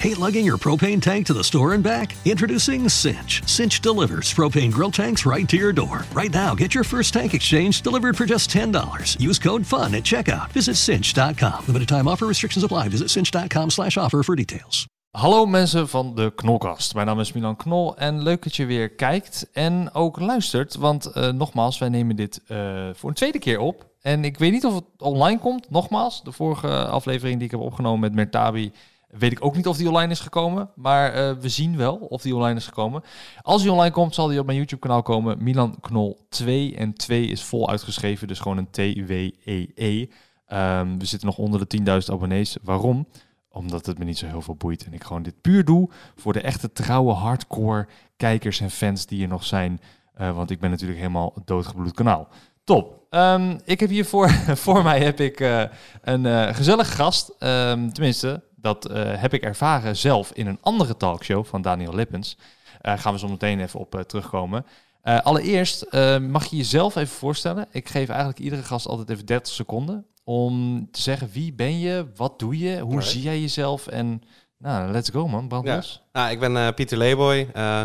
Hate 0.00 0.16
lugging 0.16 0.46
your 0.46 0.58
propane 0.58 1.02
tank 1.02 1.26
to 1.26 1.34
the 1.34 1.42
store 1.42 1.74
and 1.74 1.82
back? 1.82 2.14
Introducing 2.24 2.88
Cinch. 2.88 3.42
Cinch 3.46 3.80
delivers 3.80 4.32
propane 4.32 4.70
grill 4.70 4.92
tanks 4.92 5.26
right 5.26 5.48
to 5.48 5.56
your 5.56 5.72
door. 5.72 6.04
Right 6.12 6.32
now, 6.32 6.54
get 6.54 6.72
your 6.72 6.84
first 6.84 7.12
tank 7.12 7.34
exchange 7.34 7.82
delivered 7.82 8.16
for 8.16 8.24
just 8.24 8.48
$10. 8.50 9.18
Use 9.18 9.40
code 9.40 9.66
FUN 9.66 9.94
at 9.96 10.04
checkout. 10.04 10.52
Visit 10.52 10.76
cinch.com. 10.76 11.64
Limited 11.66 11.88
time 11.88 12.06
offer 12.06 12.26
restrictions 12.26 12.64
apply. 12.64 12.88
Visit 12.88 13.10
cinch.com 13.10 13.70
slash 13.70 13.96
offer 13.96 14.22
for 14.22 14.36
details. 14.36 14.86
Hallo 15.10 15.46
mensen 15.46 15.88
van 15.88 16.14
de 16.14 16.32
Knolkast. 16.34 16.94
Mijn 16.94 17.06
naam 17.06 17.20
is 17.20 17.32
Milan 17.32 17.56
Knol 17.56 17.96
en 17.96 18.22
leuk 18.22 18.42
dat 18.42 18.56
je 18.56 18.66
weer 18.66 18.90
kijkt 18.90 19.50
en 19.52 19.94
ook 19.94 20.20
luistert. 20.20 20.76
Want 20.76 21.06
eh, 21.06 21.28
nogmaals, 21.28 21.78
wij 21.78 21.88
nemen 21.88 22.16
dit 22.16 22.40
eh, 22.46 22.88
voor 22.92 23.08
een 23.08 23.14
tweede 23.14 23.38
keer 23.38 23.58
op. 23.58 23.86
En 24.00 24.24
ik 24.24 24.38
weet 24.38 24.52
niet 24.52 24.64
of 24.64 24.74
het 24.74 24.84
online 24.98 25.38
komt. 25.38 25.70
Nogmaals, 25.70 26.22
de 26.22 26.32
vorige 26.32 26.86
aflevering 26.86 27.36
die 27.36 27.44
ik 27.44 27.50
heb 27.50 27.60
opgenomen 27.60 28.00
met 28.00 28.14
Mertabi... 28.14 28.72
weet 29.08 29.32
ik 29.32 29.44
ook 29.44 29.56
niet 29.56 29.66
of 29.66 29.76
die 29.76 29.88
online 29.88 30.12
is 30.12 30.20
gekomen. 30.20 30.70
Maar 30.74 31.12
eh, 31.12 31.36
we 31.40 31.48
zien 31.48 31.76
wel 31.76 31.96
of 31.96 32.22
die 32.22 32.34
online 32.34 32.58
is 32.58 32.66
gekomen. 32.66 33.02
Als 33.42 33.62
die 33.62 33.72
online 33.72 33.90
komt, 33.90 34.14
zal 34.14 34.26
die 34.26 34.38
op 34.38 34.46
mijn 34.46 34.58
YouTube-kanaal 34.58 35.02
komen. 35.02 35.42
Milan 35.42 35.80
Knol 35.80 36.26
2. 36.28 36.76
En 36.76 36.94
2 36.94 37.26
is 37.26 37.42
vol 37.42 37.68
uitgeschreven, 37.68 38.28
dus 38.28 38.38
gewoon 38.38 38.58
een 38.58 38.70
T-W-E-E. 38.70 40.06
Ehm, 40.46 40.98
we 40.98 41.04
zitten 41.04 41.28
nog 41.28 41.38
onder 41.38 41.60
de 41.60 41.66
10.000 41.66 42.12
abonnees. 42.12 42.56
Waarom? 42.62 43.08
Omdat 43.50 43.86
het 43.86 43.98
me 43.98 44.04
niet 44.04 44.18
zo 44.18 44.26
heel 44.26 44.42
veel 44.42 44.56
boeit. 44.56 44.84
En 44.84 44.92
ik 44.92 45.04
gewoon 45.04 45.22
dit 45.22 45.40
puur 45.40 45.64
doe 45.64 45.90
voor 46.16 46.32
de 46.32 46.40
echte 46.40 46.72
trouwe 46.72 47.12
hardcore 47.12 47.86
kijkers 48.16 48.60
en 48.60 48.70
fans 48.70 49.06
die 49.06 49.22
er 49.22 49.28
nog 49.28 49.44
zijn. 49.44 49.80
Eh, 50.14 50.36
want 50.36 50.50
ik 50.50 50.60
ben 50.60 50.70
natuurlijk 50.70 50.98
helemaal 50.98 51.34
doodgebloed 51.44 51.94
kanaal. 51.94 52.28
Top. 52.64 53.06
Ehm, 53.10 53.58
ik 53.64 53.80
heb 53.80 53.88
hier 53.88 54.04
voor, 54.04 54.30
voor 54.64 54.82
mij 54.82 55.00
heb 55.00 55.20
ik 55.20 55.40
eh, 55.40 55.62
een 56.02 56.54
gezellige 56.54 56.92
gast. 56.92 57.34
Ehm, 57.38 57.88
tenminste, 57.88 58.42
dat 58.68 58.86
eh, 58.86 59.20
heb 59.20 59.34
ik 59.34 59.42
ervaren 59.42 59.96
zelf 59.96 60.32
in 60.32 60.46
een 60.46 60.58
andere 60.60 60.96
talkshow 60.96 61.44
van 61.44 61.62
Daniel 61.62 61.94
Lippens. 61.94 62.36
Eh 62.80 62.98
gaan 62.98 63.12
we 63.12 63.18
zo 63.18 63.28
meteen 63.28 63.60
even 63.60 63.80
op 63.80 63.94
eh, 63.94 64.00
terugkomen. 64.00 64.66
Allereerst 65.02 65.92
mag 66.20 66.46
je 66.46 66.56
jezelf 66.56 66.96
even 66.96 67.16
voorstellen. 67.16 67.66
Ik 67.70 67.88
geef 67.88 68.08
eigenlijk 68.08 68.38
iedere 68.38 68.62
gast 68.62 68.86
altijd 68.86 69.10
even 69.10 69.26
30 69.26 69.52
seconden 69.52 70.06
om 70.24 70.86
te 70.90 71.00
zeggen 71.00 71.30
wie 71.32 71.52
ben 71.52 71.78
je, 71.78 72.06
wat 72.16 72.38
doe 72.38 72.58
je, 72.58 72.80
hoe 72.80 73.02
zie 73.02 73.22
jij 73.22 73.40
jezelf 73.40 73.86
en 73.86 74.22
nou, 74.58 74.90
let's 74.90 75.10
go 75.10 75.28
man, 75.28 75.48
brand 75.48 75.66
Ja. 75.66 75.82
Nou, 76.12 76.30
ik 76.30 76.40
ben 76.40 76.56
eh, 76.56 76.68
Pieter 76.74 76.98
Leeboy. 76.98 77.48
Eh, 77.52 77.82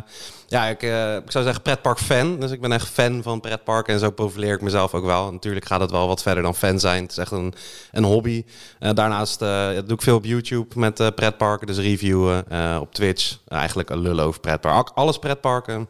ja, 0.47 0.66
ik, 0.66 0.83
eh, 0.83 1.15
ik 1.15 1.31
zou 1.31 1.43
zeggen 1.43 1.61
pretpark-fan. 1.61 2.39
Dus 2.39 2.52
ik 2.52 2.61
ben 2.61 2.71
echt 2.71 2.88
fan 2.88 3.23
van 3.23 3.39
pretparken 3.39 3.93
en 3.93 3.99
zo 3.99 4.09
profileer 4.09 4.53
ik 4.53 4.61
mezelf 4.61 4.93
ook 4.93 5.05
wel. 5.05 5.31
Natuurlijk 5.31 5.65
gaat 5.65 5.80
het 5.80 5.91
wel 5.91 6.07
wat 6.07 6.21
verder 6.21 6.43
dan 6.43 6.55
fan 6.55 6.80
zijn. 6.80 7.02
Het 7.02 7.11
is 7.11 7.17
echt 7.17 7.31
een, 7.31 7.53
een 7.91 8.03
hobby. 8.03 8.45
Daarnaast 8.80 9.39
doe 9.39 9.93
ik 9.93 10.02
veel 10.02 10.15
op 10.15 10.25
YouTube 10.25 10.80
met 10.80 11.15
pretparken, 11.15 11.67
dus 11.67 11.77
reviewen. 11.77 12.45
Op 12.80 12.93
Twitch 12.93 13.37
eigenlijk 13.47 13.89
een 13.89 14.02
lul 14.02 14.19
over 14.19 14.39
pretparken. 14.39 14.95
Alles 14.95 15.19
pretparken, 15.19 15.87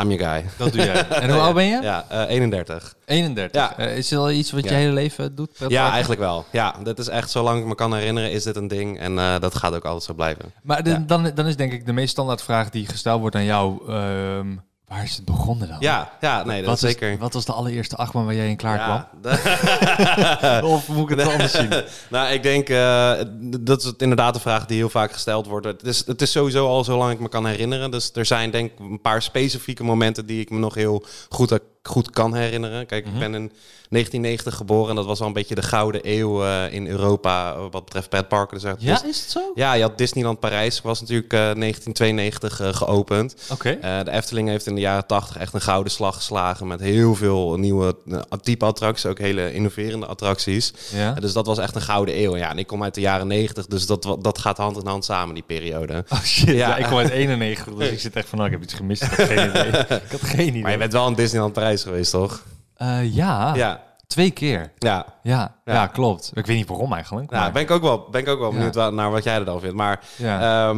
I'm 0.00 0.10
your 0.12 0.24
guy. 0.34 0.44
Dat 0.58 0.72
doe 0.72 0.84
jij. 0.84 1.08
en 1.22 1.30
hoe 1.30 1.40
oud 1.40 1.54
ben 1.54 1.64
je? 1.64 1.78
Ja, 1.82 2.04
eh, 2.08 2.28
31. 2.28 2.94
31. 3.04 3.60
Ja. 3.60 3.76
Eh, 3.78 3.96
is 3.96 4.10
het 4.10 4.18
al 4.18 4.30
iets 4.30 4.50
wat 4.50 4.64
je 4.64 4.74
hele 4.74 4.92
leven 4.92 5.34
doet? 5.34 5.50
Ja, 5.68 5.90
eigenlijk 5.90 6.20
wel. 6.20 6.44
Ja, 6.50 6.74
dit 6.82 6.98
is 6.98 7.08
echt, 7.08 7.30
zolang 7.30 7.60
ik 7.60 7.66
me 7.66 7.74
kan 7.74 7.94
herinneren, 7.94 8.30
is 8.30 8.42
dit 8.42 8.56
een 8.56 8.68
ding. 8.68 8.98
En 8.98 9.18
eh, 9.18 9.38
dat 9.40 9.54
gaat 9.54 9.74
ook 9.74 9.84
altijd 9.84 10.02
zo 10.02 10.14
blijven. 10.14 10.52
Maar 10.62 10.82
de- 10.82 10.90
Ja. 10.90 11.02
dan, 11.06 11.30
dan 11.34 11.46
is 11.46 11.56
denk 11.56 11.72
ik 11.72 11.86
de 11.86 11.92
meest 11.92 12.10
standaard 12.10 12.42
vraag 12.42 12.70
die 12.70 12.86
gesteld 12.86 13.20
wordt 13.20 13.36
aan 13.36 13.44
jou, 13.44 13.88
ehm, 13.88 14.46
waar 14.92 15.02
is 15.02 15.16
het 15.16 15.24
begonnen 15.24 15.68
dan? 15.68 15.76
Ja, 15.80 16.12
ja 16.20 16.44
nee, 16.44 16.58
dat 16.58 16.66
wat 16.66 16.74
is 16.82 16.90
zeker. 16.90 17.18
Wat 17.18 17.32
was 17.32 17.44
de 17.44 17.52
allereerste 17.52 17.96
achtbaan 17.96 18.24
waar 18.24 18.34
jij 18.34 18.48
in 18.48 18.56
klaar 18.56 18.76
Ja, 18.76 19.08
kwam? 19.20 20.64
Of 20.74 20.88
moet 20.88 21.10
ik 21.10 21.18
het 21.18 21.28
anders 21.28 21.52
zien? 21.52 21.68
nou, 22.10 22.32
ik 22.32 22.42
denk, 22.42 22.68
eh, 22.68 23.12
dat 23.60 23.78
is 23.80 23.84
het 23.84 24.02
inderdaad 24.02 24.34
de 24.34 24.40
vraag 24.40 24.66
die 24.66 24.76
heel 24.76 24.88
vaak 24.88 25.12
gesteld 25.12 25.46
wordt. 25.46 25.66
Het 25.66 25.82
is, 25.84 26.06
het 26.06 26.22
is 26.22 26.30
sowieso 26.30 26.66
al 26.66 26.84
zolang 26.84 27.12
ik 27.12 27.20
me 27.20 27.28
kan 27.28 27.46
herinneren. 27.46 27.90
Dus 27.90 28.10
er 28.14 28.24
zijn 28.26 28.50
denk 28.50 28.72
ik 28.72 28.78
een 28.78 29.00
paar 29.00 29.22
specifieke 29.22 29.84
momenten 29.84 30.26
die 30.26 30.40
ik 30.40 30.50
me 30.50 30.58
nog 30.58 30.74
heel 30.74 31.04
goed, 31.28 31.58
goed 31.82 32.10
kan 32.10 32.34
herinneren. 32.34 32.86
Kijk, 32.86 33.04
Mhm. 33.04 33.14
ik 33.14 33.20
ben 33.20 33.34
in 33.34 33.52
1990 33.92 34.54
geboren 34.54 34.90
en 34.90 34.96
dat 34.96 35.04
was 35.06 35.20
al 35.20 35.26
een 35.26 35.32
beetje 35.32 35.54
de 35.54 35.62
gouden 35.62 36.00
eeuw 36.04 36.44
eh, 36.44 36.72
in 36.72 36.86
Europa 36.86 37.52
eh, 37.52 37.60
wat 37.70 37.84
betreft 37.84 38.08
pretparken. 38.08 38.60
Dus 38.60 38.72
Ja, 38.78 38.92
dus- 38.92 39.02
is 39.02 39.20
het 39.20 39.30
zo? 39.30 39.40
ja, 39.54 39.72
je 39.72 39.82
had 39.82 39.98
Disneyland 39.98 40.40
Parijs, 40.40 40.80
was 40.80 41.00
natuurlijk 41.00 41.32
eh, 41.32 41.38
1992 41.38 42.60
eh, 42.60 42.74
geopend. 42.74 43.34
Oké. 43.50 43.78
De 44.04 44.10
Efteling 44.10 44.48
heeft 44.48 44.66
in 44.66 44.74
de 44.74 44.80
jaren 44.80 45.06
80 45.06 45.36
echt 45.38 45.54
een 45.54 45.60
gouden 45.60 45.92
slag 45.92 46.14
geslagen 46.14 46.66
met 46.66 46.80
heel 46.80 47.14
veel 47.14 47.56
nieuwe 47.56 47.96
type 48.42 48.64
attracties, 48.64 49.06
ook 49.06 49.18
hele 49.18 49.52
innoverende 49.52 50.06
attracties. 50.06 50.72
Ja. 50.92 51.12
Dus 51.12 51.32
dat 51.32 51.46
was 51.46 51.58
echt 51.58 51.74
een 51.74 51.80
gouden 51.82 52.18
eeuw. 52.22 52.36
Ja, 52.36 52.50
en 52.50 52.58
ik 52.58 52.66
kom 52.66 52.82
uit 52.82 52.94
de 52.94 53.00
jaren 53.00 53.26
90, 53.26 53.66
dus 53.66 53.86
dat, 53.86 54.16
dat 54.20 54.38
gaat 54.38 54.56
hand 54.56 54.76
in 54.76 54.86
hand 54.86 55.04
samen, 55.04 55.34
die 55.34 55.44
periode. 55.46 56.04
Oh 56.08 56.22
shit, 56.22 56.46
ja. 56.48 56.54
Ja. 56.54 56.76
ik 56.76 56.84
kom 56.86 56.98
uit 56.98 57.10
91, 57.10 57.74
dus 57.74 57.88
ik 57.90 58.00
zit 58.00 58.16
echt 58.16 58.28
van, 58.28 58.38
nou, 58.38 58.50
ik 58.50 58.56
heb 58.56 58.64
iets 58.64 58.74
gemist. 58.74 59.02
Ik 59.02 59.08
had 59.10 59.26
geen 59.26 59.48
idee. 59.48 59.66
Ik 60.06 60.10
had 60.10 60.20
geen 60.22 60.48
idee. 60.48 60.62
Maar 60.62 60.70
je 60.70 60.78
bent 60.78 60.92
wel 60.92 61.06
in 61.06 61.14
Disneyland 61.14 61.52
Parijs 61.52 61.82
geweest, 61.82 62.10
toch? 62.10 62.42
Eh, 62.82 63.14
ja, 63.14 63.54
Ja, 63.54 63.80
twee 64.06 64.30
keer. 64.30 64.72
ja. 64.78 65.04
Ja, 65.22 65.54
ja. 65.64 65.72
Ja. 65.74 65.86
klopt. 65.86 66.30
Ik 66.34 66.46
weet 66.46 66.56
niet 66.56 66.68
waarom 66.68 66.92
eigenlijk. 66.92 67.30
Nou, 67.30 67.42
maar- 67.42 67.52
ben 67.52 67.62
ik 67.62 67.70
ook 67.70 67.82
wel, 67.82 68.06
ben 68.10 68.20
ik 68.20 68.28
ook 68.28 68.38
wel 68.38 68.50
Ja. 68.52 68.56
benieuwd 68.56 68.92
naar 68.92 69.10
wat 69.10 69.24
jij 69.24 69.34
er 69.34 69.44
dan 69.44 69.60
vindt. 69.60 69.76
Maar 69.76 70.00
ja. 70.16 70.70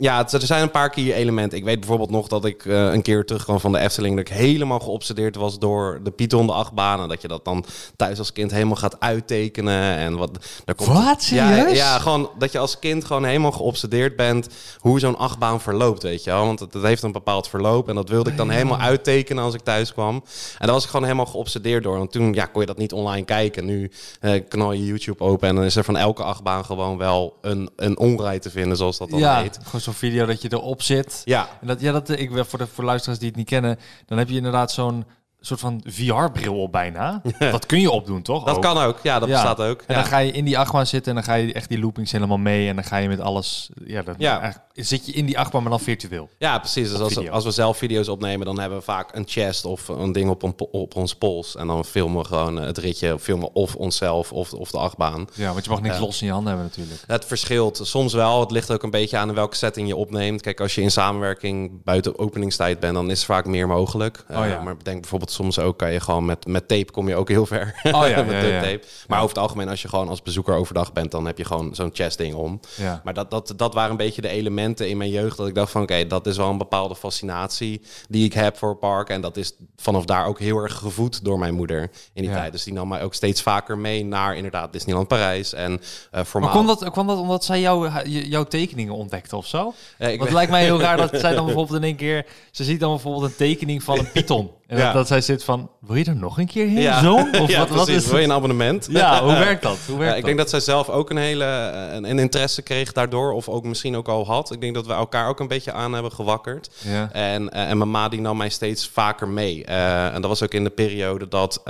Ja, 0.00 0.26
er 0.32 0.46
zijn 0.46 0.62
een 0.62 0.70
paar 0.70 0.90
keer 0.90 1.14
elementen. 1.14 1.58
Ik 1.58 1.64
weet 1.64 1.78
bijvoorbeeld 1.78 2.10
nog 2.10 2.28
dat 2.28 2.44
ik 2.44 2.64
eh, 2.64 2.92
een 2.92 3.02
keer 3.02 3.24
terugkwam 3.24 3.60
van 3.60 3.72
de 3.72 3.78
Efteling... 3.78 4.16
dat 4.16 4.28
ik 4.28 4.34
helemaal 4.34 4.78
geobsedeerd 4.80 5.36
was 5.36 5.58
door 5.58 6.00
de 6.02 6.10
Python, 6.10 6.46
de 6.46 6.52
achtbanen. 6.52 7.08
Dat 7.08 7.22
je 7.22 7.28
dat 7.28 7.44
dan 7.44 7.64
thuis 7.96 8.18
als 8.18 8.32
kind 8.32 8.50
helemaal 8.50 8.76
gaat 8.76 9.00
uittekenen. 9.00 9.96
En 9.96 10.16
wat, 10.16 10.30
daar 10.64 10.74
komt 10.74 10.88
Wat? 10.88 11.26
Ja, 11.26 11.68
ja, 11.68 11.98
gewoon 11.98 12.30
dat 12.38 12.52
je 12.52 12.58
als 12.58 12.78
kind 12.78 13.04
gewoon 13.04 13.24
helemaal 13.24 13.52
geobsedeerd 13.52 14.16
bent... 14.16 14.48
hoe 14.78 15.00
zo'n 15.00 15.18
achtbaan 15.18 15.60
verloopt, 15.60 16.02
weet 16.02 16.24
je 16.24 16.30
wel. 16.30 16.46
Want 16.46 16.60
het, 16.60 16.74
het 16.74 16.82
heeft 16.82 17.02
een 17.02 17.12
bepaald 17.12 17.48
verloop. 17.48 17.88
En 17.88 17.94
dat 17.94 18.08
wilde 18.08 18.30
ik 18.30 18.36
dan 18.36 18.50
helemaal 18.50 18.78
uittekenen 18.78 19.44
als 19.44 19.54
ik 19.54 19.60
thuis 19.60 19.92
kwam. 19.92 20.14
En 20.58 20.66
daar 20.66 20.74
was 20.74 20.84
ik 20.84 20.90
gewoon 20.90 21.04
helemaal 21.04 21.26
geobsedeerd 21.26 21.82
door. 21.82 21.98
Want 21.98 22.12
toen 22.12 22.32
ja, 22.32 22.44
kon 22.44 22.60
je 22.60 22.66
dat 22.66 22.78
niet 22.78 22.92
online 22.92 23.24
kijken. 23.24 23.64
Nu 23.64 23.90
eh, 24.20 24.40
knal 24.48 24.72
je 24.72 24.86
YouTube 24.86 25.24
open 25.24 25.48
en 25.48 25.54
dan 25.54 25.64
is 25.64 25.76
er 25.76 25.84
van 25.84 25.96
elke 25.96 26.22
achtbaan 26.22 26.64
gewoon 26.64 26.98
wel 26.98 27.36
een, 27.40 27.70
een 27.76 27.98
onrij 27.98 28.38
te 28.38 28.50
vinden, 28.50 28.76
zoals 28.76 28.98
dat 28.98 29.10
dan 29.10 29.18
ja, 29.18 29.40
heet. 29.40 29.58
Zo'n 29.90 29.98
video 29.98 30.26
dat 30.26 30.42
je 30.42 30.52
erop 30.52 30.82
zit. 30.82 31.22
Ja, 31.24 31.48
En 31.60 31.66
dat, 31.66 31.80
ja, 31.80 31.92
dat, 31.92 32.08
ik, 32.08 32.30
voor, 32.32 32.58
de, 32.58 32.66
voor 32.66 32.84
luisteraars 32.84 33.18
die 33.18 33.28
het 33.28 33.36
niet 33.36 33.48
kennen, 33.48 33.78
dan 34.06 34.18
heb 34.18 34.28
je 34.28 34.36
inderdaad 34.36 34.72
zo'n 34.72 35.04
soort 35.40 35.60
van 35.60 35.82
VR-bril 35.86 36.62
op 36.62 36.72
bijna. 36.72 37.22
Dat 37.38 37.66
kun 37.66 37.80
je 37.80 37.90
opdoen, 37.90 38.22
toch? 38.22 38.44
dat 38.44 38.56
Ook. 38.56 38.62
kan 38.62 38.78
ook. 38.78 38.98
Ja, 39.02 39.18
dat 39.18 39.28
Ja. 39.28 39.34
bestaat 39.34 39.60
ook. 39.68 39.78
En 39.86 39.94
Ja. 39.94 40.00
dan 40.00 40.04
ga 40.10 40.18
je 40.18 40.32
in 40.32 40.44
die 40.44 40.58
achtbaan 40.58 40.86
zitten 40.86 41.10
en 41.10 41.14
dan 41.24 41.24
ga 41.34 41.34
je 41.34 41.52
echt 41.52 41.68
die 41.68 41.78
loopings 41.78 42.12
helemaal 42.12 42.38
mee. 42.38 42.68
En 42.68 42.74
dan 42.74 42.84
ga 42.84 42.96
je 42.96 43.08
met 43.08 43.20
alles... 43.20 43.70
Ja, 43.84 44.02
dan, 44.02 44.14
Ja. 44.18 44.64
zit 44.74 45.06
je 45.06 45.12
in 45.12 45.26
die 45.26 45.38
achtbaan, 45.38 45.62
maar 45.62 45.70
dan 45.70 45.80
virtueel. 45.80 46.28
Ja, 46.38 46.58
precies. 46.58 46.90
Dus 46.90 46.98
als, 47.00 47.12
video. 47.12 47.32
als 47.32 47.44
we 47.44 47.50
zelf 47.50 47.76
video's 47.76 48.08
opnemen, 48.08 48.46
dan 48.46 48.60
hebben 48.60 48.78
we 48.78 48.84
vaak 48.84 49.14
een 49.16 49.24
chest 49.26 49.64
of 49.64 49.88
een 49.88 50.12
ding 50.12 50.30
op, 50.30 50.42
een, 50.42 50.54
op 50.70 50.96
ons 50.96 51.14
pols. 51.14 51.56
En 51.56 51.66
dan 51.66 51.84
filmen 51.84 52.18
we 52.22 52.26
gewoon 52.28 52.56
het 52.56 52.78
ritje, 52.78 53.14
of 53.14 53.22
filmen 53.22 53.54
of 53.54 53.74
onszelf 53.74 54.32
of, 54.32 54.52
of 54.52 54.70
de 54.70 54.78
achtbaan. 54.78 55.26
Ja, 55.34 55.52
want 55.52 55.64
je 55.64 55.70
mag 55.70 55.80
niks 55.80 55.94
Ja. 55.94 56.00
los 56.00 56.20
in 56.20 56.26
je 56.26 56.32
handen 56.32 56.52
hebben 56.52 56.68
natuurlijk. 56.70 57.02
Het 57.06 57.24
verschilt 57.24 57.80
soms 57.82 58.12
wel. 58.12 58.40
Het 58.40 58.50
ligt 58.50 58.70
ook 58.72 58.82
een 58.82 58.90
beetje 58.90 59.16
aan 59.16 59.28
in 59.28 59.34
welke 59.34 59.56
setting 59.56 59.88
je 59.88 59.96
opneemt. 59.96 60.42
Kijk, 60.42 60.60
als 60.60 60.74
je 60.74 60.80
in 60.82 60.90
samenwerking 60.90 61.84
buiten 61.84 62.18
openingstijd 62.18 62.80
bent, 62.80 62.94
dan 62.94 63.10
is 63.10 63.20
er 63.20 63.26
vaak 63.26 63.46
meer 63.46 63.66
mogelijk. 63.66 64.24
Oh 64.30 64.36
ja. 64.36 64.46
Eh, 64.56 64.62
maar 64.62 64.76
bedenk 64.76 65.00
bijvoorbeeld 65.00 65.29
soms 65.32 65.58
ook 65.58 65.78
kan 65.78 65.92
je 65.92 66.00
gewoon 66.00 66.24
met, 66.24 66.46
met 66.46 66.68
tape 66.68 66.90
kom 66.92 67.08
je 67.08 67.14
ook 67.16 67.28
heel 67.28 67.46
ver. 67.46 67.80
Oh 67.82 68.08
ja, 68.08 68.22
met 68.22 68.34
ja, 68.34 68.40
duct 68.40 68.52
ja. 68.52 68.60
tape. 68.60 68.80
Maar 69.08 69.18
over 69.18 69.28
het 69.34 69.38
algemeen, 69.38 69.68
als 69.68 69.82
je 69.82 69.88
gewoon 69.88 70.08
als 70.08 70.22
bezoeker 70.22 70.54
overdag 70.54 70.92
bent, 70.92 71.10
dan 71.10 71.26
heb 71.26 71.38
je 71.38 71.44
gewoon 71.44 71.74
zo'n 71.74 71.90
chest 71.92 72.18
ding 72.18 72.34
om. 72.34 72.60
Ja. 72.76 73.00
Maar 73.04 73.14
dat, 73.14 73.30
dat, 73.30 73.52
dat 73.56 73.74
waren 73.74 73.90
een 73.90 73.96
beetje 73.96 74.22
de 74.22 74.28
elementen 74.28 74.88
in 74.88 74.96
mijn 74.96 75.10
jeugd. 75.10 75.36
Dat 75.36 75.46
ik 75.48 75.54
dacht 75.54 75.72
van 75.72 75.82
oké, 75.82 76.06
dat 76.06 76.26
is 76.26 76.36
wel 76.36 76.48
een 76.50 76.58
bepaalde 76.58 76.94
fascinatie 76.96 77.80
die 78.08 78.24
ik 78.24 78.32
heb 78.32 78.56
voor 78.56 78.76
parken. 78.76 79.14
En 79.14 79.20
dat 79.20 79.36
is 79.36 79.52
vanaf 79.76 80.04
daar 80.04 80.26
ook 80.26 80.38
heel 80.38 80.56
erg 80.58 80.74
gevoed 80.74 81.24
door 81.24 81.38
mijn 81.38 81.54
moeder 81.54 81.90
in 82.12 82.22
die 82.22 82.32
tijd. 82.32 82.52
Dus 82.52 82.64
die 82.64 82.72
nam 82.72 82.88
mij 82.88 83.02
ook 83.02 83.14
steeds 83.14 83.42
vaker 83.42 83.78
mee 83.78 84.04
naar 84.04 84.36
inderdaad 84.36 84.72
Disneyland 84.72 85.08
Parijs. 85.08 85.52
En 85.52 85.72
eh 85.80 85.86
Maar 86.10 86.24
formaal. 86.24 86.50
kwam 86.50 86.66
dat, 86.66 86.90
kwam 86.90 87.06
dat 87.06 87.18
omdat 87.18 87.44
zij 87.44 87.60
jou, 87.60 87.88
j- 88.04 88.26
jouw 88.28 88.44
tekeningen 88.44 88.94
ontdekte 88.94 89.36
of 89.36 89.46
zo? 89.46 89.74
Eh, 89.98 90.08
ik 90.12 90.18
Want 90.18 90.28
het 90.28 90.38
lijkt 90.38 90.50
mij 90.50 90.62
heel 90.64 90.80
raar 90.86 90.96
dat 90.96 91.20
zij 91.20 91.34
dan 91.34 91.44
bijvoorbeeld 91.44 91.78
in 91.78 91.84
één 91.84 91.96
keer... 91.96 92.26
Ze 92.50 92.64
ziet 92.64 92.80
dan 92.80 92.90
bijvoorbeeld 92.90 93.24
een 93.24 93.36
tekening 93.36 93.82
van 93.82 93.98
een 93.98 94.10
python. 94.12 94.50
En 94.66 94.78
dat, 94.78 94.92
dat 94.92 95.06
zij 95.06 95.19
zit 95.20 95.44
van, 95.44 95.70
wil 95.80 95.96
je 95.96 96.04
er 96.04 96.16
nog 96.16 96.38
een 96.38 96.46
keer 96.46 96.66
heen, 96.66 96.80
ja. 96.80 97.00
zo? 97.00 97.14
Of 97.14 97.50
ja, 97.50 97.66
wat, 97.66 97.88
is 97.88 98.06
Wil 98.06 98.18
je 98.18 98.24
een 98.24 98.32
abonnement? 98.32 98.88
Ja, 98.90 99.20
hoe 99.24 99.32
werkt 99.32 99.62
dat? 99.62 99.78
Hoe 99.86 99.98
werkt 99.98 100.12
Ja, 100.12 100.18
ik 100.18 100.24
denk 100.24 100.38
dat 100.38 100.50
zij 100.50 100.60
zelf 100.60 100.88
ook 100.88 101.10
een 101.10 101.16
hele 101.16 101.44
eh, 101.44 101.94
een, 101.94 102.10
een 102.10 102.18
interesse 102.18 102.62
kreeg 102.62 102.92
daardoor, 102.92 103.32
of 103.32 103.48
ook 103.48 103.64
misschien 103.64 103.96
ook 103.96 104.08
al 104.08 104.26
had. 104.26 104.52
Ik 104.52 104.60
denk 104.60 104.74
dat 104.74 104.86
we 104.86 104.92
elkaar 104.92 105.28
ook 105.28 105.40
een 105.40 105.48
beetje 105.48 105.72
aan 105.72 105.92
hebben 105.92 106.12
gewakkerd. 106.12 106.70
Ja. 106.78 107.12
En, 107.12 107.50
eh, 107.50 107.70
en 107.70 107.78
mijn 107.78 107.90
ma 107.90 108.08
die 108.08 108.20
nam 108.20 108.36
mij 108.36 108.48
steeds 108.48 108.88
vaker 108.88 109.28
mee. 109.28 109.64
Eh, 109.64 110.14
en 110.14 110.20
dat 110.20 110.30
was 110.30 110.42
ook 110.42 110.54
in 110.54 110.64
de 110.64 110.70
periode 110.70 111.28
dat 111.28 111.60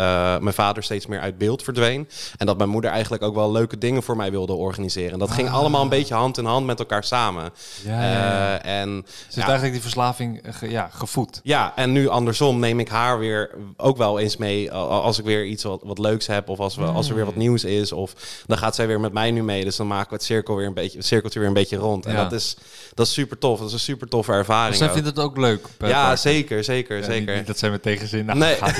mijn 0.40 0.52
vader 0.52 0.82
steeds 0.82 1.06
meer 1.06 1.20
uit 1.20 1.38
beeld 1.38 1.62
verdween. 1.62 2.08
En 2.36 2.46
dat 2.46 2.56
mijn 2.56 2.70
moeder 2.70 2.90
eigenlijk 2.90 3.22
ook 3.22 3.34
wel 3.34 3.52
leuke 3.52 3.78
dingen 3.78 4.02
voor 4.02 4.16
mij 4.16 4.30
wilde 4.30 4.52
organiseren. 4.52 5.12
En 5.12 5.18
dat 5.18 5.30
ging 5.30 5.50
allemaal 5.50 5.82
een 5.82 5.88
beetje 5.88 6.14
hand 6.14 6.38
in 6.38 6.44
hand 6.44 6.66
met 6.66 6.78
elkaar 6.78 7.04
samen. 7.04 7.52
Ah. 7.86 7.92
Eh, 7.92 8.80
en 8.80 9.04
Ze 9.06 9.14
heeft 9.24 9.34
ja, 9.34 9.42
eigenlijk 9.42 9.72
die 9.72 9.82
verslaving 9.82 10.40
ja, 10.60 10.88
gevoed. 10.92 11.40
ja, 11.42 11.72
en 11.76 11.92
nu 11.92 12.08
andersom 12.08 12.58
neem 12.58 12.80
ik 12.80 12.88
haar 12.88 13.18
weer 13.18 13.39
ook 13.76 13.96
wel 13.96 14.18
eens 14.18 14.36
mee 14.36 14.72
als 14.72 15.18
ik 15.18 15.24
weer 15.24 15.44
iets 15.44 15.62
wat, 15.62 15.80
wat 15.84 15.98
leuks 15.98 16.26
heb 16.26 16.48
of 16.48 16.58
als, 16.60 16.76
we, 16.76 16.84
als 16.84 17.08
er 17.08 17.14
weer 17.14 17.24
wat 17.24 17.36
nieuws 17.36 17.64
is. 17.64 17.92
Of 17.92 18.14
dan 18.46 18.58
gaat 18.58 18.74
zij 18.74 18.86
weer 18.86 19.00
met 19.00 19.12
mij 19.12 19.30
nu 19.30 19.42
mee. 19.42 19.64
Dus 19.64 19.76
dan 19.76 19.86
maken 19.86 20.08
we 20.08 20.14
het, 20.14 20.24
cirkel 20.24 20.56
weer 20.56 20.66
een 20.66 20.74
beetje, 20.74 20.98
het 20.98 21.06
cirkeltje 21.06 21.38
weer 21.38 21.48
een 21.48 21.54
beetje 21.54 21.76
rond. 21.76 22.06
En 22.06 22.12
Ja. 22.12 22.22
dat 22.22 22.32
is, 22.32 22.56
dat 22.94 23.06
is 23.06 23.12
super 23.12 23.38
tof. 23.38 23.58
Dat 23.58 23.66
is 23.68 23.72
een 23.72 23.78
super 23.80 24.08
toffe 24.08 24.32
ervaring. 24.32 24.68
Dus 24.70 24.78
zij 24.78 24.90
vindt 24.90 25.06
het 25.06 25.18
ook 25.18 25.36
leuk. 25.36 25.66
ja, 25.78 26.16
zeker, 26.16 26.64
zeker, 26.64 26.96
Ja, 26.98 27.04
zeker. 27.04 27.26
Niet, 27.26 27.36
niet 27.36 27.46
dat 27.46 27.58
zij 27.58 27.70
met 27.70 27.82
tegenzin. 27.82 28.24
Nou, 28.24 28.38
Nee. 28.38 28.54
gaat. 28.54 28.74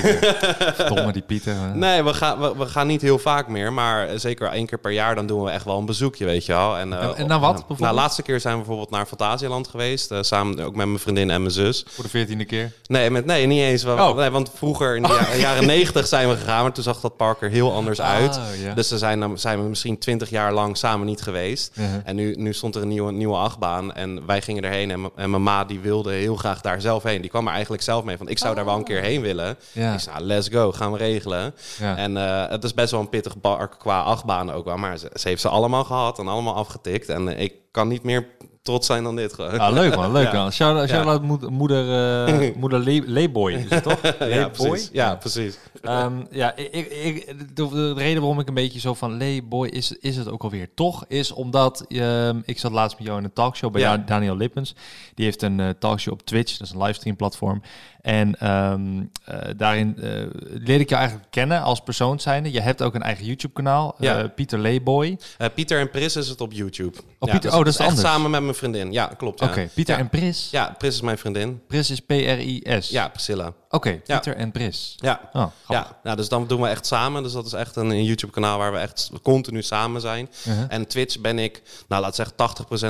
Verdomme 0.75 1.13
die 1.19 1.23
Pieter. 1.23 1.53
eh. 1.53 1.73
Nee, 1.73 2.03
we 2.03 2.15
gaan, 2.15 2.41
we, 2.41 2.57
we 2.57 2.67
gaan 2.67 2.87
niet 2.87 3.03
heel 3.03 3.19
vaak 3.19 3.49
meer, 3.49 3.73
maar 3.73 4.19
zeker 4.19 4.49
één 4.49 4.67
keer 4.67 4.79
per 4.79 4.91
jaar 4.93 5.15
dan 5.15 5.27
doen 5.27 5.43
we 5.43 5.51
echt 5.51 5.65
wel 5.65 5.79
een 5.79 5.87
bezoekje, 5.87 6.25
weet 6.25 6.47
je 6.47 6.53
wel. 6.53 6.77
En, 6.77 6.93
eh, 6.93 7.03
En- 7.05 7.17
en 7.17 7.27
naar 7.27 7.41
wat, 7.41 7.51
bijvoorbeeld? 7.53 7.79
Nou, 7.81 7.95
laatste 7.95 8.23
keer 8.23 8.41
zijn 8.41 8.53
we 8.55 8.59
bijvoorbeeld 8.61 8.91
naar 8.91 9.07
Fantasieland 9.07 9.69
geweest, 9.69 10.11
eh, 10.11 10.19
samen 10.23 10.61
ook 10.65 10.75
met 10.75 10.87
mijn 10.87 10.99
vriendin 10.99 11.31
en 11.31 11.41
mijn 11.41 11.53
zus. 11.55 11.85
Voor 11.89 12.05
de 12.05 12.11
veertiende 12.11 12.45
keer. 12.45 12.73
Nee, 12.87 13.11
met, 13.11 13.25
nee, 13.25 13.47
niet 13.47 13.61
eens. 13.63 13.83
wel- 13.83 14.09
Oh. 14.11 14.17
Nee, 14.17 14.31
want 14.31 14.50
vroeger 14.55 14.97
in 14.97 15.03
de 15.03 15.09
ja- 15.09 15.37
jaren 15.37 15.67
negentig 15.67 16.07
zijn 16.07 16.29
we 16.29 16.37
gegaan, 16.37 16.63
maar 16.63 16.73
toen 16.73 16.83
zag 16.83 17.01
dat 17.01 17.17
park 17.17 17.43
er 17.43 17.51
heel 17.51 17.73
anders 17.73 18.01
uit. 18.01 18.37
Oh, 18.37 18.63
ja. 18.63 18.75
Dus 18.75 18.89
ze 18.89 18.99
zijn, 18.99 19.39
zijn 19.39 19.63
we 19.63 19.69
misschien 19.69 19.99
twintig 19.99 20.31
jaar 20.31 20.53
lang 20.53 20.77
samen 20.77 21.07
niet 21.07 21.23
geweest. 21.23 21.77
En 22.05 22.17
nu, 22.17 22.35
nu 22.35 22.53
stond 22.53 22.75
er 22.75 22.83
een 22.83 22.89
nieuwe, 22.89 23.13
nieuwe 23.13 23.37
achtbaan 23.37 23.93
en 23.95 24.27
wij 24.27 24.43
gingen 24.43 24.65
erheen. 24.65 24.91
En, 24.91 25.11
en 25.17 25.31
mijn 25.31 25.43
ma 25.43 25.65
die 25.65 25.81
wilde 25.81 26.13
heel 26.13 26.37
graag 26.37 26.61
daar 26.61 26.81
zelf 26.81 27.03
heen. 27.03 27.21
Die 27.21 27.31
kwam 27.31 27.47
er 27.47 27.53
eigenlijk 27.53 27.83
zelf 27.83 28.05
mee 28.05 28.17
van, 28.17 28.29
ik 28.29 28.39
zou 28.39 28.55
daar 28.55 28.65
wel 28.65 28.77
een 28.77 28.85
keer 28.85 29.01
heen 29.03 29.21
willen. 29.21 29.51
Ik 29.51 29.57
zei, 30.01 30.17
nou, 30.17 30.21
let's 30.25 30.49
go, 30.49 30.73
gaan 30.73 30.93
we 30.93 30.99
regelen. 30.99 31.55
En 31.81 32.17
eh, 32.17 32.49
het 32.49 32.65
is 32.65 32.75
best 32.75 32.91
wel 32.91 33.01
een 33.01 33.09
pittig 33.09 33.41
park 33.41 33.75
qua 33.79 34.01
achtbanen 34.01 34.55
ook 34.55 34.65
wel. 34.65 34.77
Maar 34.77 34.99
ze, 34.99 35.11
ze 35.15 35.29
heeft 35.29 35.41
ze 35.41 35.49
allemaal 35.49 35.85
gehad 35.85 36.19
en 36.19 36.29
allemaal 36.29 36.55
afgetikt. 36.55 37.09
En 37.09 37.29
eh, 37.29 37.43
ik 37.43 37.53
kan 37.71 37.89
niet 37.89 38.03
meer 38.03 38.27
trots 38.63 38.87
zijn 38.87 39.03
dan 39.03 39.17
dit 39.17 39.33
gewoon. 39.33 39.59
Ah, 39.59 39.73
leuk 39.73 39.97
man, 39.97 40.13
leuk 40.13 40.27
Ja. 40.33 40.43
man. 40.43 40.53
Shout-out 40.53 41.23
moeder, 41.23 41.53
moeder, 41.53 41.85
eh, 42.27 42.55
moeder 42.63 42.79
Le- 42.79 43.03
Leeboy, 43.07 43.53
is 43.53 43.71
het 43.71 43.83
toch? 43.83 44.01
ja, 44.19 44.49
precies. 44.49 44.89
Ja, 44.93 45.15
precies. 45.17 45.59
Ehm, 45.83 46.13
ja, 46.31 46.57
ik, 46.57 46.71
ik, 46.91 47.35
de, 47.57 47.69
de 47.69 47.93
reden 47.93 48.21
waarom 48.21 48.41
ik 48.41 48.49
een 48.49 48.55
beetje 48.55 48.81
zo 48.81 48.95
van 48.95 49.13
Leeboy 49.17 49.69
is, 49.69 49.93
is 49.93 50.17
het 50.17 50.29
ook 50.29 50.43
alweer 50.43 50.69
toch, 50.75 51.05
is 51.09 51.33
omdat 51.33 51.85
ehm, 51.89 52.41
ik 52.45 52.59
zat 52.59 52.73
laatst 52.73 52.99
met 52.99 53.07
jou 53.07 53.19
in 53.19 53.25
een 53.25 53.33
talkshow 53.33 53.73
bij 53.73 53.81
Ja. 53.81 53.97
Daniel 53.97 54.37
Lippens. 54.37 54.75
Die 55.15 55.25
heeft 55.25 55.43
een 55.43 55.61
eh, 55.61 55.69
talkshow 55.79 56.13
op 56.13 56.23
Twitch, 56.23 56.57
dat 56.57 56.67
is 56.67 56.73
een 56.75 56.83
livestream 56.83 57.17
platform. 57.17 57.63
En 58.01 58.39
ehm, 58.39 59.03
eh, 59.25 59.39
daarin 59.57 59.97
eh, 59.97 60.11
leerde 60.43 60.83
ik 60.83 60.89
jou 60.89 61.01
eigenlijk 61.01 61.31
kennen 61.31 61.63
als 61.63 61.81
persoon 61.81 62.21
zijnde. 62.21 62.53
Je 62.53 62.61
hebt 62.61 62.83
ook 62.83 62.95
een 62.95 63.03
eigen 63.03 63.25
YouTube 63.25 63.53
kanaal, 63.53 63.95
Ja. 63.99 64.29
Pieter 64.29 64.59
Leeboy. 64.59 65.19
Pieter 65.55 65.81
en 65.81 65.91
Pris 65.91 66.17
is 66.17 66.29
het 66.29 66.41
op 66.41 66.53
YouTube. 66.53 66.99
Oh, 67.19 67.31
Pieter- 67.31 67.51
oh, 67.51 67.57
dat 67.59 67.67
is 67.67 67.77
echt 67.77 67.89
anders. 67.89 68.07
samen 68.09 68.31
met 68.31 68.43
mijn 68.43 68.55
vriendin. 68.61 68.93
Ja, 68.93 69.07
klopt. 69.17 69.41
Ja. 69.41 69.47
Oké, 69.47 69.69
Pieter 69.75 69.95
ja. 69.95 70.01
en 70.01 70.09
Pris. 70.09 70.49
Ja, 70.51 70.75
Pris 70.79 70.95
is 70.95 71.01
mijn 71.01 71.19
vriendin. 71.19 71.61
Pris 71.67 71.91
is 71.91 72.01
P-R-I-S. 72.01 72.89
Ja, 72.89 73.09
Priscilla. 73.09 73.55
Oké, 73.73 73.89
Ja. 73.89 73.99
Pieter 74.19 74.37
en 74.37 74.51
Pris. 74.51 74.95
Ja. 74.97 75.21
Oh. 75.33 75.47
Ja, 75.69 75.87
nou, 76.03 76.17
dus 76.17 76.29
dan 76.29 76.47
doen 76.47 76.61
we 76.61 76.69
echt 76.69 76.87
samen. 76.87 77.23
Dus 77.23 77.33
dat 77.33 77.47
is 77.47 77.53
echt 77.53 77.77
een, 77.77 77.91
een 77.91 78.05
YouTube-kanaal 78.05 78.59
waar 78.59 78.73
we 78.73 78.79
echt 78.79 79.11
continu 79.23 79.63
samen 79.63 80.01
zijn. 80.01 80.29
Uh-huh. 80.49 80.65
En 80.69 80.87
Twitch 80.87 81.19
ben 81.21 81.39
ik, 81.39 81.63
nou 81.89 82.03
laat 82.03 82.15
zeggen 82.15 82.35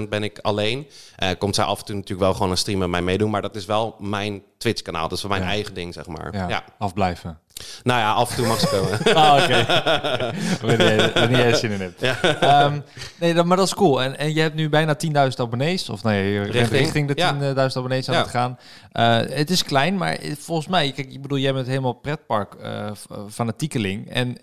80% 0.05 0.09
ben 0.09 0.23
ik 0.23 0.39
alleen. 0.43 0.89
Eh, 1.17 1.29
komt 1.39 1.55
zij 1.55 1.65
af 1.65 1.79
en 1.79 1.85
toe 1.85 1.95
natuurlijk 1.95 2.21
wel 2.23 2.33
gewoon 2.33 2.51
een 2.51 2.57
stream 2.57 2.79
met 2.79 2.89
mij 2.89 3.03
meedoen. 3.03 3.31
Maar 3.31 3.43
dat 3.43 3.57
is 3.57 3.65
wel 3.67 3.97
mijn 3.99 4.43
Twitch-kanaal. 4.59 5.09
Dat 5.09 5.19
is 5.19 5.25
mijn 5.25 5.43
Ja. 5.43 5.49
eigen 5.49 5.75
ding, 5.75 5.95
zeg 5.95 6.07
maar. 6.07 6.35
Ja, 6.37 6.49
Ja. 6.49 6.65
afblijven. 6.79 7.39
Nou 7.83 8.01
ja, 8.01 8.13
af 8.13 8.31
en 8.31 8.37
toe 8.37 8.47
mag 8.47 8.61
ze 8.61 8.67
komen. 8.69 8.99
Ah, 9.25 9.43
oké. 9.43 9.67
Wanneer 10.67 11.31
jij- 11.31 11.55
zin 11.55 11.71
in 11.71 11.81
hebt. 11.81 12.03
Ehm, 12.41 12.79
nee, 13.19 13.35
dat, 13.35 13.45
maar 13.45 13.57
dat 13.57 13.67
is 13.67 13.75
cool. 13.75 14.03
En, 14.03 14.19
en 14.19 14.35
je 14.35 14.41
hebt 14.41 14.55
nu 14.55 14.69
bijna 14.69 14.95
10.000 14.95 15.41
abonnees. 15.41 15.89
Of 15.89 16.03
nee, 16.03 16.41
Richting, 16.43 16.69
richting 16.69 17.09
de 17.09 17.13
ja. 17.17 17.33
10.000 17.71 17.77
abonnees 17.77 18.09
aan 18.09 18.15
Ja. 18.15 18.21
het 18.21 18.31
gaan. 18.31 18.59
Eh, 18.93 19.37
het 19.37 19.51
is 19.51 19.65
klein, 19.65 19.97
maar 19.97 20.19
volgens 20.39 20.69
mij... 20.71 20.93
Kijk, 20.93 21.13
ik 21.13 21.23
bedoel, 21.23 21.39
jij 21.39 21.53
bent 21.53 21.67
helemaal 21.67 21.93
pretpark 21.93 22.55
eh, 22.55 22.93
f- 22.93 23.07
fanatiekeling. 23.31 24.11
En 24.11 24.37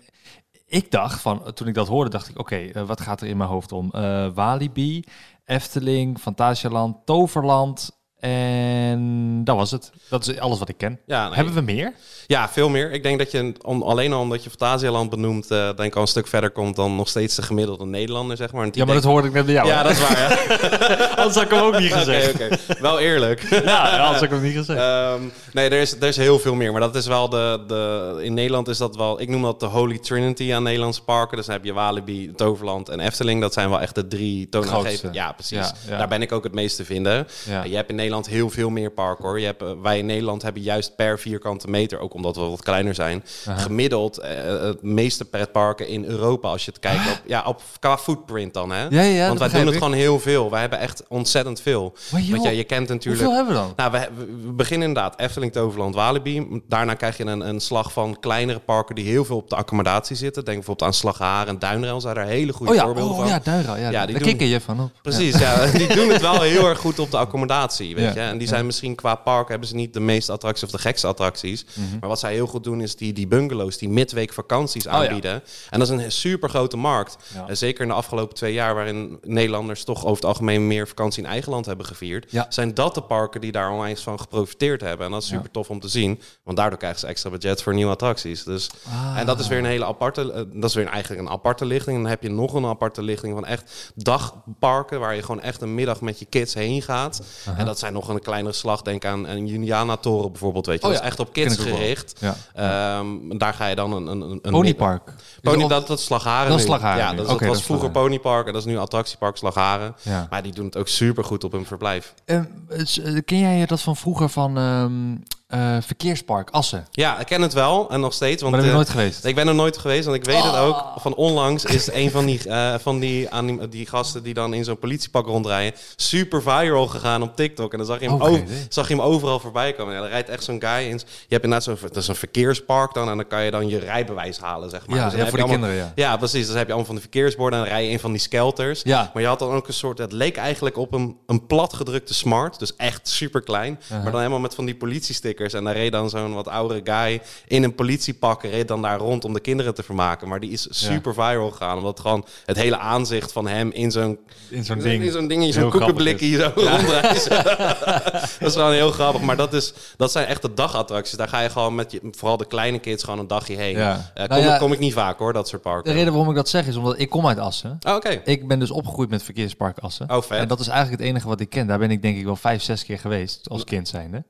ik 0.66 0.90
dacht 0.90 1.20
van, 1.20 1.52
toen 1.54 1.68
ik 1.68 1.74
dat 1.74 1.88
hoorde, 1.88 2.10
dacht 2.10 2.28
ik... 2.28 2.38
Oké, 2.38 2.56
eh, 2.56 2.82
wat 2.86 3.00
gaat 3.00 3.20
er 3.20 3.28
in 3.28 3.36
mijn 3.36 3.50
hoofd 3.50 3.72
om? 3.72 3.90
Eh, 3.90 4.28
Walibi, 4.34 5.04
Efteling, 5.44 6.18
Fantasialand, 6.18 6.96
Toverland... 7.06 7.96
En 8.20 9.40
dat 9.44 9.56
was 9.56 9.70
het. 9.70 9.90
Dat 10.08 10.26
is 10.26 10.38
alles 10.38 10.58
wat 10.58 10.68
ik 10.68 10.78
ken. 10.78 10.98
Ja, 11.06 11.26
nee. 11.26 11.34
Hebben 11.34 11.54
we 11.54 11.60
meer? 11.60 11.92
Ja, 12.26 12.48
veel 12.48 12.68
meer. 12.68 12.92
Ik 12.92 13.02
denk 13.02 13.18
dat 13.18 13.30
je, 13.30 13.52
om, 13.62 13.82
alleen 13.82 14.12
al 14.12 14.20
omdat 14.20 14.44
je 14.44 14.50
Fantasieland 14.50 15.10
benoemt, 15.10 15.50
eh 15.50 15.58
denk 15.58 15.82
ik 15.82 15.94
al 15.94 16.02
een 16.02 16.08
stuk 16.08 16.26
verder 16.26 16.50
komt 16.50 16.76
dan 16.76 16.96
nog 16.96 17.08
steeds 17.08 17.34
de 17.34 17.42
gemiddelde 17.42 17.86
Nederlander, 17.86 18.36
zeg 18.36 18.52
maar. 18.52 18.64
En 18.64 18.70
Ja, 18.72 18.84
maar 18.84 18.94
dat 18.94 19.04
hoorde 19.04 19.28
ik 19.28 19.34
net 19.34 19.44
bij 19.44 19.54
jou. 19.54 19.66
Ja, 19.68 19.76
hè? 19.76 19.82
dat 19.82 19.92
is 19.92 20.00
waar, 20.00 20.18
ja. 20.18 21.06
Anders 21.16 21.34
had 21.34 21.44
ik 21.44 21.50
hem 21.50 21.60
ook 21.60 21.78
niet 21.78 21.92
Oké, 21.92 21.98
gezegd. 21.98 22.80
Wel 22.80 22.98
eerlijk. 22.98 23.42
Ja, 23.68 23.90
anders 23.90 24.14
had 24.14 24.22
ik 24.22 24.30
hem 24.30 24.42
niet 24.42 24.56
gezegd. 24.56 24.78
Ehm, 24.80 25.22
nee, 25.52 25.70
er 25.70 25.80
is, 25.80 25.92
er 25.92 26.08
is 26.08 26.16
heel 26.16 26.38
veel 26.38 26.54
meer. 26.54 26.72
Maar 26.72 26.80
dat 26.80 26.94
is 26.94 27.06
wel 27.06 27.28
de, 27.28 27.64
de... 27.66 28.18
In 28.22 28.34
Nederland 28.34 28.68
is 28.68 28.78
dat 28.78 28.96
wel... 28.96 29.20
Ik 29.20 29.28
noem 29.28 29.42
dat 29.42 29.60
de 29.60 29.66
Holy 29.66 29.98
Trinity 29.98 30.52
aan 30.54 30.62
Nederlandse 30.62 31.02
parken. 31.02 31.36
Dus 31.36 31.46
dan 31.46 31.54
heb 31.54 31.64
je 31.64 31.72
Walibi, 31.72 32.32
Toverland 32.36 32.88
en 32.88 33.00
Efteling. 33.00 33.40
Dat 33.40 33.52
zijn 33.52 33.70
wel 33.70 33.80
echt 33.80 33.94
de 33.94 34.08
drie 34.08 34.48
toonaangevende... 34.48 35.14
Ja, 35.14 35.32
precies. 35.32 35.56
Ja, 35.56 35.72
ja. 35.88 35.98
Daar 35.98 36.08
ben 36.08 36.22
ik 36.22 36.32
ook 36.32 36.44
het 36.44 36.54
meest 36.54 36.76
te 36.76 36.84
vinden. 36.84 37.26
Je 37.64 37.76
hebt 37.76 37.88
in 37.88 37.94
Nederland 37.94 38.07
heel 38.16 38.50
veel 38.50 38.70
meer 38.70 38.90
parken, 38.90 39.24
hoor. 39.24 39.40
Je 39.40 39.46
hebt, 39.46 39.62
eh, 39.62 39.68
wij 39.82 39.98
in 39.98 40.06
Nederland 40.06 40.42
hebben 40.42 40.62
juist 40.62 40.96
per 40.96 41.18
vierkante 41.18 41.68
meter... 41.70 41.98
ook 41.98 42.14
omdat 42.14 42.36
we 42.36 42.42
wat 42.42 42.62
kleiner 42.62 42.94
zijn... 42.94 43.24
gemiddeld 43.56 44.18
eh, 44.18 44.30
het 44.60 44.82
meeste 44.82 45.24
pretparken 45.24 45.88
in 45.88 46.04
Europa... 46.04 46.48
als 46.48 46.64
je 46.64 46.70
het 46.70 46.80
kijkt 46.80 47.10
op, 47.10 47.22
ja, 47.26 47.42
op, 47.46 47.62
qua 47.78 47.98
footprint 47.98 48.54
dan, 48.54 48.70
hè? 48.70 48.86
Ja, 48.88 49.02
ja, 49.02 49.26
Want 49.26 49.38
wij 49.38 49.48
doen 49.48 49.60
het 49.60 49.70
ik. 49.74 49.78
gewoon 49.78 49.92
heel 49.92 50.20
veel. 50.20 50.50
Wij 50.50 50.60
hebben 50.60 50.78
echt 50.78 51.02
ontzettend 51.08 51.60
veel. 51.60 51.94
Joh, 52.10 52.30
Want 52.30 52.42
ja, 52.42 52.50
je 52.50 52.64
kent 52.64 52.88
natuurlijk... 52.88 53.24
Hoeveel 53.24 53.44
hebben 53.44 53.54
we 53.54 53.60
dan? 53.60 53.72
Nou, 53.90 54.08
we, 54.16 54.52
beginnen 54.52 54.88
inderdaad 54.88 55.20
Efteling, 55.20 55.52
Toverland, 55.52 55.94
Walibi. 55.94 56.62
Daarna 56.68 56.94
krijg 56.94 57.16
je 57.16 57.24
een, 57.24 57.48
een 57.48 57.60
slag 57.60 57.92
van 57.92 58.16
kleinere 58.20 58.58
parken 58.58 58.94
die 58.94 59.04
heel 59.04 59.24
veel 59.24 59.36
op 59.36 59.50
de 59.50 59.56
accommodatie 59.56 60.16
zitten. 60.16 60.44
Denk 60.44 60.56
bijvoorbeeld 60.56 60.88
aan 60.88 60.94
Slagharen 60.94 61.48
en 61.48 61.58
Duinrail. 61.58 62.00
Zijn 62.00 62.14
daar 62.14 62.26
hele 62.26 62.52
goede 62.52 62.72
Oh 62.72 62.78
ja, 62.78 62.84
voorbeelden 62.84 63.12
oh, 63.12 63.18
van. 63.18 63.28
ja 63.28 63.38
Duinrail. 63.44 63.76
Ja, 63.82 63.90
Ja, 63.90 64.04
die 64.06 64.14
daar 64.14 64.22
doen- 64.22 64.30
kikker 64.30 64.46
je 64.46 64.60
van 64.60 64.80
op. 64.80 64.90
Precies, 65.02 65.38
ja. 65.38 65.66
Die 65.66 65.94
doen 65.94 66.08
het 66.08 66.20
wel 66.20 66.40
heel 66.42 66.66
erg 66.68 66.78
goed 66.78 66.98
op 66.98 67.10
de 67.10 67.16
accommodatie, 67.16 67.94
weet 67.98 68.14
Ja, 68.14 68.22
je. 68.24 68.28
En 68.30 68.38
die 68.38 68.46
ja. 68.46 68.52
zijn 68.52 68.66
misschien 68.66 68.94
qua 68.94 69.14
park 69.14 69.48
hebben 69.48 69.68
ze 69.68 69.74
niet 69.74 69.92
de 69.92 70.00
meeste 70.00 70.32
attracties 70.32 70.64
of 70.64 70.70
de 70.70 70.78
gekste 70.78 71.06
attracties. 71.06 71.64
Mhm. 71.74 71.98
Maar 72.00 72.08
wat 72.08 72.18
zij 72.18 72.32
heel 72.32 72.46
goed 72.46 72.64
doen 72.64 72.80
is 72.80 72.96
die, 72.96 73.12
die 73.12 73.26
bungalows, 73.26 73.78
die 73.78 73.88
midweek 73.88 74.32
vakanties 74.32 74.86
Oh 74.86 74.92
ja. 74.92 74.98
aanbieden. 75.06 75.42
En 75.70 75.78
dat 75.78 75.90
is 75.90 76.04
een 76.04 76.12
super 76.12 76.48
grote 76.48 76.76
markt. 76.76 77.16
En 77.46 77.56
zeker 77.56 77.82
in 77.82 77.88
de 77.88 77.94
afgelopen 77.94 78.34
twee 78.34 78.52
jaar, 78.52 78.74
waarin 78.74 79.18
Nederlanders 79.22 79.84
toch 79.84 79.98
over 80.04 80.14
het 80.16 80.24
algemeen 80.24 80.66
meer 80.66 80.88
vakantie 80.88 81.22
in 81.22 81.28
eigen 81.28 81.52
land 81.52 81.66
hebben 81.66 81.86
gevierd, 81.86 82.32
zijn 82.48 82.74
dat 82.74 82.94
de 82.94 83.02
parken 83.02 83.40
die 83.40 83.52
daar 83.52 83.70
onwijs 83.70 84.00
van 84.00 84.20
geprofiteerd 84.20 84.80
hebben. 84.80 85.06
En 85.06 85.12
dat 85.12 85.22
is 85.22 85.28
super 85.28 85.50
tof 85.50 85.70
om 85.70 85.80
te 85.80 85.88
zien, 85.88 86.20
want 86.44 86.56
daardoor 86.56 86.78
krijgen 86.78 87.00
ze 87.00 87.06
extra 87.06 87.30
budget 87.30 87.62
voor 87.62 87.74
nieuwe 87.74 87.92
attracties. 87.92 88.44
Dus, 88.44 88.70
Ah. 88.88 89.18
En 89.18 89.26
dat 89.26 89.40
is 89.40 89.48
weer 89.48 89.58
een 89.58 89.64
hele 89.64 89.84
aparte, 89.84 90.32
eh, 90.32 90.42
dat 90.52 90.70
is 90.70 90.74
weer 90.76 90.86
eigenlijk 90.86 91.22
een 91.22 91.28
aparte 91.32 91.64
lichting. 91.64 91.96
En 91.96 92.02
dan 92.02 92.10
heb 92.10 92.22
je 92.22 92.30
nog 92.30 92.52
een 92.54 92.64
aparte 92.66 93.02
lichting 93.02 93.34
van 93.34 93.46
echt 93.46 93.92
dagparken, 93.94 95.00
waar 95.00 95.14
je 95.14 95.22
gewoon 95.22 95.40
echt 95.40 95.62
een 95.62 95.74
middag 95.74 96.00
met 96.00 96.18
je 96.18 96.24
kids 96.24 96.54
heen 96.54 96.82
gaat. 96.82 97.22
En 97.56 97.64
dat 97.66 97.78
zijn 97.78 97.87
nog 97.90 98.08
een 98.08 98.20
kleinere 98.20 98.54
slag. 98.54 98.82
Denk 98.82 99.04
aan 99.04 99.26
een 99.26 99.46
Juliana-toren 99.46 100.30
bijvoorbeeld, 100.30 100.66
weet 100.66 100.80
je. 100.80 100.86
Oh 100.86 100.92
dat 100.92 100.98
ja, 101.00 101.06
is 101.06 101.10
echt 101.10 101.20
op 101.20 101.32
kids 101.32 101.56
gericht. 101.56 102.20
Ja. 102.20 102.34
Ehm, 102.54 103.38
daar 103.38 103.54
ga 103.54 103.66
je 103.66 103.74
dan 103.74 103.92
een... 103.92 104.06
een, 104.06 104.20
een 104.42 104.50
Ponypark. 104.50 105.14
Pony, 105.42 105.66
dat, 105.68 105.86
dat 105.86 105.98
is 105.98 106.04
Slagharen 106.04 106.48
Dat 106.50 106.58
is 106.58 106.64
nu. 106.64 106.70
Slagharen 106.70 106.98
Ja, 106.98 107.12
dat, 107.24 107.40
was 107.40 107.62
vroeger. 107.62 107.90
Ponypark 107.90 108.46
en 108.46 108.52
dat 108.52 108.62
is 108.62 108.68
nu 108.72 108.78
attractiepark 108.78 109.36
Slagharen. 109.36 109.94
Ja. 110.02 110.26
Maar 110.30 110.42
die 110.42 110.52
doen 110.52 110.64
het 110.64 110.76
ook 110.76 110.88
super 110.88 111.24
goed 111.24 111.44
op 111.44 111.52
hun 111.52 111.66
verblijf. 111.66 112.14
Ehm, 112.24 112.44
is- 112.68 112.98
eh, 112.98 113.18
ken 113.24 113.38
jij 113.38 113.66
dat 113.66 113.80
van 113.80 113.96
vroeger 113.96 114.28
van 114.28 114.58
ehm, 114.58 115.14
eh, 115.48 115.76
Verkeerspark 115.80 116.50
Assen? 116.50 116.86
Ja, 116.90 117.18
ik 117.20 117.26
ken 117.26 117.42
het 117.42 117.52
wel 117.52 117.90
en 117.90 118.00
nog 118.00 118.12
steeds. 118.12 118.42
Want 118.42 118.54
Maar 118.54 118.60
ben 118.64 118.70
je 118.70 118.76
eh, 118.76 118.82
nooit 118.84 118.96
geweest. 118.96 119.24
Ik 119.24 119.34
ben 119.34 119.48
er 119.48 119.54
nooit 119.54 119.78
geweest, 119.78 120.04
want 120.04 120.16
ik 120.16 120.24
weet 120.24 120.42
het 120.42 120.56
ook. 120.56 120.74
Oh. 120.76 120.96
Van 120.98 121.14
onlangs 121.14 121.64
is 121.64 121.92
een 121.92 122.10
van 122.10 122.26
die, 122.26 122.48
eh, 122.48 122.74
van 122.78 122.98
die, 122.98 123.30
anim- 123.30 123.68
die 123.70 123.86
gasten 123.86 124.22
die 124.22 124.34
dan 124.34 124.54
in 124.54 124.64
zo'n 124.64 124.78
politiepak 124.78 125.26
rondrijden... 125.26 125.78
super 125.96 126.42
viral 126.42 126.86
gegaan 126.86 127.22
op 127.22 127.36
TikTok. 127.36 127.72
En 127.72 127.78
dan 127.78 127.86
zag 127.86 128.00
je 128.00 128.08
hem, 128.08 128.14
Oh, 128.22 128.28
over- 128.28 128.44
zag 128.68 128.88
je 128.88 128.94
hem 128.94 129.02
overal 129.02 129.40
voorbij 129.40 129.72
komen. 129.72 129.94
Ja, 129.94 130.02
er 130.02 130.08
rijdt 130.08 130.28
echt 130.28 130.44
zo'n 130.44 130.60
guy 130.60 130.82
in. 130.88 130.96
Je 130.98 131.34
hebt 131.34 131.44
inderdaad 131.44 131.62
zo'n... 131.62 131.76
Dat 131.82 131.96
is 131.96 132.08
een 132.08 132.14
verkeerspark 132.14 132.94
dan. 132.94 133.08
En 133.08 133.16
dan 133.16 133.26
kan 133.26 133.42
je 133.44 133.50
dan 133.50 133.68
je 133.68 133.78
rijbewijs 133.78 134.38
halen, 134.38 134.70
zeg 134.70 134.86
maar. 134.86 134.96
Ja, 134.98 135.04
Dus 135.04 135.12
dan 135.12 135.22
ja, 135.24 135.28
voor 135.30 135.38
je 135.38 135.44
de 135.44 135.50
allemaal- 135.50 135.68
kinderen, 135.70 135.92
ja. 135.96 136.10
Ja, 136.10 136.16
precies. 136.16 136.46
Dus 136.46 136.54
heb 136.56 136.66
je 136.66 136.72
allemaal 136.72 136.84
van 136.84 136.94
die 136.94 137.04
verkeersborden. 137.10 137.58
En 137.58 137.64
dan 137.64 137.74
rij 137.74 137.84
je 137.84 137.90
in 137.90 137.98
van 138.00 138.12
die 138.12 138.20
skelters. 138.20 138.80
Ja. 138.84 139.10
Maar 139.12 139.22
je 139.22 139.28
had 139.28 139.38
dan 139.38 139.50
ook 139.52 139.66
een 139.68 139.72
soort... 139.74 139.98
Het 139.98 140.12
leek 140.12 140.36
eigenlijk 140.36 140.76
op 140.76 140.92
een, 140.92 141.16
een 141.26 141.46
platgedrukte 141.46 142.14
smart. 142.14 142.58
Dus 142.58 142.76
echt 142.76 143.08
super 143.08 143.42
klein. 143.42 143.80
Maar 143.90 144.04
dan 144.04 144.16
helemaal 144.16 144.38
met 144.38 144.54
van 144.54 144.64
die 144.64 144.74
politiestickers 144.76 145.36
stickers. 145.38 145.52
En 145.54 145.64
daar 145.64 145.74
reed 145.74 145.92
dan 145.92 146.10
zo'n 146.10 146.34
wat 146.34 146.48
oudere 146.48 146.80
guy 146.84 147.20
in 147.46 147.62
een 147.62 147.74
politiepak, 147.74 148.42
reed 148.42 148.68
dan 148.68 148.82
daar 148.82 148.98
rond 148.98 149.24
om 149.24 149.32
de 149.32 149.40
kinderen 149.40 149.74
te 149.74 149.82
vermaken. 149.82 150.28
Maar 150.28 150.40
die 150.40 150.50
is 150.50 150.66
super 150.70 151.14
viral 151.14 151.50
gegaan, 151.50 151.76
omdat 151.76 152.00
gewoon 152.00 152.24
het 152.44 152.56
hele 152.56 152.78
aanzicht 152.78 153.32
van 153.32 153.46
hem 153.48 153.70
in 153.70 153.90
zo'n 153.90 154.18
In 154.48 154.64
zo'n 154.64 154.78
ding. 154.78 155.02
in 155.02 155.12
zo'n 155.12 155.28
dingetje, 155.28 155.52
zo'n 155.52 155.70
koekenblikje 155.70 156.36
zo 156.36 156.52
rondreizen. 156.54 157.44
dat 158.40 158.48
is 158.48 158.52
gewoon 158.52 158.72
heel 158.72 158.90
grappig. 158.90 159.20
Maar 159.22 159.36
dat, 159.36 159.52
is, 159.54 159.72
dat 159.96 160.12
zijn 160.12 160.26
echt 160.26 160.42
de 160.42 160.54
dagattracties. 160.54 161.16
Daar 161.16 161.28
ga 161.28 161.40
je 161.40 161.50
gewoon 161.50 161.74
met 161.74 161.92
je, 161.92 162.00
vooral 162.10 162.36
de 162.36 162.46
kleine 162.46 162.78
kids 162.78 163.04
gewoon 163.04 163.18
een 163.18 163.26
dagje 163.26 163.56
heen. 163.56 163.76
Ja. 163.76 164.10
Eh, 164.14 164.26
Nou 164.28 164.40
kom, 164.40 164.50
ja, 164.50 164.58
kom 164.58 164.72
ik 164.72 164.78
niet 164.78 164.92
vaak 164.92 165.18
hoor, 165.18 165.32
dat 165.32 165.48
soort 165.48 165.62
De 165.62 165.68
parken. 165.68 165.92
reden 165.92 166.12
waarom 166.12 166.30
ik 166.30 166.36
dat 166.36 166.48
zeg 166.48 166.66
is 166.66 166.76
omdat 166.76 166.98
ik 166.98 167.10
kom 167.10 167.26
uit 167.26 167.38
Assen. 167.38 167.78
Oh, 167.86 167.94
Oké. 167.94 168.20
Ik 168.24 168.48
ben 168.48 168.58
dus 168.58 168.70
opgegroeid 168.70 169.10
met 169.10 169.22
verkeerspark 169.22 169.78
Assen. 169.78 170.10
Oh, 170.10 170.22
vet. 170.22 170.38
En 170.38 170.48
dat 170.48 170.60
is 170.60 170.68
eigenlijk 170.68 171.00
het 171.00 171.10
enige 171.10 171.28
wat 171.28 171.40
ik 171.40 171.48
ken. 171.50 171.66
Daar 171.66 171.78
ben 171.78 171.90
ik 171.90 172.02
denk 172.02 172.18
ik 172.18 172.24
wel 172.24 172.36
vijf, 172.36 172.62
zes 172.62 172.84
keer 172.84 172.98
geweest 172.98 173.48
als 173.48 173.64
kind 173.64 173.88
zijnde. 173.88 174.24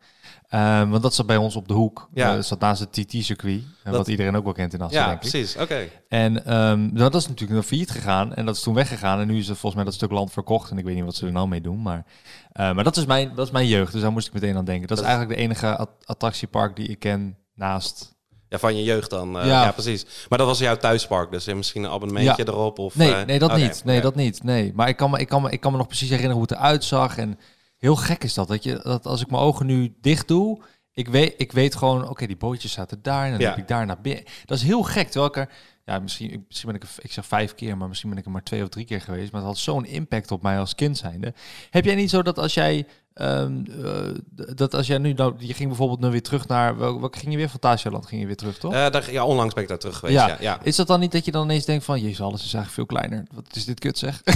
Ehm, 0.48 0.88
want 0.88 1.02
dat 1.02 1.14
zat 1.14 1.26
bij 1.26 1.36
ons 1.36 1.56
op 1.56 1.68
de 1.68 1.74
hoek. 1.74 2.08
Ja. 2.14 2.34
Dat 2.34 2.46
zat 2.46 2.60
naast 2.60 2.80
het 2.80 2.92
TT-circuit. 2.92 3.62
Dat- 3.84 3.94
Wat 3.96 4.08
iedereen 4.08 4.36
ook 4.36 4.44
wel 4.44 4.52
kent 4.52 4.72
in 4.74 4.80
Assen, 4.80 5.00
Ja, 5.00 5.06
denk 5.08 5.22
ik. 5.22 5.30
precies. 5.30 5.56
Oké. 5.56 5.88
En 6.08 6.44
ehm, 6.46 6.88
dat 6.94 7.14
is 7.14 7.26
natuurlijk 7.28 7.58
nog 7.58 7.66
failliet 7.66 7.90
gegaan. 7.90 8.34
En 8.34 8.46
dat 8.46 8.56
is 8.56 8.62
toen 8.62 8.74
weggegaan. 8.74 9.20
En 9.20 9.26
nu 9.26 9.38
is 9.38 9.48
er 9.48 9.52
volgens 9.56 9.74
mij 9.74 9.84
dat 9.84 9.94
stuk 9.94 10.10
land 10.10 10.32
verkocht. 10.32 10.70
En 10.70 10.78
ik 10.78 10.84
weet 10.84 10.94
niet 10.94 11.04
wat 11.04 11.14
ze 11.14 11.26
er 11.26 11.32
nou 11.32 11.48
mee 11.48 11.60
doen. 11.60 11.82
Maar, 11.82 12.04
eh, 12.52 12.72
maar 12.72 12.84
dat, 12.84 12.96
is 12.96 13.06
mijn, 13.06 13.32
dat 13.34 13.46
is 13.46 13.52
mijn 13.52 13.66
jeugd. 13.66 13.92
Dus 13.92 14.02
daar 14.02 14.12
moest 14.12 14.26
ik 14.26 14.32
meteen 14.32 14.56
aan 14.56 14.64
denken. 14.64 14.88
Dat 14.88 14.98
is 14.98 15.04
eigenlijk 15.04 15.36
de 15.36 15.42
enige 15.44 15.76
at- 15.76 15.90
attractiepark 16.04 16.76
die 16.76 16.88
ik 16.88 16.98
ken 16.98 17.36
naast... 17.54 18.16
Ja, 18.48 18.58
van 18.58 18.76
je 18.76 18.82
jeugd 18.84 19.10
dan. 19.10 19.38
eh, 19.40 19.46
Ja. 19.46 19.62
ja. 19.64 19.72
precies. 19.72 20.06
Maar 20.28 20.38
dat 20.38 20.46
was 20.46 20.58
jouw 20.58 20.76
thuispark, 20.76 21.30
dus 21.30 21.46
eh, 21.46 21.54
misschien 21.54 21.82
een 21.84 21.90
abonnementje 21.90 22.44
Ja. 22.44 22.52
erop? 22.52 22.78
Of, 22.78 22.94
Nee, 22.94 23.14
eh, 23.14 23.26
nee 23.26 23.38
dat 23.38 23.56
niet. 23.56 23.82
Nee, 23.84 24.00
dat 24.00 24.14
niet. 24.14 24.42
Nee. 24.42 24.72
Maar 24.74 24.88
ik 24.88 24.96
kan, 24.96 25.10
me, 25.10 25.18
ik, 25.18 25.28
kan 25.28 25.42
me, 25.42 25.50
ik 25.50 25.60
kan 25.60 25.72
me 25.72 25.78
nog 25.78 25.86
precies 25.86 26.08
herinneren 26.08 26.36
hoe 26.38 26.46
het 26.48 26.56
eruit 26.58 26.84
zag. 26.84 27.18
En 27.18 27.38
heel 27.78 27.96
gek 27.96 28.24
is 28.24 28.34
dat. 28.34 28.48
Dat, 28.48 28.62
je, 28.62 28.80
dat 28.82 29.06
als 29.06 29.20
ik 29.20 29.30
mijn 29.30 29.42
ogen 29.42 29.66
nu 29.66 29.94
dicht 30.00 30.28
doe... 30.28 30.62
Ik 30.92 31.08
weet, 31.08 31.34
ik 31.36 31.52
weet 31.52 31.74
gewoon, 31.74 32.08
oké, 32.08 32.26
die 32.26 32.36
bootjes 32.36 32.72
zaten 32.72 33.02
daar. 33.02 33.24
En 33.24 33.30
dan 33.30 33.40
Ja. 33.40 33.48
liep 33.48 33.58
ik 33.58 33.68
daar 33.68 33.86
naar 33.86 34.00
binnen. 34.00 34.24
Dat 34.44 34.58
is 34.58 34.64
heel 34.64 34.82
gek. 34.82 35.06
Terwijl 35.08 35.26
ik 35.26 35.36
er... 35.36 35.48
Ja, 35.84 35.98
misschien, 35.98 36.44
misschien 36.46 36.68
ben 36.72 36.80
ik 36.80 36.82
er, 36.88 36.88
ik 36.98 37.12
zeg 37.12 37.26
vijf 37.26 37.54
keer, 37.54 37.76
maar 37.76 37.88
misschien 37.88 38.10
ben 38.10 38.18
ik 38.18 38.24
er 38.24 38.30
maar 38.30 38.42
twee 38.42 38.62
of 38.62 38.68
drie 38.68 38.84
keer 38.84 39.00
geweest. 39.00 39.32
Maar 39.32 39.40
het 39.40 39.50
had 39.50 39.58
zo'n 39.58 39.84
impact 39.84 40.30
op 40.30 40.42
mij 40.42 40.58
als 40.58 40.74
kind 40.74 40.96
zijnde. 40.98 41.34
Heb 41.70 41.84
jij 41.84 41.94
niet 41.94 42.10
zo 42.10 42.22
dat 42.22 42.38
als 42.38 42.54
jij, 42.54 42.86
ehm, 43.18 43.52
eh, 43.84 44.46
dat 44.54 44.74
als 44.74 44.86
jij 44.86 44.98
nu, 44.98 45.12
nou, 45.12 45.34
je 45.38 45.54
ging 45.54 45.68
bijvoorbeeld 45.68 46.00
nu 46.00 46.10
weer 46.10 46.22
terug 46.22 46.48
naar, 46.48 46.78
welke 46.78 47.18
ging 47.18 47.30
je 47.32 47.36
weer? 47.38 47.48
Fantasialand 47.48 48.06
ging 48.06 48.20
je 48.20 48.26
weer 48.26 48.36
terug, 48.36 48.58
toch? 48.58 48.72
Eh, 48.72 48.90
daar, 48.90 49.12
ja, 49.12 49.24
onlangs 49.24 49.54
ben 49.54 49.62
ik 49.62 49.68
daar 49.68 49.78
terug 49.78 49.96
geweest. 49.98 50.18
Ja. 50.18 50.26
Ja. 50.26 50.36
Ja, 50.40 50.58
Is 50.62 50.76
dat 50.76 50.86
dan 50.86 51.00
niet 51.00 51.12
dat 51.12 51.24
je 51.24 51.30
dan 51.30 51.44
ineens 51.44 51.64
denkt 51.64 51.84
van, 51.84 52.00
jezus, 52.00 52.20
alles 52.20 52.44
is 52.44 52.54
eigenlijk 52.54 52.74
veel 52.74 52.86
kleiner. 52.86 53.26
Wat 53.34 53.44
is 53.52 53.64
dit 53.64 53.80
kut 53.80 53.98
zeg? 53.98 54.22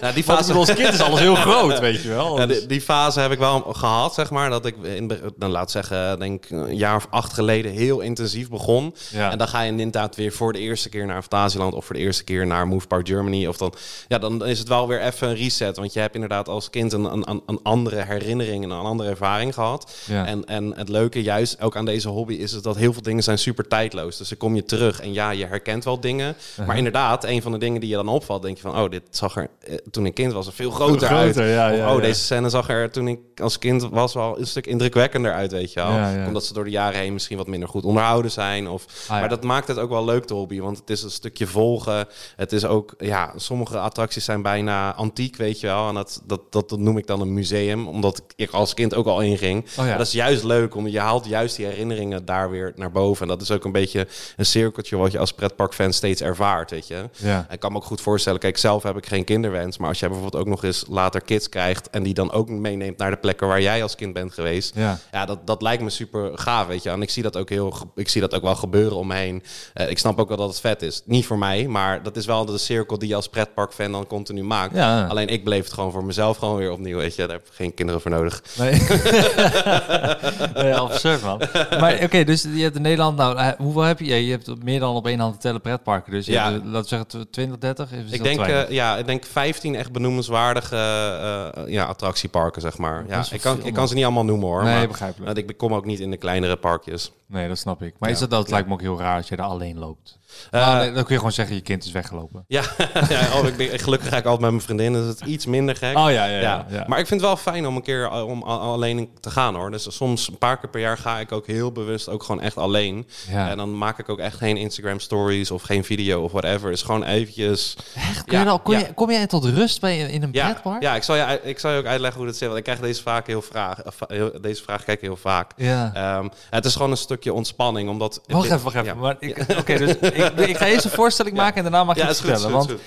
Nou, 0.00 0.14
die 0.14 0.22
fase, 0.22 0.52
als 0.52 0.74
kind 0.74 0.92
is 0.92 1.00
alles 1.00 1.20
heel 1.20 1.34
groot, 1.34 1.80
weet 1.80 2.02
je 2.02 2.08
wel. 2.08 2.38
Ja, 2.38 2.46
die, 2.46 2.66
die 2.66 2.80
fase 2.80 3.20
heb 3.20 3.32
ik 3.32 3.38
wel 3.38 3.60
gehad, 3.60 4.14
zeg 4.14 4.30
maar. 4.30 4.50
Dat 4.50 4.66
ik, 4.66 4.76
in, 4.82 5.10
dan 5.36 5.50
laat 5.50 5.70
zeggen, 5.70 6.18
denk 6.18 6.50
een 6.50 6.76
jaar 6.76 6.96
of 6.96 7.06
acht 7.10 7.32
geleden 7.32 7.72
heel 7.72 8.00
intensief 8.00 8.48
begon. 8.48 8.94
En 9.12 9.38
dan 9.38 9.48
ga 9.48 9.60
je 9.60 9.70
inderdaad 9.70 10.16
weer 10.16 10.32
voor 10.32 10.52
de 10.52 10.58
eerste 10.58 10.88
keer 10.88 11.06
naar 11.06 11.20
Fantasieland 11.20 11.74
of 11.74 11.84
voor 11.84 11.94
de 11.94 12.00
eerste 12.00 12.24
keer 12.24 12.46
naar 12.46 12.68
Move 12.68 12.86
Park 12.86 13.08
Germany. 13.08 13.46
Of 13.46 13.56
dan, 13.56 13.74
ja, 14.08 14.18
dan 14.18 14.46
is 14.46 14.58
het 14.58 14.68
wel 14.68 14.88
weer 14.88 15.00
even 15.00 15.28
een 15.28 15.34
reset. 15.34 15.76
Want 15.76 15.92
je 15.92 16.00
hebt 16.00 16.14
inderdaad 16.14 16.48
als 16.48 16.70
kind 16.70 16.92
een, 16.92 17.04
een, 17.04 17.42
een 17.46 17.60
andere 17.62 18.01
herinnering 18.04 18.64
en 18.64 18.70
een 18.70 18.84
andere 18.84 19.10
ervaring 19.10 19.54
gehad. 19.54 19.92
Ja. 20.06 20.26
En, 20.26 20.44
en 20.44 20.76
het 20.76 20.88
leuke 20.88 21.22
juist 21.22 21.60
ook 21.60 21.76
aan 21.76 21.84
deze 21.84 22.08
hobby 22.08 22.34
is 22.34 22.62
dat 22.62 22.76
heel 22.76 22.92
veel 22.92 23.02
dingen 23.02 23.22
zijn 23.22 23.38
super 23.38 23.68
tijdloos. 23.68 24.16
Dus 24.16 24.28
dan 24.28 24.38
kom 24.38 24.54
je 24.54 24.64
terug 24.64 25.00
en 25.00 25.12
ja, 25.12 25.30
je 25.30 25.46
herkent 25.46 25.84
wel 25.84 26.00
dingen. 26.00 26.36
Uh-huh. 26.50 26.66
Maar 26.66 26.76
inderdaad, 26.76 27.24
een 27.24 27.42
van 27.42 27.52
de 27.52 27.58
dingen 27.58 27.80
die 27.80 27.90
je 27.90 27.96
dan 27.96 28.08
opvalt, 28.08 28.42
denk 28.42 28.56
je 28.56 28.62
van, 28.62 28.78
oh, 28.78 28.90
dit 28.90 29.02
zag 29.10 29.36
er 29.36 29.48
eh, 29.60 29.74
toen 29.90 30.06
ik 30.06 30.14
kind 30.14 30.32
was 30.32 30.46
er 30.46 30.52
veel 30.52 30.70
groter, 30.70 31.08
Veel 31.08 31.16
groter, 31.16 31.42
uit. 31.42 31.54
ja, 31.54 31.70
Of, 31.70 31.76
ja, 31.76 31.90
oh, 31.90 31.96
ja. 31.96 32.02
deze 32.02 32.20
scène 32.20 32.48
zag 32.48 32.68
er 32.68 32.90
toen 32.90 33.08
ik 33.08 33.18
als 33.40 33.58
kind 33.58 33.82
was 33.90 34.14
wel 34.14 34.38
een 34.38 34.46
stuk 34.46 34.66
indrukwekkender 34.66 35.32
uit, 35.32 35.52
weet 35.52 35.72
je 35.72 35.80
wel. 35.80 36.26
Omdat 36.26 36.44
ze 36.44 36.52
door 36.52 36.64
de 36.64 36.70
jaren 36.70 37.00
heen 37.00 37.12
misschien 37.12 37.36
wat 37.36 37.46
minder 37.46 37.68
goed 37.68 37.84
onderhouden 37.84 38.30
zijn. 38.30 38.68
Of, 38.68 39.06
ja. 39.08 39.20
Maar 39.20 39.28
dat 39.28 39.42
maakt 39.42 39.68
het 39.68 39.78
ook 39.78 39.90
wel 39.90 40.04
leuk, 40.04 40.28
de 40.28 40.34
hobby. 40.34 40.60
Want 40.60 40.78
het 40.78 40.90
is 40.90 41.02
een 41.02 41.10
stukje 41.10 41.46
volgen. 41.46 42.06
Het 42.36 42.52
is 42.52 42.64
ook, 42.64 42.94
ja, 42.98 43.32
sommige 43.36 43.78
attracties 43.78 44.24
zijn 44.24 44.42
bijna 44.42 44.94
antiek, 44.94 45.36
weet 45.36 45.60
je 45.60 45.66
wel. 45.66 45.88
En 45.88 45.94
dat, 45.94 46.22
dat, 46.26 46.40
dat, 46.52 46.68
dat 46.68 46.78
noem 46.78 46.98
ik 46.98 47.06
dan 47.06 47.20
een 47.20 47.34
museum, 47.34 47.88
omdat 47.92 48.22
ik 48.36 48.50
als 48.50 48.74
kind 48.74 48.94
ook 48.94 49.06
al 49.06 49.20
inging. 49.20 49.64
ja. 49.76 49.82
Maar 49.82 49.98
dat 49.98 50.06
is 50.06 50.12
juist 50.12 50.42
leuk, 50.42 50.74
omdat 50.74 50.92
je 50.92 51.00
haalt 51.00 51.26
juist 51.26 51.56
die 51.56 51.66
herinneringen 51.66 52.24
daar 52.24 52.50
weer 52.50 52.72
naar 52.76 52.90
boven. 52.90 53.22
En 53.22 53.28
dat 53.28 53.40
is 53.40 53.50
ook 53.50 53.64
een 53.64 53.72
beetje 53.72 54.06
een 54.36 54.46
cirkeltje 54.46 54.96
wat 54.96 55.12
je 55.12 55.18
als 55.18 55.32
pretparkfan 55.32 55.92
steeds 55.92 56.20
ervaart, 56.20 56.70
weet 56.70 56.86
je. 56.86 57.08
Ja. 57.16 57.46
Ik 57.50 57.60
kan 57.60 57.72
me 57.72 57.78
ook 57.78 57.84
goed 57.84 58.00
voorstellen, 58.00 58.40
kijk, 58.40 58.58
zelf 58.58 58.82
heb 58.82 58.96
ik 58.96 59.06
geen 59.06 59.24
kinderwens. 59.24 59.78
Maar 59.78 59.88
als 59.88 59.98
jij 59.98 60.08
bijvoorbeeld 60.08 60.42
ook 60.42 60.48
nog 60.48 60.64
eens 60.64 60.84
later 60.88 61.20
kids 61.20 61.48
krijgt... 61.48 61.90
en 61.90 62.02
die 62.02 62.14
dan 62.14 62.32
ook 62.32 62.48
meeneemt 62.48 62.98
naar 62.98 63.10
de 63.10 63.16
plekken 63.16 63.48
waar 63.48 63.62
jij 63.62 63.82
als 63.82 63.94
kind 63.94 64.12
bent 64.12 64.32
geweest... 64.32 64.74
Ja. 64.74 64.98
Ja, 65.12 65.24
dat, 65.24 65.46
dat 65.46 65.62
lijkt 65.62 65.82
me 65.82 65.90
super 65.90 66.38
gaaf, 66.38 66.66
weet 66.66 66.82
je. 66.82 66.90
En 66.90 67.02
ik 67.02 67.10
zie 67.10 67.22
dat 67.22 67.36
ook 67.36 67.48
heel, 67.48 67.74
ik 67.94 68.08
zie 68.08 68.20
dat 68.20 68.34
ook 68.34 68.42
wel 68.42 68.54
gebeuren 68.54 68.96
om 68.96 69.06
me 69.06 69.14
heen. 69.14 69.42
Eh, 69.74 69.90
ik 69.90 69.98
snap 69.98 70.18
ook 70.18 70.28
wel 70.28 70.36
dat 70.36 70.48
het 70.48 70.60
vet 70.60 70.82
is. 70.82 71.02
Niet 71.04 71.26
voor 71.26 71.38
mij, 71.38 71.66
maar 71.66 72.02
dat 72.02 72.16
is 72.16 72.26
wel 72.26 72.44
de 72.44 72.58
cirkel 72.58 72.98
die 72.98 73.08
je 73.08 73.14
als 73.14 73.28
pretparkfan 73.28 73.92
dan 73.92 74.06
continu 74.06 74.42
maakt. 74.42 74.74
Ja. 74.74 75.06
Alleen 75.06 75.28
ik 75.28 75.44
beleef 75.44 75.64
het 75.64 75.72
gewoon 75.72 75.92
voor 75.92 76.04
mezelf 76.04 76.36
gewoon 76.36 76.56
weer 76.56 76.72
opnieuw, 76.72 76.96
weet 76.96 77.14
je. 77.14 77.26
Daar 77.26 77.36
heb 77.36 77.46
ik 77.46 77.52
geen 77.52 77.71
kinderen 77.74 78.00
voor 78.00 78.10
nodig. 78.10 78.42
Nee. 78.58 78.72
nee, 80.64 80.74
absurd 80.74 81.22
man. 81.22 81.40
Maar 81.80 81.98
oké, 82.02 82.24
dus 82.24 82.42
je 82.54 82.62
hebt 82.62 82.76
in 82.76 82.82
Nederland, 82.82 83.16
nou, 83.16 83.36
eh, 83.38 83.48
hoeveel 83.58 83.82
heb 83.82 83.98
je? 83.98 84.04
Ja, 84.04 84.14
je 84.14 84.30
hebt 84.30 84.64
meer 84.64 84.80
dan 84.80 84.94
op 84.94 85.06
één 85.06 85.18
hand 85.20 85.34
te 85.34 85.40
tellen 85.40 85.60
pretparken. 85.60 86.12
Dus 86.12 86.26
je 86.26 86.32
Ja. 86.32 86.52
hebt, 86.52 86.64
laten 86.64 86.80
we 86.82 86.88
zeggen, 86.88 87.30
20, 87.30 87.58
30? 87.58 87.92
Is 87.92 88.10
Ik 88.10 88.22
denk, 88.22 88.40
eh, 88.40 88.68
ja, 88.70 88.96
ik 88.96 89.06
denk 89.06 89.24
15 89.24 89.74
echt 89.76 89.92
benoemenswaardige 89.92 90.76
eh, 90.76 91.72
ja, 91.72 91.84
attractieparken, 91.84 92.62
zeg 92.62 92.78
maar. 92.78 93.04
Ja, 93.08 93.24
ik, 93.30 93.40
kan, 93.40 93.64
ik 93.64 93.74
kan 93.74 93.88
ze 93.88 93.94
niet 93.94 94.04
allemaal 94.04 94.24
noemen 94.24 94.46
hoor. 94.48 94.64
Nee, 94.64 94.74
maar, 94.78 94.88
begrijpelijk. 94.88 95.38
ik 95.38 95.56
kom 95.56 95.74
ook 95.74 95.84
niet 95.84 96.00
in 96.00 96.10
de 96.10 96.16
kleinere 96.16 96.56
parkjes. 96.56 97.12
Nee, 97.32 97.48
dat 97.48 97.58
snap 97.58 97.82
ik. 97.82 97.94
Maar 97.98 98.10
is 98.10 98.18
dat, 98.18 98.30
dat 98.30 98.50
lijkt 98.50 98.66
me 98.68 98.72
ook 98.74 98.80
heel 98.80 98.98
raar 98.98 99.16
als 99.16 99.28
je 99.28 99.36
daar 99.36 99.46
alleen 99.46 99.78
loopt. 99.78 100.18
Eh, 100.50 100.60
Nou, 100.66 100.76
nee, 100.78 100.92
dan 100.92 101.02
kun 101.02 101.12
je 101.12 101.16
gewoon 101.16 101.32
zeggen, 101.32 101.54
je 101.56 101.60
kind 101.62 101.84
is 101.84 101.92
weggelopen. 101.92 102.44
Ja, 102.48 102.62
ja 103.08 103.20
oh, 103.40 103.46
ik 103.46 103.56
ben, 103.56 103.78
gelukkig 103.78 104.08
ga 104.08 104.16
ik 104.16 104.24
altijd 104.24 104.40
met 104.40 104.50
mijn 104.50 104.62
vriendin, 104.62 104.92
dus 104.92 105.06
het 105.06 105.20
is 105.20 105.26
iets 105.26 105.46
minder 105.46 105.76
gek. 105.76 105.96
Oh 105.98 106.10
ja, 106.10 106.24
ja, 106.26 106.66
Ja, 106.68 106.84
maar 106.86 106.98
ik 106.98 107.06
vind 107.06 107.20
het 107.20 107.28
wel 107.30 107.36
fijn 107.38 107.66
om 107.66 107.76
een 107.76 107.82
keer 107.82 108.02
uh, 108.02 108.26
om 108.26 108.42
alleen 108.42 109.10
te 109.20 109.30
gaan 109.30 109.54
hoor. 109.54 109.70
Dus 109.70 109.96
soms 109.96 110.28
een 110.28 110.38
paar 110.38 110.58
keer 110.58 110.70
per 110.70 110.80
jaar 110.80 110.98
ga 110.98 111.18
ik 111.18 111.32
ook 111.32 111.46
heel 111.46 111.72
bewust 111.72 112.08
ook 112.08 112.22
gewoon 112.22 112.40
echt 112.40 112.56
alleen. 112.56 113.06
En 113.30 113.56
dan 113.56 113.78
maak 113.78 113.98
ik 113.98 114.08
ook 114.08 114.18
echt 114.18 114.36
geen 114.36 114.56
Instagram 114.56 114.98
stories 115.00 115.50
of 115.50 115.62
geen 115.62 115.84
video 115.84 116.22
of 116.22 116.32
whatever. 116.32 116.70
Dus 116.70 116.82
gewoon 116.82 117.04
eventjes. 117.04 117.76
Echt? 117.94 118.24
Kun 118.24 118.38
je 118.38 118.44
dan, 118.44 118.62
kom, 118.62 118.74
je, 118.78 118.92
kom 118.94 119.10
jij 119.10 119.26
tot 119.26 119.44
rust 119.44 119.80
bij, 119.80 119.98
in 119.98 120.22
een 120.22 120.28
Ja, 120.32 120.50
pretpark? 120.50 120.82
ja 120.82 120.94
ik, 120.94 121.02
zal 121.02 121.16
je, 121.16 121.40
ik 121.42 121.58
zal 121.58 121.70
je 121.70 121.78
ook 121.78 121.86
uitleggen 121.86 122.18
hoe 122.18 122.26
dat 122.28 122.36
zit. 122.36 122.46
Want 122.46 122.58
ik 122.58 122.64
krijg 122.64 122.80
deze, 122.80 123.02
vaak 123.02 123.26
heel 123.26 123.42
vraag, 123.42 123.78
heel- 124.06 124.40
deze 124.40 124.62
vraag 124.62 124.82
krijg 124.82 124.98
ik 124.98 125.04
heel 125.04 125.16
vaak. 125.16 125.50
Ja. 125.56 125.90
Ehm, 125.94 126.28
het 126.50 126.64
is 126.64 126.72
gewoon 126.74 126.90
een 126.90 126.96
stukje 127.22 127.32
ontspanning. 127.38 127.88
Omdat 127.88 128.20
Wacht 128.26 128.42
dit- 128.42 128.52
even, 128.52 128.64
wacht 128.64 128.76
even. 128.76 128.86
Ja. 128.86 128.94
Maar 128.94 129.16
ik, 129.18 129.44
Oké, 129.58 129.78
dus 129.78 129.90
ik, 129.96 130.36
ik 130.36 130.56
ga 130.56 130.66
eerst 130.66 130.84
een 130.84 130.90
voorstelling 130.90 131.36
maken 131.36 131.56
en 131.56 131.62
daarna 131.62 131.84
mag 131.84 131.94
je 131.96 132.00
Ja, 132.02 132.06
het 132.08 132.16
vertellen. 132.16 132.42
goed, 132.42 132.52
want 132.52 132.70
goed. 132.70 132.80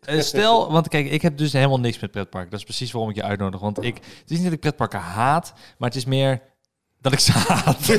Eh, 0.00 0.20
stel, 0.20 0.72
want 0.72 0.88
kijk, 0.88 1.10
ik 1.10 1.22
heb 1.22 1.36
dus 1.38 1.52
helemaal 1.52 1.80
niks 1.80 1.98
met 1.98 2.10
pretparken. 2.10 2.50
Dat 2.50 2.58
is 2.58 2.64
precies 2.64 2.92
waarom 2.92 3.10
ik 3.10 3.16
je 3.16 3.22
uitnodig. 3.22 3.60
Want 3.60 3.82
ik, 3.84 3.94
het 3.94 4.30
is 4.30 4.36
niet 4.36 4.44
dat 4.44 4.52
ik 4.52 4.60
pretparken 4.60 4.98
haat, 5.00 5.52
maar 5.78 5.88
het 5.88 5.98
is 5.98 6.04
meer 6.04 6.42
dat 7.00 7.12
ik 7.12 7.18
ze 7.18 7.32
haat. 7.32 7.86
Nee, 7.88 7.98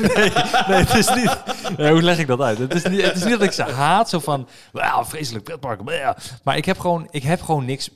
nee 0.68 0.78
het 0.84 0.94
is 0.94 1.14
niet. 1.14 1.36
Hoe 1.76 2.02
leg 2.02 2.18
ik 2.18 2.26
dat 2.26 2.40
uit? 2.40 2.58
Het 2.58 2.74
is, 2.74 2.84
niet, 2.84 3.02
het 3.02 3.16
is 3.16 3.22
niet 3.24 3.32
dat 3.32 3.42
ik 3.42 3.52
ze 3.52 3.62
haat, 3.62 4.08
zo 4.08 4.18
van, 4.18 4.48
"Wauw, 4.72 5.04
vreselijk 5.04 5.44
pretparken. 5.44 5.84
bleh." 5.84 6.10
Maar 6.44 6.56
ik 6.56 6.64
heb 6.64 6.78
gewoon, 6.78 7.06
ik 7.10 7.22
heb 7.22 7.42
gewoon 7.42 7.64
niks, 7.64 7.90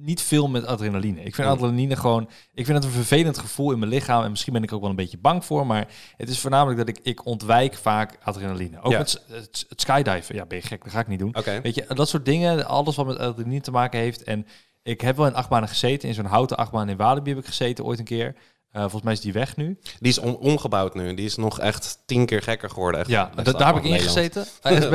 niet 0.00 0.20
veel 0.22 0.48
met 0.48 0.66
adrenaline. 0.66 1.22
Ik 1.22 1.34
vind 1.34 1.48
adrenaline 1.48 1.96
gewoon, 1.96 2.28
ik 2.54 2.64
vind 2.64 2.76
het 2.76 2.86
een 2.86 2.92
vervelend 3.04 3.38
gevoel 3.38 3.72
in 3.72 3.78
mijn 3.78 3.90
lichaam. 3.90 4.22
En 4.24 4.30
misschien 4.30 4.52
ben 4.52 4.62
ik 4.62 4.72
ook 4.72 4.80
wel 4.80 4.90
een 4.90 4.96
beetje 4.96 5.18
bang 5.18 5.44
voor, 5.44 5.66
maar 5.66 5.88
het 6.16 6.28
is 6.28 6.38
voornamelijk 6.40 6.78
dat 6.78 6.88
ik, 6.88 6.98
ik 7.02 7.26
ontwijk 7.26 7.74
vaak 7.74 8.18
adrenaline. 8.22 8.80
Ook 8.82 8.92
Ja. 8.92 8.98
met 8.98 9.10
s- 9.10 9.24
het, 9.28 9.66
het 9.68 9.80
skydiven. 9.80 10.34
Ja, 10.34 10.46
ben 10.46 10.58
je 10.58 10.64
gek? 10.64 10.82
Dat 10.84 10.92
ga 10.92 11.00
ik 11.00 11.08
niet 11.08 11.18
doen. 11.18 11.34
Weet 11.62 11.74
je, 11.74 11.84
dat 11.88 12.08
soort 12.08 12.24
dingen, 12.24 12.66
alles 12.66 12.96
wat 12.96 13.06
met 13.06 13.18
adrenaline 13.18 13.60
te 13.62 13.70
maken 13.70 14.00
heeft. 14.00 14.22
En 14.22 14.46
ik 14.82 15.00
heb 15.00 15.16
wel 15.16 15.26
in 15.26 15.34
achtbanen 15.34 15.68
gezeten. 15.68 16.08
In 16.08 16.14
zo'n 16.14 16.24
houten 16.24 16.56
achtbaan 16.56 16.88
in 16.88 16.96
Walibi 16.96 17.30
heb 17.30 17.38
ik 17.38 17.46
gezeten 17.46 17.84
ooit 17.84 17.98
een 17.98 18.04
keer. 18.04 18.34
Eh, 18.72 18.80
volgens 18.80 19.02
mij 19.02 19.12
is 19.12 19.20
die 19.20 19.32
weg 19.32 19.56
nu. 19.56 19.78
Die 20.00 20.10
is 20.10 20.18
om- 20.18 20.36
omgebouwd 20.40 20.94
nu. 20.94 21.14
Die 21.14 21.24
is 21.24 21.36
nog 21.36 21.58
echt 21.60 21.98
tien 22.06 22.26
keer 22.26 22.42
gekker 22.42 22.70
geworden. 22.70 23.00
Echt. 23.00 23.08
Ja, 23.08 23.30
daar 23.34 23.44
heb 23.44 23.46
ik 23.46 23.54
achtbaan 23.54 23.74
in 23.74 23.80
van 23.82 23.90
Nederland. 23.90 24.16
gezeten. 24.16 24.46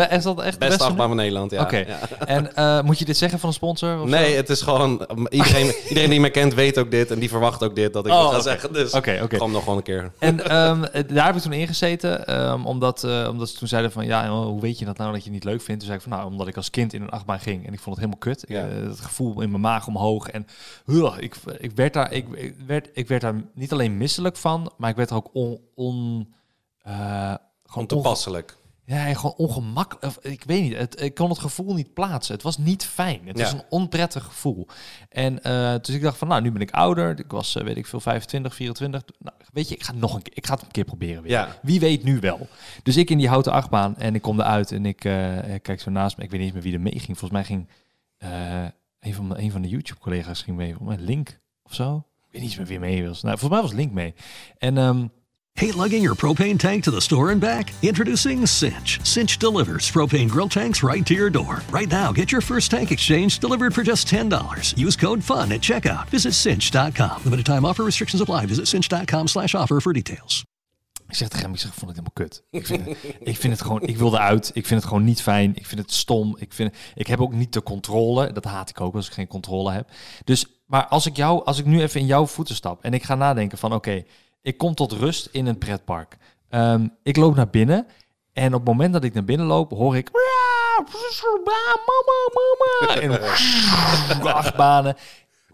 Eh, 0.07 0.17
is, 0.17 0.23
dat 0.23 0.41
echt 0.41 0.59
beste? 0.59 0.83
achtbaan 0.83 1.07
van 1.07 1.15
Nederland, 1.17 1.51
ja. 1.51 1.61
Oké. 1.61 1.77
Ja. 1.77 1.99
En 2.25 2.55
eh, 2.55 2.81
moet 2.81 2.99
je 2.99 3.05
dit 3.05 3.17
zeggen 3.17 3.39
van 3.39 3.49
een 3.49 3.55
sponsor? 3.55 4.01
Of 4.01 4.09
Nee, 4.09 4.29
zo? 4.31 4.35
het 4.37 4.49
is 4.49 4.61
gewoon... 4.61 5.05
um, 5.11 5.27
Iedereen, 5.27 5.73
iedereen 5.89 6.09
die 6.09 6.19
mij 6.19 6.31
kent 6.31 6.53
weet 6.53 6.77
ook 6.77 6.91
dit. 6.91 7.11
En 7.11 7.19
die 7.19 7.29
verwacht 7.29 7.63
ook 7.63 7.75
dit, 7.75 7.93
dat 7.93 8.05
ik 8.05 8.11
Oh, 8.11 8.23
dat 8.23 8.33
ga 8.33 8.39
zeggen. 8.41 8.73
Dus 8.73 8.93
Oké, 8.93 9.19
oké. 9.23 9.35
gewoon 9.35 9.51
nog 9.51 9.63
gewoon 9.63 9.77
een 9.77 9.83
keer. 9.83 10.11
En 10.19 10.45
ehm, 10.49 10.83
eh, 10.83 11.03
daar 11.07 11.25
heb 11.25 11.35
ik 11.35 11.41
toen 11.41 11.53
ingezeten, 11.53 12.27
ehm, 12.27 12.65
omdat, 12.65 13.03
omdat 13.29 13.49
ze 13.49 13.57
toen 13.57 13.67
zeiden 13.67 13.91
van, 13.91 14.05
ja, 14.05 14.29
hoe 14.29 14.61
weet 14.61 14.79
je 14.79 14.85
dat 14.85 14.97
nou 14.97 15.11
dat 15.11 15.19
je 15.23 15.29
het 15.31 15.33
niet 15.33 15.43
leuk 15.51 15.61
vindt? 15.61 15.79
Toen 15.79 15.89
zei 15.89 15.95
ik 16.03 16.09
van, 16.09 16.17
nou, 16.17 16.31
omdat 16.31 16.47
ik 16.47 16.55
als 16.55 16.69
kind 16.69 16.93
in 16.93 17.01
een 17.01 17.09
achtbaan 17.09 17.39
ging 17.39 17.67
en 17.67 17.73
ik 17.73 17.79
vond 17.79 17.95
het 17.97 18.05
helemaal 18.05 18.35
kut. 18.35 18.45
Ja. 18.47 18.61
Het 18.89 18.99
gevoel 18.99 19.41
in 19.41 19.49
mijn 19.49 19.61
maag 19.61 19.87
omhoog 19.87 20.27
en 20.29 20.47
ik, 21.19 21.35
ik, 21.57 21.71
werd 21.75 21.93
daar, 21.93 22.11
ik, 22.11 22.25
ik 22.35 22.55
werd, 22.67 22.89
ik 22.93 23.07
werd 23.07 23.21
daar 23.21 23.33
niet 23.53 23.64
alleen 23.71 23.97
misselijk 23.97 24.37
van, 24.37 24.71
maar 24.77 24.89
ik 24.89 24.95
werd 24.95 25.09
er 25.09 25.15
ook 25.15 25.29
on, 25.33 25.59
on, 25.75 26.33
eh, 26.81 27.33
gewoon 27.63 27.83
Ontoepasselijk. 27.83 28.57
ja, 28.85 29.13
gewoon 29.13 29.35
ongemakkelijk. 29.37 30.15
Ik 30.21 30.43
weet 30.43 30.61
niet. 30.61 30.77
Het, 30.77 31.01
ik 31.01 31.15
kon 31.15 31.29
het 31.29 31.39
gevoel 31.39 31.73
niet 31.73 31.93
plaatsen. 31.93 32.33
Het 32.33 32.43
was 32.43 32.57
niet 32.57 32.85
fijn. 32.85 33.27
Het 33.27 33.37
Ja. 33.37 33.43
was 33.43 33.53
een 33.53 33.63
onprettig 33.69 34.23
gevoel. 34.23 34.67
En 35.09 35.43
eh, 35.43 35.75
dus 35.81 35.95
ik 35.95 36.01
dacht 36.01 36.17
van, 36.17 36.27
nou, 36.27 36.41
nu 36.41 36.51
ben 36.51 36.61
ik 36.61 36.71
ouder. 36.71 37.19
Ik 37.19 37.31
was, 37.31 37.55
eh, 37.55 37.63
weet 37.63 37.77
ik 37.77 37.85
veel, 37.87 37.99
25, 37.99 38.55
24. 38.55 39.03
Nou, 39.19 39.35
weet 39.53 39.69
je, 39.69 39.75
ik 39.75 39.83
ga 39.83 39.93
nog 39.93 40.13
een 40.15 40.21
keer, 40.21 40.37
ik 40.37 40.45
ga 40.45 40.53
het 40.53 40.61
een 40.63 40.71
keer 40.71 40.83
proberen 40.85 41.21
weer. 41.23 41.31
Ja. 41.31 41.59
Wie 41.61 41.79
weet 41.79 42.03
nu 42.03 42.19
wel. 42.19 42.47
Dus 42.83 42.97
ik 42.97 43.09
in 43.09 43.17
die 43.17 43.27
houten 43.27 43.51
achtbaan 43.51 43.97
en 43.97 44.15
ik 44.15 44.21
kom 44.21 44.39
eruit 44.39 44.71
en 44.71 44.85
ik 44.85 44.97
kijk 45.61 45.79
zo 45.81 45.91
naast 45.91 46.17
me. 46.17 46.23
Ik 46.23 46.29
weet 46.29 46.39
niet 46.39 46.47
eens 46.53 46.63
meer 46.63 46.71
wie 46.71 46.73
er 46.73 46.81
mee 46.91 46.99
ging. 46.99 47.17
Volgens 47.19 47.31
mij 47.31 47.43
ging 47.43 47.69
een, 48.99 49.13
van 49.13 49.29
de, 49.29 49.37
een 49.39 49.51
van 49.51 49.61
de 49.61 49.67
YouTube-collega's 49.69 50.41
ging 50.41 50.57
mee. 50.57 50.75
Volgens 50.75 50.97
mij 50.97 51.05
Link 51.05 51.39
of 51.63 51.73
zo. 51.73 52.05
Weet 52.35 52.43
niet 52.43 52.57
meer 52.57 52.65
wie 52.65 52.79
mee 52.79 53.07
was. 53.07 53.21
Nou, 53.21 53.37
volgens 53.37 53.61
mij 53.61 53.61
was 53.61 53.77
Link 53.77 53.91
mee. 53.91 54.13
En 54.57 54.77
ehm, 54.77 55.05
Hate 55.57 55.77
lugging 55.77 56.03
your 56.03 56.15
propane 56.15 56.59
tank 56.59 56.83
to 56.83 56.91
the 56.91 56.99
store 56.99 57.31
and 57.31 57.39
back? 57.39 57.71
Introducing 57.81 58.45
Cinch. 58.45 58.99
Cinch 59.05 59.37
delivers 59.37 59.89
propane 59.89 60.27
grill 60.27 60.49
tanks 60.49 60.83
right 60.83 61.05
to 61.05 61.13
your 61.13 61.29
door. 61.29 61.61
Right 61.69 61.89
now, 61.89 62.11
get 62.11 62.29
your 62.29 62.41
first 62.41 62.71
tank 62.71 62.91
exchange 62.91 63.39
delivered 63.39 63.73
for 63.73 63.81
just 63.81 64.07
$10. 64.07 64.77
Use 64.77 64.97
code 64.97 65.23
FUN 65.23 65.53
at 65.53 65.61
checkout. 65.61 66.09
Visit 66.09 66.33
cinch.com. 66.33 67.23
Limited 67.23 67.45
time 67.45 67.63
offer 67.63 67.85
restrictions 67.85 68.21
apply. 68.21 68.47
Visit 68.47 68.67
cinch.com 68.67 69.29
slash 69.29 69.55
offer 69.55 69.79
for 69.79 69.93
details. 69.93 70.45
Ik 71.07 71.15
zeg 71.15 71.27
tegen 71.27 71.45
hem, 71.45 71.53
ik 71.53 71.59
zeg, 71.59 71.73
vond 71.73 71.95
het 71.95 71.99
helemaal 71.99 72.27
kut. 72.27 72.43
Ik 72.51 72.65
vind, 72.65 72.85
het, 72.85 72.97
ik 73.19 73.37
vind 73.37 73.53
het 73.53 73.61
gewoon, 73.61 73.81
ik 73.81 73.97
wilde 73.97 74.19
uit. 74.19 74.51
Ik 74.53 74.65
vind 74.65 74.79
het 74.79 74.89
gewoon 74.89 75.03
niet 75.03 75.21
fijn. 75.21 75.55
Ik 75.55 75.65
vind 75.65 75.81
het 75.81 75.91
stom. 75.91 76.35
Ik, 76.39 76.53
vind, 76.53 76.75
ik 76.95 77.07
heb 77.07 77.21
ook 77.21 77.33
niet 77.33 77.53
de 77.53 77.63
controle. 77.63 78.31
Dat 78.31 78.43
haat 78.43 78.69
ik 78.69 78.81
ook 78.81 78.95
als 78.95 79.07
ik 79.07 79.13
geen 79.13 79.27
controle 79.27 79.71
heb. 79.71 79.89
Dus, 80.23 80.45
maar 80.65 80.87
als 80.87 81.05
ik 81.05 81.15
jou, 81.15 81.45
als 81.45 81.59
ik 81.59 81.65
nu 81.65 81.81
even 81.81 81.99
in 81.99 82.05
jouw 82.05 82.25
voeten 82.25 82.55
stap 82.55 82.83
en 82.83 82.93
ik 82.93 83.03
ga 83.03 83.15
nadenken 83.15 83.57
van, 83.57 83.73
oké, 83.73 84.03
ik 84.41 84.57
kom 84.57 84.75
tot 84.75 84.91
rust 84.91 85.29
in 85.31 85.45
een 85.45 85.57
pretpark. 85.57 86.17
Ehm, 86.49 86.87
ik 87.03 87.15
loop 87.15 87.35
naar 87.35 87.49
binnen 87.49 87.87
en 88.33 88.53
op 88.53 88.59
het 88.59 88.69
moment 88.69 88.93
dat 88.93 89.03
ik 89.03 89.13
naar 89.13 89.25
binnen 89.25 89.47
loop, 89.47 89.71
hoor 89.71 89.97
ik... 89.97 90.09
Mama, 91.45 92.29
mama. 92.33 93.01
En 93.01 94.21
achtbanen. 94.33 94.95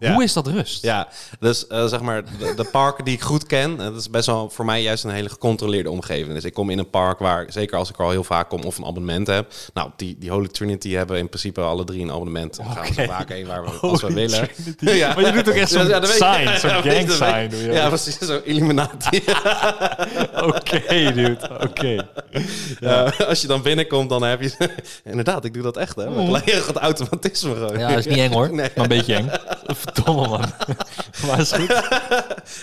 Ja. 0.02 0.12
Hoe 0.14 0.22
is 0.22 0.32
dat 0.32 0.46
rust? 0.46 0.82
Ja, 0.82 1.08
dus 1.40 1.66
eh, 1.66 1.86
zeg 1.86 2.00
maar, 2.00 2.22
de, 2.38 2.52
de 2.56 2.64
parken 2.64 3.04
die 3.04 3.14
ik 3.14 3.20
goed 3.22 3.46
ken, 3.46 3.70
eh, 3.78 3.84
dat 3.84 3.96
is 3.96 4.10
best 4.10 4.26
wel 4.26 4.50
voor 4.50 4.64
mij 4.64 4.82
juist 4.82 5.04
een 5.04 5.10
hele 5.10 5.28
gecontroleerde 5.28 5.90
omgeving. 5.90 6.34
Dus 6.34 6.44
ik 6.44 6.54
kom 6.54 6.70
in 6.70 6.78
een 6.78 6.90
park 6.90 7.18
waar, 7.18 7.46
zeker 7.48 7.76
als 7.78 7.88
ik 7.90 7.98
er 7.98 8.04
al 8.04 8.10
heel 8.10 8.24
vaak 8.24 8.48
kom 8.48 8.62
of 8.62 8.78
een 8.78 8.84
abonnement 8.86 9.26
heb. 9.26 9.52
Nou, 9.74 9.90
die, 9.96 10.16
die 10.18 10.30
Holy 10.30 10.48
Trinity 10.48 10.90
hebben 10.92 11.18
in 11.18 11.28
principe 11.28 11.60
alle 11.60 11.84
drie 11.84 12.02
een 12.02 12.10
abonnement. 12.10 12.56
Dan 12.56 12.66
gaan 12.66 12.94
we 12.96 13.04
vaak 13.04 13.28
heen 13.28 13.46
waar 13.46 13.64
we, 13.64 13.70
als 13.70 14.02
we 14.02 14.12
willen. 14.22 14.48
Trinity. 14.76 14.84
Maar 15.14 15.26
je 15.26 15.32
doet 15.32 15.48
ook 15.48 15.54
echt 15.54 15.70
zo'n 15.70 15.86
je. 15.86 16.00
sign, 16.06 16.58
zo'n 16.58 16.70
Ja, 16.70 16.80
gang 16.80 17.06
dat 17.06 17.18
weet- 17.18 17.52
sign 17.52 17.72
Ja, 17.72 17.88
precies, 17.88 18.18
zo 18.18 18.40
Illuminati. 18.44 19.22
Oké, 20.46 21.12
dude. 21.14 21.38
Oké. 21.60 22.08
Ja, 22.80 23.12
als 23.28 23.40
je 23.40 23.46
dan 23.46 23.62
binnenkomt, 23.62 24.08
dan 24.08 24.22
heb 24.22 24.42
je... 24.42 24.52
Inderdaad, 25.04 25.44
ik 25.44 25.54
doe 25.54 25.62
dat 25.62 25.76
echt, 25.76 25.96
hè. 25.96 26.10
Maar 26.10 26.24
gelijk 26.24 26.66
het 26.66 26.76
automatisme 26.76 27.54
gewoon. 27.54 27.78
Ja, 27.78 27.88
dat 27.88 27.98
is 27.98 28.06
niet 28.06 28.18
eng 28.18 28.32
hoor. 28.32 28.54
Nee. 28.54 28.68
Maar 28.76 28.84
een 28.84 28.88
beetje 28.96 29.14
eng. 29.14 29.30
Verdomme 29.92 30.28
man. 30.28 30.40
Maar 31.26 31.40
is 31.40 31.52
goed. 31.52 31.70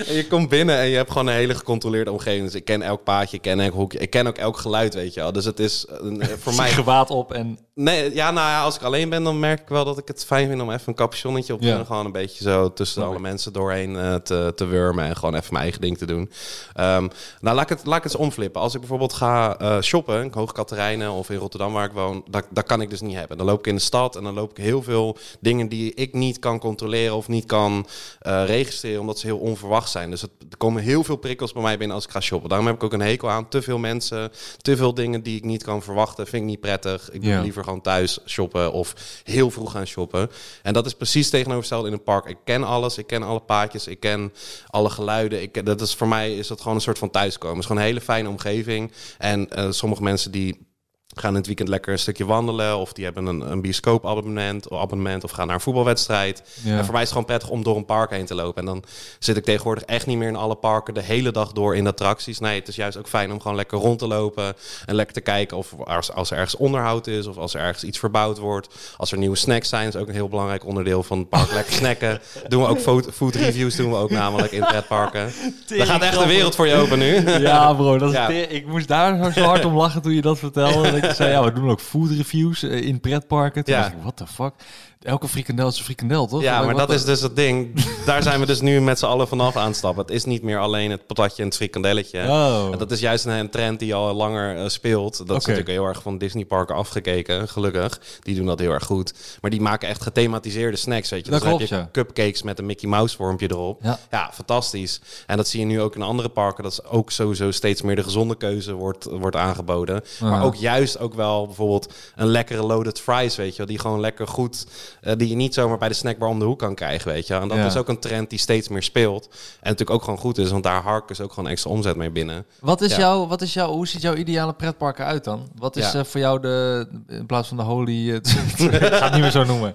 En 0.07 0.13
je 0.13 0.27
komt 0.29 0.49
binnen 0.49 0.77
en 0.77 0.87
je 0.87 0.95
hebt 0.95 1.11
gewoon 1.11 1.27
een 1.27 1.33
hele 1.33 1.55
gecontroleerde 1.55 2.11
omgeving. 2.11 2.43
Dus 2.45 2.55
ik 2.55 2.65
ken 2.65 2.81
elk 2.81 3.03
paadje, 3.03 3.35
ik 3.35 3.41
ken 3.41 3.59
elk 3.59 3.73
hoekje, 3.73 3.99
ik 3.99 4.09
ken 4.09 4.27
ook 4.27 4.37
elk 4.37 4.57
geluid, 4.57 4.93
weet 4.93 5.13
je 5.13 5.19
wel. 5.19 5.31
Dus 5.31 5.45
het 5.45 5.59
is 5.59 5.85
een- 5.89 6.23
voor 6.43 6.53
mij... 6.55 6.69
Gewaad 6.69 7.09
op 7.09 7.33
en... 7.33 7.59
Nee, 7.73 8.13
ja, 8.15 8.31
nou 8.31 8.47
ja, 8.47 8.61
als 8.63 8.75
ik 8.75 8.81
alleen 8.81 9.09
ben, 9.09 9.23
dan 9.23 9.39
merk 9.39 9.59
ik 9.59 9.67
wel 9.67 9.85
dat 9.85 9.97
ik 9.97 10.07
het 10.07 10.25
fijn 10.25 10.47
vind 10.49 10.61
om 10.61 10.71
even 10.71 10.83
een 10.85 10.93
capuchonnetje 10.95 11.53
op 11.53 11.61
te 11.61 11.67
Ja. 11.67 11.75
doen. 11.75 11.85
Gewoon 11.85 12.05
een 12.05 12.11
beetje 12.11 12.43
zo 12.43 12.73
tussen 12.73 13.03
alle 13.03 13.19
mensen 13.19 13.53
doorheen 13.53 13.95
eh, 13.97 14.15
te, 14.15 14.51
te 14.55 14.65
wurmen 14.65 15.05
en 15.05 15.15
gewoon 15.15 15.35
even 15.35 15.47
mijn 15.49 15.63
eigen 15.63 15.81
ding 15.81 15.97
te 15.97 16.05
doen. 16.05 16.31
Ehm, 16.73 17.07
nou, 17.39 17.55
laat 17.55 17.69
ik, 17.71 17.77
het, 17.77 17.85
laat 17.85 17.97
ik 17.97 18.03
het 18.03 18.11
eens 18.13 18.21
omflippen. 18.21 18.61
Als 18.61 18.73
ik 18.73 18.79
bijvoorbeeld 18.79 19.13
ga 19.13 19.57
eh, 19.57 19.81
shoppen, 19.81 20.23
in 20.23 20.31
Hoog 20.33 20.51
Katerijnen 20.51 21.11
of 21.11 21.29
in 21.29 21.37
Rotterdam 21.37 21.73
waar 21.73 21.85
ik 21.85 21.91
woon, 21.91 22.23
dat, 22.29 22.45
dat 22.49 22.65
kan 22.65 22.81
ik 22.81 22.89
dus 22.89 23.01
niet 23.01 23.15
hebben. 23.15 23.37
Dan 23.37 23.45
loop 23.45 23.59
ik 23.59 23.67
in 23.67 23.75
de 23.75 23.81
stad 23.81 24.15
en 24.15 24.23
dan 24.23 24.33
loop 24.33 24.51
ik 24.51 24.57
heel 24.63 24.83
veel 24.83 25.17
dingen 25.39 25.67
die 25.69 25.93
ik 25.93 26.13
niet 26.13 26.39
kan 26.39 26.59
controleren 26.59 27.15
of 27.19 27.27
niet 27.27 27.45
kan 27.45 27.87
eh, 28.19 28.43
registreren, 28.45 28.99
omdat 29.01 29.19
ze 29.19 29.25
heel 29.25 29.37
onverwacht 29.37 29.89
zijn. 29.89 30.09
Dus 30.09 30.21
het, 30.21 30.31
er 30.49 30.57
komen 30.57 30.83
heel 30.83 31.03
veel 31.03 31.15
prikkels 31.15 31.53
bij 31.53 31.61
mij 31.61 31.77
binnen 31.77 31.95
als 31.95 32.05
ik 32.05 32.11
ga 32.11 32.19
shoppen. 32.19 32.49
Daarom 32.49 32.67
heb 32.67 32.75
ik 32.75 32.83
ook 32.83 32.93
een 32.93 32.99
hekel 33.01 33.29
aan 33.29 33.47
te 33.49 33.61
veel 33.61 33.77
mensen, 33.77 34.31
te 34.57 34.77
veel 34.77 34.93
dingen 34.93 35.23
die 35.23 35.37
ik 35.37 35.43
niet 35.43 35.63
kan 35.63 35.81
verwachten. 35.83 36.27
Vind 36.27 36.41
ik 36.43 36.49
niet 36.49 36.59
prettig. 36.59 37.11
Ik 37.11 37.21
doe 37.21 37.31
Ja. 37.31 37.41
liever 37.41 37.63
gewoon 37.63 37.81
thuis 37.81 38.19
shoppen 38.25 38.71
of 38.73 38.93
heel 39.23 39.51
vroeg 39.51 39.71
gaan 39.71 39.87
shoppen. 39.87 40.29
En 40.63 40.73
dat 40.73 40.85
is 40.85 40.93
precies 40.93 41.29
tegenovergesteld 41.29 41.85
in 41.85 41.93
een 41.93 42.03
park. 42.03 42.25
Ik 42.25 42.37
ken 42.43 42.63
alles, 42.63 42.97
ik 42.97 43.07
ken 43.07 43.23
alle 43.23 43.39
paadjes, 43.41 43.87
ik 43.87 43.99
ken 43.99 44.33
alle 44.67 44.89
geluiden. 44.89 45.41
Ik, 45.41 45.65
dat 45.65 45.81
is, 45.81 45.95
voor 45.95 46.07
mij 46.07 46.35
is 46.37 46.47
dat 46.47 46.61
gewoon 46.61 46.75
een 46.75 46.81
soort 46.81 46.97
van 46.97 47.09
thuiskomen. 47.09 47.55
Het 47.55 47.63
is 47.63 47.65
gewoon 47.69 47.81
een 47.81 47.87
hele 47.87 48.01
fijne 48.01 48.29
omgeving. 48.29 48.91
En 49.17 49.49
eh, 49.49 49.71
sommige 49.71 50.03
mensen 50.03 50.31
die 50.31 50.67
gaan 51.15 51.29
in 51.29 51.35
het 51.37 51.45
weekend 51.45 51.69
lekker 51.69 51.91
een 51.93 51.99
stukje 51.99 52.25
wandelen 52.25 52.77
of 52.77 52.93
die 52.93 53.03
hebben 53.03 53.25
een, 53.25 53.51
een 53.51 53.61
bioscoopabonnement 53.61 54.71
abonnement, 54.71 55.23
of 55.23 55.31
gaan 55.31 55.45
naar 55.47 55.55
een 55.55 55.61
voetbalwedstrijd. 55.61 56.43
Ja. 56.63 56.77
En 56.77 56.83
voor 56.83 56.93
mij 56.93 57.01
is 57.01 57.09
het 57.09 57.09
gewoon 57.09 57.25
prettig 57.25 57.49
om 57.49 57.63
door 57.63 57.75
een 57.77 57.85
park 57.85 58.09
heen 58.09 58.25
te 58.25 58.35
lopen. 58.35 58.59
En 58.59 58.65
dan 58.65 58.83
zit 59.19 59.37
ik 59.37 59.43
tegenwoordig 59.43 59.83
echt 59.83 60.05
niet 60.05 60.17
meer 60.17 60.27
in 60.27 60.35
alle 60.35 60.55
parken 60.55 60.93
de 60.93 61.01
hele 61.01 61.31
dag 61.31 61.51
door 61.51 61.75
in 61.75 61.87
attracties. 61.87 62.39
Nee, 62.39 62.59
het 62.59 62.67
is 62.67 62.75
juist 62.75 62.97
ook 62.97 63.07
fijn 63.07 63.31
om 63.31 63.41
gewoon 63.41 63.57
lekker 63.57 63.77
rond 63.77 63.99
te 63.99 64.07
lopen 64.07 64.55
en 64.85 64.95
lekker 64.95 65.13
te 65.13 65.21
kijken 65.21 65.57
of 65.57 65.73
als, 65.85 66.11
als 66.13 66.31
er 66.31 66.37
ergens 66.37 66.55
onderhoud 66.55 67.07
is 67.07 67.27
of 67.27 67.37
als 67.37 67.53
er 67.53 67.61
ergens 67.61 67.83
iets 67.83 67.99
verbouwd 67.99 68.37
wordt. 68.37 68.67
Als 68.97 69.11
er 69.11 69.17
nieuwe 69.17 69.35
snacks 69.35 69.69
zijn, 69.69 69.87
is 69.87 69.95
ook 69.95 70.07
een 70.07 70.13
heel 70.13 70.29
belangrijk 70.29 70.65
onderdeel 70.65 71.03
van 71.03 71.17
het 71.17 71.29
park. 71.29 71.51
Lekker 71.51 71.73
snacken. 71.73 72.19
Doen 72.47 72.61
we 72.61 72.67
ook 72.67 72.79
food, 72.79 73.07
food 73.13 73.35
reviews, 73.35 73.75
doen 73.75 73.91
we 73.91 73.97
ook 73.97 74.09
namelijk 74.09 74.51
in 74.51 74.65
pretparken. 74.65 75.31
Daar 75.67 75.85
gaat 75.85 76.01
echt 76.01 76.19
de 76.19 76.27
wereld 76.27 76.55
voor 76.55 76.67
je 76.67 76.75
open 76.75 76.99
nu. 76.99 77.29
Ja 77.39 77.73
bro, 77.73 77.97
dat 77.97 78.09
is 78.09 78.15
Ja. 78.15 78.29
ik 78.29 78.65
moest 78.67 78.87
daar 78.87 79.33
zo 79.33 79.41
hard 79.41 79.65
om 79.65 79.75
lachen 79.75 80.01
toen 80.01 80.13
je 80.13 80.21
dat 80.21 80.39
vertelde. 80.39 80.97
Je 81.01 81.13
zei, 81.13 81.31
ja, 81.31 81.43
we 81.43 81.53
doen 81.53 81.69
ook 81.69 81.79
food 81.79 82.09
reviews 82.09 82.63
eh, 82.63 82.81
in 82.81 82.99
pretparken. 82.99 83.63
Toen 83.63 83.73
Ja. 83.73 83.81
dacht 83.81 83.93
ik, 83.93 83.99
what 84.01 84.17
the 84.17 84.27
fuck? 84.27 84.53
Elke 84.99 85.27
frikandel 85.27 85.67
is 85.67 85.77
een 85.77 85.83
frikandel, 85.83 86.27
toch? 86.27 86.41
Ja, 86.41 86.61
maar 86.61 86.75
dat 86.75 86.91
is 86.91 87.05
dus 87.05 87.21
het 87.21 87.35
ding. 87.35 87.83
Daar 88.05 88.23
zijn 88.23 88.39
we 88.39 88.45
dus 88.45 88.61
nu 88.61 88.81
met 88.81 88.99
z'n 88.99 89.05
allen 89.05 89.27
vanaf 89.27 89.55
aan 89.55 89.67
het 89.67 89.75
stappen. 89.75 90.01
Het 90.01 90.13
is 90.13 90.25
niet 90.25 90.41
meer 90.41 90.59
alleen 90.59 90.91
het 90.91 91.07
patatje 91.07 91.41
en 91.41 91.47
het 91.47 91.57
frikandelletje. 91.57 92.23
Oh. 92.23 92.67
En 92.71 92.77
dat 92.77 92.91
is 92.91 92.99
juist 92.99 93.25
een, 93.25 93.49
trend 93.49 93.79
die 93.79 93.93
al 93.93 94.13
langer 94.13 94.57
eh, 94.57 94.67
speelt. 94.67 95.17
Dat 95.17 95.37
is 95.37 95.45
natuurlijk 95.45 95.67
heel 95.67 95.85
erg 95.85 96.01
van 96.01 96.17
Disneyparken 96.17 96.75
afgekeken, 96.75 97.47
gelukkig. 97.47 98.01
Die 98.21 98.35
doen 98.35 98.45
dat 98.45 98.59
heel 98.59 98.71
erg 98.71 98.83
goed. 98.83 99.13
Maar 99.41 99.51
die 99.51 99.61
maken 99.61 99.89
echt 99.89 100.01
gethematiseerde 100.01 100.77
snacks, 100.77 101.09
weet 101.09 101.25
je. 101.25 101.31
Dat 101.31 101.41
dus 101.41 101.49
klopt, 101.49 101.69
heb 101.69 101.79
je 101.79 101.91
cupcakes 101.91 102.41
met 102.41 102.59
een 102.59 102.65
Mickey 102.65 102.89
Mouse 102.89 103.15
vormpje 103.15 103.49
erop. 103.49 103.81
Ja. 104.09 104.29
fantastisch. 104.33 105.01
En 105.25 105.37
dat 105.37 105.47
zie 105.47 105.59
je 105.59 105.65
nu 105.65 105.81
ook 105.81 105.95
in 105.95 106.01
andere 106.01 106.29
parken. 106.29 106.63
Dat 106.63 106.71
is 106.71 106.83
ook 106.83 107.11
sowieso 107.11 107.51
steeds 107.51 107.81
meer 107.81 107.95
de 107.95 108.03
gezonde 108.03 108.35
keuze 108.35 108.73
wordt, 108.73 109.05
wordt 109.05 109.35
aangeboden. 109.35 110.03
Maar 110.19 110.43
ook 110.43 110.55
juist 110.55 110.99
ook 110.99 111.13
wel 111.13 111.45
bijvoorbeeld 111.45 111.93
een 112.15 112.27
lekkere 112.27 112.63
loaded 112.63 112.99
fries, 112.99 113.35
weet 113.35 113.51
je 113.51 113.57
wel. 113.57 113.65
Die 113.65 113.79
gewoon 113.79 113.99
lekker 113.99 114.27
goed, 114.27 114.65
eh, 115.01 115.13
die 115.17 115.27
je 115.29 115.35
niet 115.35 115.53
zomaar 115.53 115.77
bij 115.77 115.87
de 115.87 115.93
snackbar 115.93 116.29
om 116.29 116.39
de 116.39 116.45
hoek 116.45 116.59
kan 116.59 116.75
krijgen, 116.75 117.11
weet 117.11 117.27
je. 117.27 117.33
En 117.33 117.47
dat 117.47 117.57
Ja. 117.57 117.65
is 117.65 117.75
ook 117.77 117.87
een 117.87 117.99
trend 117.99 118.29
die 118.29 118.39
steeds 118.39 118.67
meer 118.67 118.83
speelt. 118.83 119.23
En 119.31 119.37
natuurlijk 119.61 119.89
ook 119.89 120.03
gewoon 120.03 120.19
goed 120.19 120.37
is, 120.37 120.49
want 120.51 120.63
daar 120.63 120.81
harken 120.81 121.15
ze 121.15 121.23
ook 121.23 121.33
gewoon 121.33 121.49
extra 121.49 121.71
omzet 121.71 121.95
mee 121.95 122.09
binnen. 122.11 122.45
Wat 122.59 122.81
is, 122.81 122.91
Ja. 122.91 122.97
jouw, 122.97 123.27
wat 123.27 123.41
is 123.41 123.53
jouw, 123.53 123.71
hoe 123.71 123.87
ziet 123.87 124.01
jouw 124.01 124.15
ideale 124.15 124.53
pretpark 124.53 124.99
eruit 124.99 125.23
dan? 125.23 125.47
Wat 125.55 125.75
is 125.75 125.91
Ja. 125.91 125.99
eh, 125.99 126.05
voor 126.05 126.19
jou 126.19 126.39
de, 126.41 126.87
in 127.07 127.25
plaats 127.25 127.47
van 127.47 127.57
de 127.57 127.63
holy, 127.63 128.09
eh, 128.09 128.15
ik 128.73 128.93
ga 128.93 129.03
het 129.03 129.11
niet 129.13 129.21
meer 129.21 129.31
zo 129.31 129.43
noemen. 129.43 129.73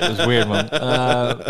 Dat 0.00 0.18
is 0.18 0.24
weird 0.24 0.48
man. 0.48 0.68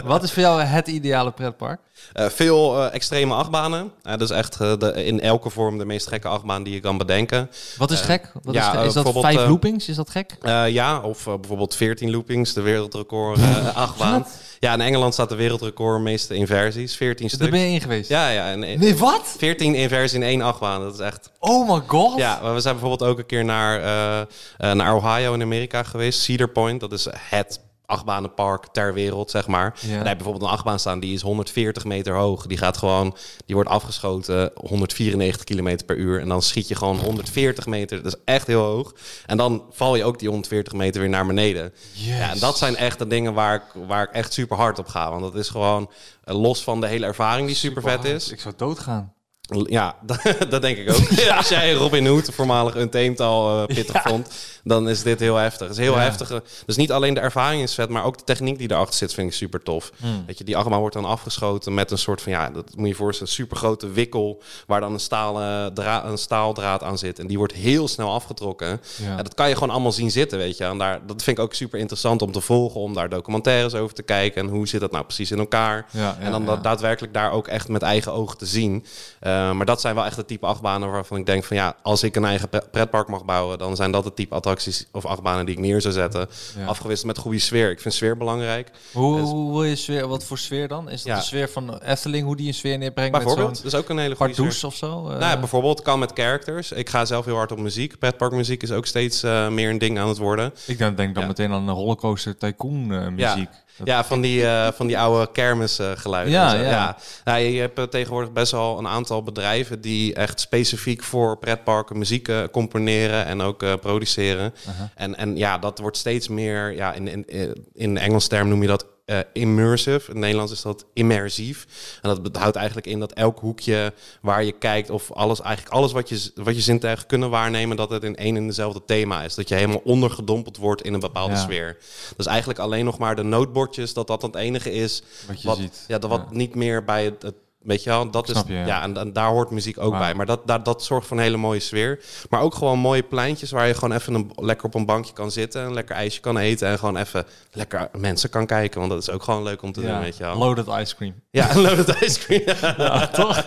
Wat 0.04 0.22
is 0.22 0.32
voor 0.32 0.42
jou 0.42 0.60
het 0.62 0.88
ideale 0.88 1.30
pretpark? 1.30 1.80
Veel 2.12 2.90
extreme 2.90 3.34
achtbanen. 3.34 3.90
Eh, 4.02 4.10
dat 4.12 4.20
is 4.20 4.30
echt 4.30 4.58
de, 4.58 5.04
in 5.04 5.20
elke 5.20 5.50
vorm 5.50 5.78
de 5.78 5.84
meest 5.84 6.06
gekke 6.06 6.28
achtbaan 6.28 6.62
die 6.62 6.74
je 6.74 6.80
kan 6.80 6.98
bedenken. 6.98 7.50
Wat 7.76 7.90
is 7.90 8.00
gek? 8.00 8.32
Wat 8.42 8.54
ja, 8.54 8.72
is, 8.72 8.78
gek? 8.78 8.86
is 8.86 8.92
dat 8.92 9.20
vijf 9.20 9.46
loopings? 9.46 9.88
Is 9.88 9.96
dat 9.96 10.10
gek? 10.10 10.36
Ja, 10.68 11.00
of 11.00 11.24
bijvoorbeeld 11.24 11.74
14 11.74 12.10
loopings, 12.10 12.52
de 12.52 12.60
wereldrecord 12.92 13.38
eh, 13.38 13.76
achtbaan. 13.84 14.26
Ja, 14.58 14.72
in 14.72 14.80
Engeland 14.80 15.12
staat 15.12 15.28
de 15.28 15.34
wereldrecord 15.34 16.00
meeste 16.00 16.34
inversies, 16.34 16.96
14 16.96 17.26
Daar 17.26 17.36
stuks. 17.36 17.50
ben 17.50 17.60
je 17.60 17.74
in 17.74 17.80
geweest? 17.80 18.08
Ja, 18.08 18.28
ja. 18.28 18.50
En, 18.50 18.58
Nee, 18.58 18.96
wat? 18.96 19.34
14 19.38 19.74
inversies 19.74 20.12
in 20.12 20.22
één 20.22 20.42
achtbaan, 20.42 20.80
dat 20.80 20.94
is 20.94 21.00
echt... 21.00 21.30
Oh 21.38 21.70
my 21.70 21.82
god. 21.86 22.18
Ja, 22.18 22.38
maar 22.42 22.54
we 22.54 22.60
zijn 22.60 22.78
bijvoorbeeld 22.78 23.10
ook 23.10 23.18
een 23.18 23.26
keer 23.26 23.44
naar, 23.44 23.80
eh, 23.82 24.20
eh, 24.20 24.76
naar 24.76 24.94
Ohio 24.94 25.32
in 25.34 25.42
Amerika 25.42 25.82
geweest. 25.82 26.20
Cedar 26.20 26.48
Point, 26.48 26.80
dat 26.80 26.92
is 26.92 27.06
het 27.16 27.60
achtbanenpark 27.90 28.66
ter 28.72 28.94
wereld, 28.94 29.30
zeg 29.30 29.46
maar. 29.46 29.74
En 29.82 29.88
daar 29.88 29.98
heb 29.98 30.06
je 30.06 30.14
bijvoorbeeld 30.14 30.44
een 30.44 30.56
achtbaan 30.56 30.78
staan, 30.78 31.00
die 31.00 31.14
is 31.14 31.22
140 31.22 31.84
meter 31.84 32.14
hoog. 32.14 32.46
Die 32.46 32.58
gaat 32.58 32.76
gewoon, 32.76 33.16
die 33.46 33.54
wordt 33.54 33.70
afgeschoten 33.70 34.50
194 34.54 35.44
kilometer 35.44 35.86
per 35.86 35.96
uur. 35.96 36.20
En 36.20 36.28
dan 36.28 36.42
schiet 36.42 36.68
je 36.68 36.74
gewoon 36.74 36.98
140 36.98 37.66
meter, 37.66 38.02
dat 38.02 38.14
is 38.14 38.20
echt 38.24 38.46
heel 38.46 38.62
hoog. 38.62 38.94
En 39.26 39.36
dan 39.36 39.64
val 39.70 39.96
je 39.96 40.04
ook 40.04 40.18
die 40.18 40.28
140 40.28 40.72
meter 40.72 41.00
weer 41.00 41.10
naar 41.10 41.26
beneden. 41.26 41.72
Ja, 41.92 42.30
en 42.30 42.38
dat 42.38 42.58
zijn 42.58 42.76
echt 42.76 42.98
de 42.98 43.06
dingen 43.06 43.34
waar 43.34 43.54
ik, 43.54 43.86
waar 43.86 44.02
ik 44.02 44.10
echt 44.10 44.32
super 44.32 44.56
hard 44.56 44.78
op 44.78 44.86
ga. 44.86 45.10
Want 45.10 45.22
dat 45.22 45.34
is 45.34 45.48
gewoon, 45.48 45.90
eh, 46.24 46.40
los 46.40 46.62
van 46.62 46.80
de 46.80 46.86
hele 46.86 47.06
ervaring 47.06 47.46
die 47.46 47.56
super 47.56 47.82
vet 47.82 48.04
is. 48.04 48.30
Ik 48.30 48.40
zou 48.40 48.54
doodgaan. 48.56 49.12
Ja, 49.50 49.94
dat 50.48 50.62
denk 50.62 50.78
ik 50.78 50.90
ook. 50.90 51.18
Als 51.36 51.48
jij 51.48 51.72
Robin 51.72 52.06
Hood, 52.06 52.28
voormalig 52.34 52.76
Untamed, 52.76 53.20
al 53.20 53.60
eh, 53.68 53.74
pittig 53.76 54.02
vond, 54.02 54.28
dan 54.64 54.88
is 54.88 55.02
dit 55.02 55.20
heel 55.20 55.36
heftig. 55.36 55.68
Het 55.68 55.76
is 55.78 55.84
heel 55.84 55.94
Ja. 55.94 56.00
heftig. 56.00 56.42
Dus 56.66 56.76
niet 56.76 56.92
alleen 56.92 57.14
de 57.14 57.20
ervaring 57.20 57.62
is 57.62 57.74
vet, 57.74 57.88
maar 57.88 58.04
ook 58.04 58.18
de 58.18 58.24
techniek 58.24 58.58
die 58.58 58.70
erachter 58.70 58.94
zit, 58.94 59.14
vind 59.14 59.28
ik 59.28 59.34
super 59.34 59.62
tof. 59.62 59.90
Hmm. 59.96 60.24
Weet 60.26 60.38
je, 60.38 60.44
die 60.44 60.56
achtbaan 60.56 60.78
wordt 60.78 60.94
dan 60.94 61.04
afgeschoten 61.04 61.74
met 61.74 61.90
een 61.90 61.98
soort 61.98 62.22
van, 62.22 62.32
ja, 62.32 62.50
dat 62.50 62.76
moet 62.76 62.88
je 62.88 62.94
voorstellen, 62.94 63.28
een 63.32 63.38
super 63.38 63.56
grote 63.56 63.90
wikkel, 63.90 64.42
waar 64.66 64.80
dan 64.80 64.92
een, 64.92 65.00
stalen 65.00 65.74
dra 65.74 66.04
een 66.04 66.18
staaldraad 66.18 66.82
aan 66.82 66.98
zit. 66.98 67.18
En 67.18 67.26
die 67.26 67.38
wordt 67.38 67.52
heel 67.52 67.88
snel 67.88 68.12
afgetrokken. 68.12 68.80
Ja. 69.02 69.16
En 69.16 69.24
dat 69.24 69.34
kan 69.34 69.48
je 69.48 69.54
gewoon 69.54 69.70
allemaal 69.70 69.92
zien 69.92 70.10
zitten, 70.10 70.38
weet 70.38 70.56
je. 70.56 70.64
En 70.64 70.78
daar, 70.78 71.00
dat 71.06 71.22
vind 71.22 71.38
ik 71.38 71.44
ook 71.44 71.54
super 71.54 71.78
interessant 71.78 72.22
om 72.22 72.32
te 72.32 72.40
volgen, 72.40 72.80
om 72.80 72.94
daar 72.94 73.08
documentaires 73.08 73.74
over 73.74 73.94
te 73.94 74.02
kijken. 74.02 74.42
En 74.42 74.48
hoe 74.48 74.68
zit 74.68 74.80
dat 74.80 74.90
nou 74.90 75.04
precies 75.04 75.30
in 75.30 75.38
elkaar? 75.38 75.86
En 76.20 76.30
dan 76.30 76.46
dat 76.46 76.62
daadwerkelijk 76.62 77.14
daar 77.14 77.32
ook 77.32 77.48
echt 77.48 77.68
met 77.68 77.82
eigen 77.82 78.12
ogen 78.12 78.38
te 78.38 78.46
zien. 78.46 78.84
Eh, 79.20 79.39
maar 79.50 79.66
dat 79.66 79.80
zijn 79.80 79.94
wel 79.94 80.04
echt 80.04 80.16
de 80.16 80.24
type 80.24 80.46
achtbanen 80.46 80.90
waarvan 80.90 81.18
ik 81.18 81.26
denk 81.26 81.44
van 81.44 81.56
ja, 81.56 81.76
als 81.82 82.02
ik 82.02 82.16
een 82.16 82.24
eigen 82.24 82.48
pre- 82.48 82.64
pretpark 82.70 83.08
mag 83.08 83.24
bouwen, 83.24 83.58
dan 83.58 83.76
zijn 83.76 83.90
dat 83.90 84.04
de 84.04 84.14
type 84.14 84.34
attracties 84.34 84.86
of 84.92 85.04
achtbanen 85.06 85.46
die 85.46 85.54
ik 85.54 85.60
neer 85.60 85.80
zou 85.80 85.94
zetten. 85.94 86.28
Ja. 86.58 86.66
Afgewisseld 86.66 87.06
met 87.06 87.18
goede 87.18 87.38
sfeer. 87.38 87.70
Ik 87.70 87.80
vind 87.80 87.94
sfeer 87.94 88.16
belangrijk. 88.16 88.70
Hoe, 88.92 89.20
Dus- 89.20 89.28
hoe 89.30 89.52
wil 89.52 89.64
je 89.64 89.76
sfeer, 89.76 90.08
wat 90.08 90.24
voor 90.24 90.38
sfeer 90.38 90.68
dan? 90.68 90.90
Is 90.90 91.02
dat 91.02 91.12
Ja. 91.12 91.18
de 91.18 91.24
sfeer 91.24 91.48
van 91.48 91.78
Efteling, 91.78 92.24
hoe 92.24 92.36
die 92.36 92.46
een 92.46 92.54
sfeer 92.54 92.78
neerbrengt 92.78 93.12
Bijvoorbeeld, 93.12 93.56
dat 93.62 93.72
is 93.72 93.78
ook 93.78 93.88
een 93.88 93.98
hele 93.98 94.16
goede 94.16 94.32
sfeer. 94.52 94.66
of 94.68 94.74
zo? 94.74 94.86
Eh, 94.86 95.04
Nou, 95.08 95.20
ja, 95.20 95.38
bijvoorbeeld 95.38 95.82
kan 95.82 95.98
met 95.98 96.10
characters. 96.14 96.72
Ik 96.72 96.88
ga 96.88 97.04
zelf 97.04 97.24
heel 97.24 97.36
hard 97.36 97.52
op 97.52 97.58
muziek. 97.58 97.98
Pretparkmuziek 97.98 98.62
is 98.62 98.70
ook 98.72 98.86
steeds 98.86 99.22
eh, 99.22 99.48
meer 99.48 99.70
een 99.70 99.78
ding 99.78 99.98
aan 99.98 100.08
het 100.08 100.18
worden. 100.18 100.52
ik 100.66 100.78
denk, 100.78 100.96
denk 100.96 101.14
dan 101.14 101.22
Ja. 101.22 101.28
meteen 101.28 101.52
aan 101.52 101.66
de 101.66 101.72
rollercoaster 101.72 102.36
tycoon 102.36 102.92
eh, 102.92 103.08
muziek. 103.08 103.48
Ja, 103.84 104.04
van 104.04 104.20
die, 104.20 104.46
eh, 104.46 104.68
van 104.72 104.86
die 104.86 104.98
oude 104.98 105.28
kermisgeluiden. 105.32 106.32
Ja, 106.32 106.52
ja. 106.54 106.96
Ja, 107.24 107.34
je 107.34 107.60
hebt 107.60 107.78
eh, 107.78 107.84
tegenwoordig 107.84 108.32
best 108.32 108.52
wel 108.52 108.78
een 108.78 108.88
aantal 108.88 109.22
bedrijven 109.32 109.80
die 109.80 110.14
echt 110.14 110.40
specifiek 110.40 111.02
voor 111.02 111.38
pretparken 111.38 111.98
muziek 111.98 112.28
eh, 112.28 112.42
componeren 112.52 113.24
en 113.26 113.40
ook 113.40 113.62
eh, 113.62 113.74
produceren. 113.80 114.54
En, 114.94 115.16
en 115.16 115.36
ja, 115.36 115.58
dat 115.58 115.78
wordt 115.78 115.96
steeds 115.96 116.28
meer, 116.28 116.74
ja, 116.74 116.92
in, 116.92 117.26
in, 117.28 117.54
in 117.74 117.94
de 117.94 118.00
Engels 118.00 118.26
term 118.28 118.48
noem 118.48 118.62
je 118.62 118.68
dat 118.68 118.86
eh, 119.04 119.18
immersive. 119.32 119.90
In 119.98 120.02
het 120.06 120.16
Nederlands 120.16 120.52
is 120.52 120.62
dat 120.62 120.84
immersief. 120.92 121.66
En 122.02 122.18
dat 122.22 122.36
houdt 122.36 122.56
eigenlijk 122.56 122.86
in 122.86 123.00
dat 123.00 123.12
elk 123.12 123.38
hoekje 123.38 123.92
waar 124.20 124.44
je 124.44 124.52
kijkt 124.52 124.90
of 124.90 125.12
alles, 125.12 125.40
eigenlijk 125.40 125.74
alles 125.74 125.92
wat 125.92 126.08
je, 126.08 126.30
wat 126.34 126.54
je 126.54 126.60
zintuigen 126.60 127.06
kunnen 127.06 127.30
waarnemen, 127.30 127.76
dat 127.76 127.90
het 127.90 128.04
in 128.04 128.16
één 128.16 128.36
en 128.36 128.46
dezelfde 128.46 128.82
thema 128.86 129.22
is. 129.22 129.34
Dat 129.34 129.48
je 129.48 129.54
helemaal 129.54 129.80
ondergedompeld 129.84 130.56
wordt 130.56 130.82
in 130.82 130.94
een 130.94 131.00
bepaalde 131.00 131.34
Ja. 131.34 131.40
sfeer. 131.40 131.76
Dus 132.16 132.26
eigenlijk 132.26 132.58
alleen 132.58 132.84
nog 132.84 132.98
maar 132.98 133.16
de 133.16 133.22
nootbordjes, 133.22 133.94
dat 133.94 134.06
dat 134.06 134.22
het 134.22 134.34
enige 134.34 134.72
is 134.72 135.02
Wat 135.26 135.42
je 135.42 135.48
wat, 135.48 135.56
ziet. 135.56 135.84
Ja, 135.88 135.98
dat 135.98 136.10
wat 136.10 136.26
Ja. 136.30 136.36
niet 136.36 136.54
meer 136.54 136.84
bij 136.84 137.04
het, 137.04 137.22
het 137.22 137.34
Weet 137.62 137.82
je 137.82 137.90
wel, 137.90 138.10
dat 138.10 138.28
is 138.28 138.42
je, 138.46 138.52
ja. 138.54 138.66
ja, 138.66 138.82
en, 138.82 138.96
en 138.96 139.12
daar 139.12 139.28
hoort 139.28 139.50
muziek 139.50 139.78
ook 139.80 139.98
bij. 139.98 140.14
Maar 140.14 140.26
dat, 140.26 140.46
dat, 140.46 140.64
dat 140.64 140.84
zorgt 140.84 141.06
voor 141.06 141.16
een 141.16 141.22
hele 141.22 141.36
mooie 141.36 141.60
sfeer. 141.60 142.00
Maar 142.30 142.40
ook 142.40 142.54
gewoon 142.54 142.78
mooie 142.78 143.02
pleintjes 143.02 143.50
waar 143.50 143.66
je 143.66 143.74
gewoon 143.74 143.92
even 143.96 144.14
een, 144.14 144.30
lekker 144.36 144.66
op 144.66 144.74
een 144.74 144.86
bankje 144.86 145.12
kan 145.12 145.30
zitten, 145.30 145.62
een 145.64 145.74
lekker 145.74 145.94
ijsje 145.96 146.20
kan 146.20 146.38
eten 146.38 146.68
en 146.68 146.78
gewoon 146.78 146.96
even 146.96 147.26
lekker 147.52 147.88
mensen 147.96 148.30
kan 148.30 148.46
kijken. 148.46 148.78
Want 148.80 148.92
dat 148.92 149.02
is 149.02 149.10
ook 149.10 149.22
gewoon 149.22 149.42
leuk 149.42 149.62
om 149.62 149.72
te 149.72 149.80
doen, 149.80 150.00
weet 150.00 150.16
je 150.16 150.24
wel. 150.24 150.36
Loaded 150.36 150.66
ice 150.66 150.96
cream. 150.96 151.14
Ja, 151.30 151.54
loaded 151.60 152.02
ice 152.02 152.18
cream. 152.18 152.42
Ja, 152.78 153.06
toch? 153.06 153.44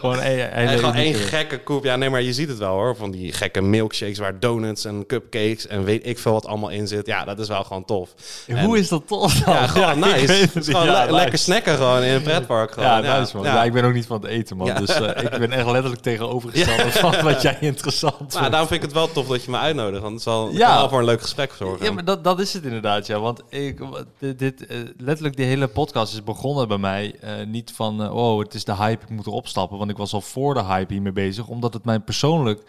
Gewoon 0.00 0.20
En 0.20 0.94
één 0.94 1.14
gekke 1.14 1.58
koep. 1.58 1.84
Ja, 1.84 1.96
nee, 1.96 2.10
maar 2.10 2.22
je 2.22 2.32
ziet 2.32 2.48
het 2.48 2.58
wel 2.58 2.72
hoor. 2.72 2.96
Van 2.96 3.10
die 3.10 3.32
gekke 3.32 3.60
milkshakes 3.60 4.18
waar 4.18 4.40
donuts 4.40 4.84
en 4.84 5.06
cupcakes 5.06 5.66
en 5.66 5.84
weet 5.84 6.06
ik 6.06 6.18
veel 6.18 6.32
wat 6.32 6.46
allemaal 6.46 6.70
in 6.70 6.88
zit. 6.88 7.06
Ja, 7.06 7.24
dat 7.24 7.38
is 7.38 7.48
wel 7.48 7.64
gewoon 7.64 7.84
tof. 7.84 8.14
Hoe 8.62 8.78
is 8.78 8.88
dat 8.88 9.06
tof 9.06 9.34
dan? 9.34 9.54
Ja, 9.54 9.66
gewoon 9.66 9.98
nice. 10.10 10.48
gewoon 10.54 10.86
le- 10.86 11.10
lekker 11.10 11.38
snacken 11.38 11.76
gewoon 11.76 12.02
in 12.02 12.14
een 12.14 12.22
pretpark. 12.22 12.72
Gewoon. 12.72 12.88
Ja, 12.88 13.18
nice 13.18 13.36
man. 13.36 13.44
Ja. 13.56 13.64
Ik 13.64 13.72
ben 13.72 13.84
ook 13.84 13.92
niet 13.92 14.06
van 14.06 14.20
het 14.20 14.30
eten 14.30 14.56
man. 14.56 14.74
Dus 14.74 14.88
eh, 15.00 15.22
ik 15.24 15.30
ben 15.38 15.50
echt 15.52 15.66
letterlijk 15.66 16.02
tegenovergesteld 16.02 16.92
van 17.12 17.22
wat 17.22 17.42
jij 17.42 17.56
interessant 17.60 18.18
Nou, 18.18 18.30
vindt. 18.32 18.50
daarom 18.50 18.68
vind 18.68 18.82
ik 18.82 18.86
het 18.88 18.92
wel 18.92 19.12
tof 19.12 19.26
dat 19.26 19.44
je 19.44 19.50
me 19.50 19.56
uitnodigt. 19.58 20.02
Want 20.02 20.14
het 20.14 20.22
zal 20.22 20.50
Ja. 20.52 20.76
wel 20.76 20.88
voor 20.88 20.98
een 20.98 21.04
leuk 21.04 21.22
gesprek 21.22 21.52
zorgen. 21.52 21.84
Ja, 21.86 21.92
maar 21.92 22.04
dat, 22.04 22.24
dat 22.24 22.40
is 22.40 22.52
het 22.52 22.64
inderdaad, 22.64 23.06
ja. 23.06 23.18
Want 23.20 23.42
ik, 23.48 23.82
dit, 24.18 24.38
dit, 24.38 24.66
eh, 24.66 24.78
letterlijk, 24.96 25.36
die 25.36 25.46
hele 25.46 25.68
podcast 25.68 26.12
is 26.12 26.24
begonnen 26.24 26.68
bij 26.68 26.78
mij. 26.78 27.14
eh, 27.20 27.46
niet 27.46 27.72
van, 27.74 28.10
oh, 28.10 28.38
het 28.38 28.54
is 28.54 28.64
de 28.64 28.74
hype, 28.76 29.02
ik 29.04 29.10
moet 29.10 29.26
erop 29.26 29.46
stappen. 29.48 29.78
Want 29.78 29.90
ik 29.90 29.96
was 29.96 30.12
al 30.12 30.20
voor 30.20 30.54
de 30.54 30.64
hype 30.64 30.92
hiermee 30.92 31.12
bezig. 31.12 31.46
Omdat 31.48 31.72
het 31.74 31.84
mij 31.84 32.00
persoonlijk 32.00 32.62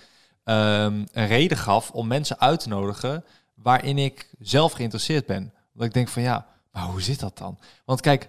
ehm, 0.43 1.03
een 1.11 1.27
reden 1.27 1.57
gaf 1.57 1.91
om 1.91 2.07
mensen 2.07 2.39
uit 2.39 2.59
te 2.59 2.69
nodigen 2.69 3.23
waarin 3.55 3.97
ik 3.97 4.29
zelf 4.39 4.71
geïnteresseerd 4.71 5.25
ben. 5.25 5.53
Dat 5.73 5.85
ik 5.85 5.93
denk 5.93 6.07
van, 6.07 6.21
ja, 6.21 6.45
maar 6.71 6.83
hoe 6.83 7.01
zit 7.01 7.19
dat 7.19 7.37
dan? 7.37 7.57
Want 7.85 8.01
kijk, 8.01 8.27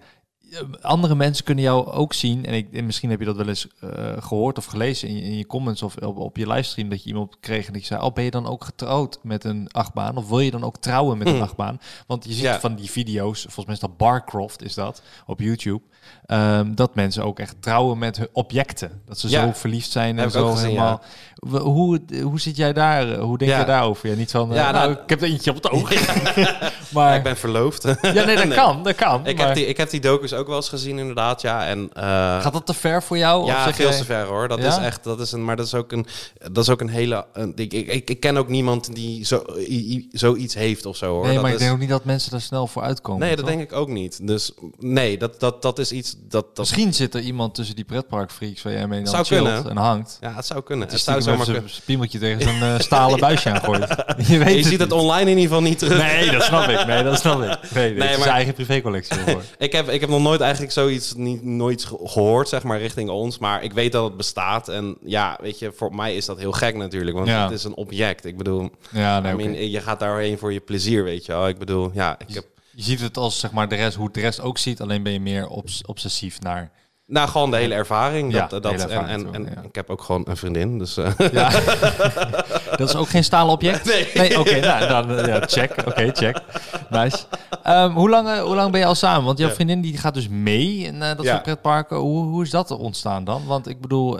andere 0.81 1.15
mensen 1.15 1.45
kunnen 1.45 1.63
jou 1.63 1.87
ook 1.91 2.13
zien, 2.13 2.45
en, 2.45 2.53
ik, 2.53 2.73
en 2.73 2.85
misschien 2.85 3.09
heb 3.09 3.19
je 3.19 3.25
dat 3.25 3.35
wel 3.35 3.47
eens 3.47 3.67
eh, 3.79 3.89
gehoord 4.19 4.57
of 4.57 4.65
gelezen 4.65 5.07
in 5.07 5.15
je, 5.15 5.21
in 5.21 5.37
je 5.37 5.45
comments 5.45 5.81
of 5.81 5.95
op, 5.97 6.17
op 6.17 6.37
je 6.37 6.47
livestream, 6.47 6.89
dat 6.89 7.03
je 7.03 7.09
iemand 7.09 7.37
kreeg 7.39 7.67
en 7.67 7.73
dat 7.73 7.81
je 7.81 7.87
zei, 7.87 8.01
oh, 8.01 8.13
ben 8.13 8.23
je 8.23 8.31
dan 8.31 8.47
ook 8.47 8.63
getrouwd 8.63 9.19
met 9.23 9.43
een 9.43 9.67
achtbaan? 9.71 10.17
Of 10.17 10.29
wil 10.29 10.39
je 10.39 10.51
dan 10.51 10.63
ook 10.63 10.77
trouwen 10.77 11.17
met 11.17 11.27
een 11.27 11.33
Hmm. 11.33 11.41
achtbaan? 11.43 11.79
Want 12.07 12.25
je 12.25 12.31
ziet 12.33 12.41
Ja. 12.43 12.59
van 12.59 12.75
die 12.75 12.91
video's, 12.91 13.41
volgens 13.41 13.65
mij 13.65 13.75
is 13.75 13.81
dat 13.81 13.97
Barcroft, 13.97 14.63
is 14.63 14.73
dat, 14.73 15.01
op 15.25 15.39
YouTube, 15.39 15.81
ehm, 16.25 16.73
dat 16.75 16.95
mensen 16.95 17.23
ook 17.23 17.39
echt 17.39 17.55
trouwen 17.59 17.97
met 17.97 18.17
hun 18.17 18.27
objecten. 18.33 19.01
Dat 19.05 19.19
ze 19.19 19.29
Ja. 19.29 19.45
zo 19.45 19.51
verliefd 19.53 19.91
zijn 19.91 20.15
en 20.17 20.23
Heb 20.23 20.31
zo 20.31 20.51
gezien, 20.51 20.67
helemaal. 20.67 21.01
W- 21.35 21.57
Hoe, 21.57 22.01
hoe 22.23 22.39
zit 22.39 22.55
jij 22.57 22.73
daar? 22.73 23.15
Hoe 23.17 23.37
denk 23.37 23.51
Ja. 23.51 23.57
jij 23.57 23.65
daarover? 23.65 24.09
Ja, 24.09 24.15
niet 24.15 24.31
van, 24.31 24.49
eh, 24.49 24.55
Ja, 24.55 24.71
nou, 24.71 24.89
nou- 24.89 25.01
ik 25.03 25.09
heb 25.09 25.21
er 25.21 25.27
eentje 25.27 25.49
op 25.49 25.55
het 25.55 25.69
oog. 25.69 25.93
Ja, 26.35 26.71
maar, 26.93 27.15
ik 27.15 27.23
ben 27.23 27.37
verloofd. 27.37 27.83
ja, 27.83 27.95
nee, 28.01 28.13
dat 28.13 28.25
Nee. 28.45 28.57
kan, 28.57 28.83
dat 28.83 28.95
kan. 28.95 29.25
ik, 29.27 29.37
maar 29.37 29.45
heb 29.45 29.55
die, 29.55 29.65
ik 29.65 29.77
heb 29.77 29.89
die 29.89 29.99
docus 29.99 30.33
ook 30.33 30.47
wel 30.47 30.55
eens 30.55 30.69
gezien, 30.69 30.97
inderdaad. 30.99 31.41
Ja, 31.41 31.65
en, 31.67 31.89
eh, 31.93 32.03
Gaat 32.41 32.53
dat 32.53 32.65
te 32.65 32.73
ver 32.73 33.03
voor 33.03 33.17
jou? 33.17 33.41
of 33.41 33.47
ja, 33.47 33.63
zeg 33.63 33.75
veel 33.75 33.89
jij- 33.89 33.97
te 33.97 34.05
ver 34.05 34.25
hoor. 34.25 34.47
Dat 34.47 34.59
Ja? 34.59 34.67
is 34.67 34.77
echt, 34.77 35.03
dat 35.03 35.19
is 35.19 35.31
een, 35.31 35.45
maar 35.45 35.55
dat 35.55 35.65
is 35.65 35.73
ook 35.73 35.91
een, 35.91 36.05
dat 36.51 36.57
is 36.63 36.69
ook 36.69 36.81
een 36.81 36.89
hele. 36.89 37.25
Een, 37.33 37.51
ik, 37.55 37.73
ik, 37.73 38.09
ik, 38.09 38.19
ken 38.19 38.37
ook 38.37 38.47
niemand 38.47 38.95
die 38.95 39.25
zo, 39.25 39.43
i- 39.59 40.07
zoiets 40.11 40.53
heeft 40.53 40.85
of 40.85 40.95
zo 40.97 41.11
hoor. 41.13 41.23
Nee, 41.25 41.33
dat 41.33 41.41
maar 41.41 41.51
is, 41.51 41.55
ik 41.57 41.61
denk 41.61 41.73
ook 41.73 41.79
niet 41.79 41.89
dat 41.89 42.03
mensen 42.05 42.31
daar 42.31 42.41
snel 42.41 42.67
voor 42.67 42.81
uitkomen. 42.81 43.19
nee, 43.21 43.35
dat 43.35 43.39
toch? 43.45 43.55
denk 43.55 43.61
ik 43.71 43.73
ook 43.77 43.87
niet. 43.89 44.27
Dus 44.27 44.51
nee, 44.79 45.17
dat, 45.17 45.39
dat, 45.39 45.61
dat 45.61 45.79
is 45.79 45.91
iets 45.91 45.98
dat. 46.03 46.45
dat 46.45 46.57
Misschien 46.57 46.93
zit 46.93 47.13
er 47.13 47.21
iemand 47.21 47.55
tussen 47.55 47.75
die 47.75 47.85
pretparkfreaks 47.85 48.61
waar 48.61 48.73
jij 48.73 48.87
mee 48.87 48.99
dan 49.03 49.07
Zou 49.13 49.25
chillt 49.25 49.43
kunnen. 49.53 49.69
en 49.69 49.77
hangt. 49.77 50.17
ja, 50.21 50.33
het 50.35 50.45
zou 50.45 50.63
kunnen. 50.63 50.87
Het 50.87 50.99
zou 50.99 51.21
zomaar 51.21 51.45
kunnen. 51.45 51.69
spiemeltje 51.69 52.19
tegen 52.19 52.41
zo'n 52.41 52.61
eh, 52.61 52.79
stalen 52.79 53.19
buisje 53.29 53.49
aangooit. 53.51 53.95
Je 54.27 54.37
weet 54.37 54.55
Je 54.55 54.63
ziet 54.63 54.79
het 54.79 54.91
online 54.91 55.21
in 55.31 55.37
ieder 55.37 55.43
geval 55.43 55.61
niet 55.61 55.79
terug. 55.79 55.97
Nee, 56.01 56.31
dat 56.31 56.43
snap 56.43 56.69
ik. 56.69 56.85
Nee, 56.85 57.03
dat 57.03 57.19
snap 57.19 57.41
ik. 57.41 57.71
Nee, 57.73 57.93
Nee, 57.93 58.09
is 58.09 58.13
maar- 58.15 58.17
zijn 58.23 58.35
eigen 58.35 58.53
privécollectie. 58.53 59.17
Ik 59.57 59.71
heb, 59.71 59.89
ik 59.89 60.01
heb 60.01 60.09
nog 60.09 60.21
nooit 60.21 60.41
eigenlijk 60.41 60.71
zoiets 60.71 61.13
niet, 61.15 61.43
nooit 61.43 61.85
ge- 61.85 61.99
gehoord, 62.03 62.49
zeg 62.49 62.63
maar, 62.63 62.79
richting 62.79 63.09
ons. 63.09 63.37
Maar 63.37 63.63
ik 63.63 63.73
weet 63.73 63.91
dat 63.91 64.03
het 64.03 64.17
bestaat. 64.17 64.67
En 64.67 64.97
ja, 65.03 65.37
weet 65.41 65.59
je, 65.59 65.71
voor 65.75 65.95
mij 65.95 66.15
is 66.15 66.25
dat 66.25 66.37
heel 66.39 66.51
gek 66.51 66.75
natuurlijk. 66.75 67.15
Want 67.15 67.27
Ja. 67.29 67.43
het 67.43 67.51
is 67.51 67.63
een 67.63 67.75
object. 67.75 68.25
Ik 68.25 68.37
bedoel, 68.37 68.69
Ja, 68.91 69.19
nee, 69.19 69.61
I 69.67 69.71
je 69.71 69.81
gaat 69.81 69.99
daarheen 69.99 70.37
voor 70.37 70.53
je 70.53 70.59
plezier, 70.59 71.03
weet 71.03 71.25
je 71.25 71.31
wel. 71.31 71.47
Ik 71.47 71.57
bedoel, 71.57 71.91
ja, 71.93 72.15
ik 72.27 72.33
heb... 72.35 72.45
Je 72.79 72.85
ziet 72.85 72.99
het 73.01 73.17
als 73.17 73.39
zeg 73.39 73.51
maar 73.51 73.67
de 73.67 73.75
rest, 73.75 73.95
hoe 73.97 74.11
de 74.11 74.19
rest 74.19 74.41
ook 74.41 74.57
ziet, 74.57 74.81
alleen 74.81 75.03
ben 75.03 75.11
je 75.13 75.19
meer 75.19 75.47
obs- 75.47 75.81
obsessief 75.85 76.39
naar. 76.41 76.71
Nou, 77.05 77.29
gewoon 77.29 77.51
de 77.51 77.57
hele 77.57 77.73
ervaring. 77.73 78.31
Ja, 78.33 78.39
Dat, 78.47 78.63
de 78.63 78.77
dat, 78.77 78.89
en 78.89 79.33
en, 79.33 79.43
ja. 79.55 79.61
ik 79.61 79.75
heb 79.75 79.89
ook 79.89 80.01
gewoon 80.01 80.21
een 80.27 80.37
vriendin, 80.37 80.77
dus... 80.77 80.97
eh, 80.97 81.11
Ja. 81.31 81.49
dat 82.77 82.89
is 82.89 82.95
ook 82.95 83.09
geen 83.09 83.23
stalen 83.23 83.53
object? 83.53 83.85
Nee. 84.15 84.39
oké, 84.39 84.59
nou, 84.59 84.87
dan 84.87 85.17
eh, 85.17 85.27
ja, 85.27 85.41
check. 85.47 85.87
Oké, 85.87 86.09
check. 86.13 86.41
Nice. 86.89 87.17
Ehm, 87.63 87.91
hoe, 87.91 88.09
lang, 88.09 88.27
eh, 88.29 88.41
hoe 88.41 88.55
lang 88.55 88.71
ben 88.71 88.79
je 88.79 88.85
al 88.85 88.95
samen? 88.95 89.25
Want 89.25 89.37
jouw 89.37 89.47
Ja. 89.47 89.53
vriendin 89.53 89.81
die 89.81 89.97
gaat 89.97 90.13
dus 90.13 90.27
mee 90.27 90.77
in 90.77 91.01
eh, 91.01 91.15
dat 91.15 91.25
Ja. 91.25 91.31
soort 91.31 91.43
pretparken. 91.43 91.97
Hoe, 91.97 92.23
hoe 92.23 92.43
is 92.43 92.49
dat 92.49 92.71
ontstaan 92.71 93.23
dan? 93.23 93.45
Want 93.45 93.67
ik 93.67 93.81
bedoel, 93.81 94.19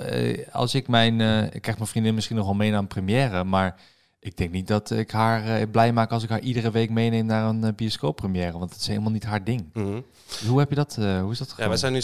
als 0.51 0.75
ik 0.75 0.87
mijn... 0.87 1.21
ik 1.53 1.61
krijg 1.61 1.77
mijn 1.77 1.89
vriendin 1.89 2.13
misschien 2.15 2.35
nog 2.35 2.45
wel 2.45 2.55
mee 2.55 2.69
naar 2.71 2.79
een 2.79 2.87
première, 2.87 3.43
maar... 3.43 3.75
Ik 4.21 4.37
denk 4.37 4.51
niet 4.51 4.67
dat 4.67 4.91
ik 4.91 5.11
haar 5.11 5.45
eh, 5.45 5.65
blij 5.71 5.93
maak 5.93 6.11
als 6.11 6.23
ik 6.23 6.29
haar 6.29 6.39
iedere 6.39 6.71
week 6.71 6.89
meeneem 6.89 7.25
naar 7.25 7.45
een 7.49 7.63
eh, 7.63 7.73
bioscooppremière. 7.75 8.57
Want 8.57 8.71
het 8.71 8.81
is 8.81 8.87
helemaal 8.87 9.11
niet 9.11 9.23
haar 9.23 9.43
ding. 9.43 9.69
mhm. 9.73 10.01
Hoe 10.47 10.59
heb 10.59 10.69
je 10.69 10.75
dat? 10.75 10.95
eh, 10.99 11.21
hoe 11.21 11.31
is 11.31 11.37
dat 11.37 11.47
Ja, 11.47 11.53
gegaan? 11.55 11.69
we 11.69 11.77
zijn 11.77 11.93
nu 11.93 11.99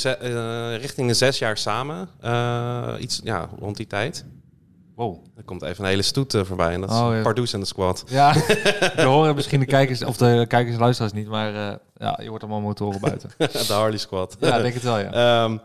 richting 0.77 1.07
de 1.07 1.13
zes 1.13 1.39
jaar 1.39 1.57
samen. 1.57 2.09
Iets, 2.99 3.21
ja, 3.23 3.49
rond 3.59 3.77
die 3.77 3.87
tijd. 3.87 4.25
Wow. 4.95 5.25
Er 5.37 5.43
komt 5.43 5.61
even 5.61 5.83
een 5.83 5.89
hele 5.89 6.01
stoet 6.01 6.37
voorbij. 6.43 6.73
En 6.73 6.81
dat 6.81 6.89
is 6.91 6.95
Oh, 6.97 7.13
ja. 7.15 7.21
Pardoes 7.21 7.53
en 7.53 7.59
de 7.59 7.65
squad. 7.65 8.03
Ja, 8.07 8.33
we 8.95 9.01
horen 9.01 9.35
misschien 9.35 9.59
de 9.59 9.65
kijkers 9.65 10.03
of 10.03 10.17
de 10.17 10.45
kijkers 10.47 10.75
en 10.75 10.81
luisteraars 10.81 11.13
niet, 11.13 11.27
maar 11.27 11.51
ja, 11.97 12.19
je 12.21 12.29
hoort 12.29 12.41
allemaal 12.41 12.61
motoren 12.61 12.99
buiten. 13.01 13.29
de 13.37 13.73
Harley 13.73 13.97
squad. 13.97 14.37
Ja, 14.39 14.61
denk 14.61 14.73
het 14.73 14.83
wel, 14.83 14.99
ja. 14.99 15.11
Ehm, 15.43 15.57